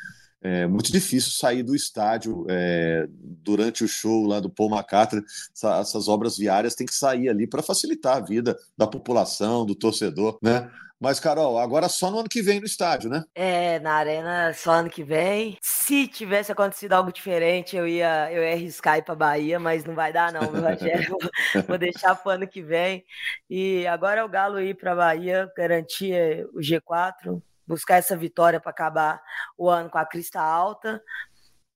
é 0.42 0.66
muito 0.66 0.92
difícil 0.92 1.32
sair 1.32 1.62
do 1.62 1.74
estádio 1.74 2.46
é, 2.48 3.06
durante 3.10 3.82
o 3.82 3.88
show 3.88 4.26
lá 4.26 4.38
do 4.38 4.50
Paul 4.50 4.70
McCartney. 4.70 5.22
Essa, 5.54 5.78
essas 5.80 6.08
obras 6.08 6.36
viárias 6.36 6.74
têm 6.74 6.86
que 6.86 6.94
sair 6.94 7.28
ali 7.28 7.46
para 7.46 7.62
facilitar 7.62 8.18
a 8.18 8.20
vida 8.20 8.56
da 8.76 8.86
população, 8.86 9.66
do 9.66 9.74
torcedor, 9.74 10.38
né? 10.42 10.70
Mas, 10.98 11.20
Carol, 11.20 11.58
agora 11.58 11.90
só 11.90 12.10
no 12.10 12.20
ano 12.20 12.28
que 12.28 12.40
vem 12.40 12.58
no 12.58 12.64
estádio, 12.64 13.10
né? 13.10 13.22
É, 13.34 13.78
na 13.80 13.92
arena 13.94 14.54
só 14.54 14.72
ano 14.72 14.88
que 14.88 15.04
vem. 15.04 15.58
Se 15.60 16.08
tivesse 16.08 16.50
acontecido 16.50 16.94
algo 16.94 17.12
diferente, 17.12 17.76
eu 17.76 17.86
ia, 17.86 18.32
eu 18.32 18.42
ia 18.42 18.54
arriscar 18.54 18.96
ir 18.96 19.02
para 19.02 19.14
Bahia, 19.14 19.60
mas 19.60 19.84
não 19.84 19.94
vai 19.94 20.10
dar, 20.10 20.32
não, 20.32 20.50
meu 20.50 20.62
Rogério. 20.62 21.18
Vou 21.68 21.76
deixar 21.76 22.14
para 22.14 22.30
o 22.30 22.34
ano 22.34 22.48
que 22.48 22.62
vem. 22.62 23.04
E 23.48 23.86
agora 23.86 24.20
é 24.20 24.24
o 24.24 24.28
Galo 24.28 24.58
ir 24.58 24.74
para 24.74 24.94
Bahia, 24.94 25.52
garantir 25.54 26.46
o 26.54 26.60
G4, 26.60 27.42
buscar 27.66 27.96
essa 27.96 28.16
vitória 28.16 28.60
para 28.60 28.70
acabar 28.70 29.22
o 29.56 29.68
ano 29.68 29.90
com 29.90 29.98
a 29.98 30.06
crista 30.06 30.40
alta. 30.40 31.02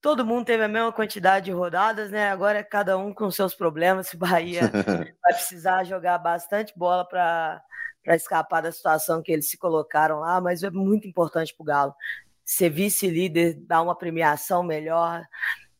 Todo 0.01 0.25
mundo 0.25 0.45
teve 0.45 0.63
a 0.63 0.67
mesma 0.67 0.91
quantidade 0.91 1.45
de 1.45 1.51
rodadas, 1.51 2.09
né? 2.09 2.29
Agora 2.29 2.59
é 2.59 2.63
cada 2.63 2.97
um 2.97 3.13
com 3.13 3.29
seus 3.29 3.53
problemas. 3.53 4.11
O 4.13 4.17
Bahia 4.17 4.61
vai 5.21 5.33
precisar 5.33 5.83
jogar 5.83 6.17
bastante 6.17 6.73
bola 6.75 7.07
para 7.07 7.61
para 8.03 8.15
escapar 8.15 8.61
da 8.61 8.71
situação 8.71 9.21
que 9.21 9.31
eles 9.31 9.49
se 9.49 9.57
colocaram 9.57 10.19
lá, 10.19 10.41
mas 10.41 10.63
é 10.63 10.69
muito 10.69 11.07
importante 11.07 11.53
para 11.55 11.63
o 11.63 11.65
Galo. 11.65 11.95
Ser 12.43 12.69
vice-líder 12.69 13.55
dá 13.67 13.81
uma 13.81 13.95
premiação 13.95 14.63
melhor, 14.63 15.23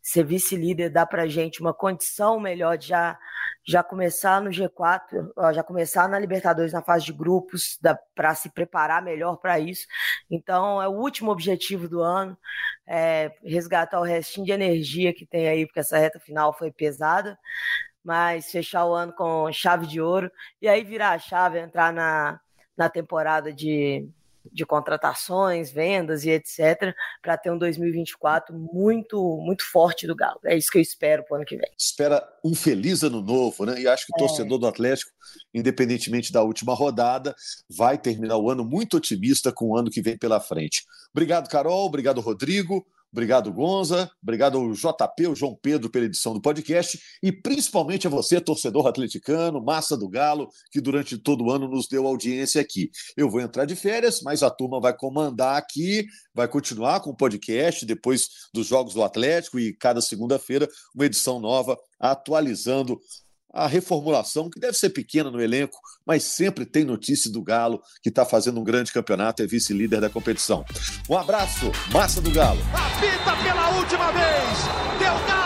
ser 0.02 0.24
vice-líder 0.24 0.89
dá 0.89 1.06
para 1.06 1.24
a 1.24 1.28
gente 1.28 1.62
uma 1.62 1.74
condição 1.74 2.39
melhor 2.39 2.78
de 2.78 2.88
já, 2.88 3.18
já 3.66 3.84
começar 3.84 4.41
no 4.41 4.49
G4, 4.49 5.54
já 5.54 5.64
começar 5.64 6.10
na 6.10 6.18
Libertadores 6.18 6.74
na 6.74 6.82
fase 6.82 7.06
de 7.06 7.14
grupos, 7.14 7.80
para 8.16 8.34
se 8.34 8.49
preparar 8.49 9.02
melhor 9.04 9.38
para 9.38 9.60
isso. 9.60 9.86
Então, 10.30 10.82
é 10.82 10.88
o 10.88 10.93
último 10.93 11.32
objetivo 11.32 11.88
do 11.88 12.02
ano, 12.02 12.38
é 12.88 13.32
resgatar 13.43 13.99
o 13.99 14.04
restinho 14.04 14.45
de 14.45 14.52
energia 14.52 15.14
que 15.14 15.26
tem 15.26 15.47
aí, 15.47 15.66
porque 15.66 15.80
essa 15.80 15.97
reta 15.97 16.20
final 16.20 16.54
foi 16.58 16.72
pesada 16.72 17.38
mas 18.04 18.52
fechar 18.52 18.86
o 18.86 18.93
ano 18.93 19.14
com 19.14 19.52
chave 19.52 19.86
de 19.86 20.02
ouro 20.02 20.32
e 20.62 20.68
aí 20.68 20.84
virar 20.84 21.12
a 21.12 21.20
chave, 21.20 21.60
entrar 21.60 21.93
na, 21.93 22.39
na 22.76 22.89
temporada 22.89 23.54
de, 23.54 24.10
de 24.52 24.66
contratações, 24.66 25.72
vendas 25.72 26.26
e 26.26 26.30
etc, 26.30 26.93
para 27.22 27.38
ter 27.38 27.52
um 27.52 27.58
2024 27.58 28.56
muito 28.56 29.38
muito 29.43 29.64
forte 29.64 30.06
do 30.06 30.16
Galo. 30.16 30.39
É 30.45 30.56
isso 30.56 30.70
que 30.70 30.78
eu 30.78 30.82
espero 30.82 31.24
para 31.24 31.34
o 31.34 31.36
ano 31.38 31.45
que 31.45 31.58
vem. 31.58 31.70
Espera 31.78 32.22
um 32.43 32.54
feliz 32.54 33.04
ano 33.04 33.22
novo, 33.22 33.66
né? 33.66 33.80
E 33.80 33.88
acho 33.88 34.06
que 34.06 34.14
o 34.14 34.18
é. 34.18 34.28
torcedor 34.28 34.58
do 34.58 34.68
Atlético, 34.68 35.12
independentemente 35.54 36.32
da 36.32 36.43
última 36.43 36.74
rodada, 36.74 37.36
vai 37.70 37.97
terminar 37.97 38.38
o 38.38 38.49
ano 38.49 38.64
muito 38.66 38.97
otimista 38.97 39.52
com 39.52 39.70
o 39.70 39.78
ano 39.78 39.89
que 39.89 40.02
vem 40.02 40.18
pela 40.18 40.39
frente. 40.39 40.86
Obrigado, 41.14 41.49
Carol. 41.49 41.86
Obrigado, 41.86 42.22
Rodrigo. 42.22 42.86
Obrigado, 43.12 43.51
Gonza. 43.51 44.09
Obrigado 44.24 44.57
ao 44.57 44.72
JP, 44.72 45.28
o 45.28 45.36
João 45.36 45.57
Pedro, 45.62 45.89
pela 45.89 46.05
edição 46.05 46.34
do 46.34 46.41
podcast. 46.41 46.97
E 47.22 47.30
principalmente 47.32 48.07
a 48.07 48.09
você, 48.09 48.39
torcedor 48.39 48.88
atleticano, 48.88 49.62
massa 49.62 49.97
do 49.97 50.07
Galo, 50.07 50.49
que 50.72 50.80
durante 50.80 51.18
todo 51.18 51.45
o 51.45 51.51
ano 51.51 51.68
nos 51.68 51.88
deu 51.88 52.07
audiência 52.07 52.62
aqui. 52.62 52.89
Eu 53.18 53.30
vou 53.30 53.41
entrar 53.41 53.66
de 53.66 53.76
férias, 53.76 54.22
mas 54.22 54.41
a 54.41 54.49
turma 54.49 54.80
vai 54.80 54.95
comandar 54.95 55.57
aqui, 55.57 56.05
vai 56.34 56.47
continuar 56.47 57.01
com 57.01 57.09
o 57.09 57.16
podcast 57.16 57.86
depois 57.86 58.30
dos 58.53 58.68
Jogos 58.68 58.93
do 58.93 59.03
Atlético 59.03 59.59
e 59.59 59.74
cada 59.74 60.01
segunda-feira 60.01 60.70
uma 60.95 61.05
edição 61.05 61.39
nova 61.39 61.78
atualizando 61.99 62.99
a 63.54 63.68
reformulação, 63.68 64.49
que 64.49 64.60
deve 64.60 64.78
ser 64.78 64.89
pequena 64.89 65.30
no 65.30 65.41
elenco, 65.41 65.78
mas 66.06 66.24
sempre 66.24 66.66
tem 66.66 66.84
notícia 66.84 67.32
do 67.32 67.43
Galo, 67.43 67.82
que 68.02 68.10
está 68.10 68.26
fazendo 68.26 68.60
um 68.60 68.64
grande 68.64 68.91
campeonato, 68.91 69.43
é 69.43 69.47
vice-líder 69.47 70.02
da 70.02 70.10
competição. 70.10 70.66
Um 71.10 71.18
abraço, 71.18 71.72
massa 71.91 72.22
do 72.22 72.32
Galo. 72.32 72.62
Apita 72.74 73.36
pela 73.43 73.78
última 73.78 74.12
vez, 74.12 74.99
deu 74.99 75.28
Galo! 75.28 75.41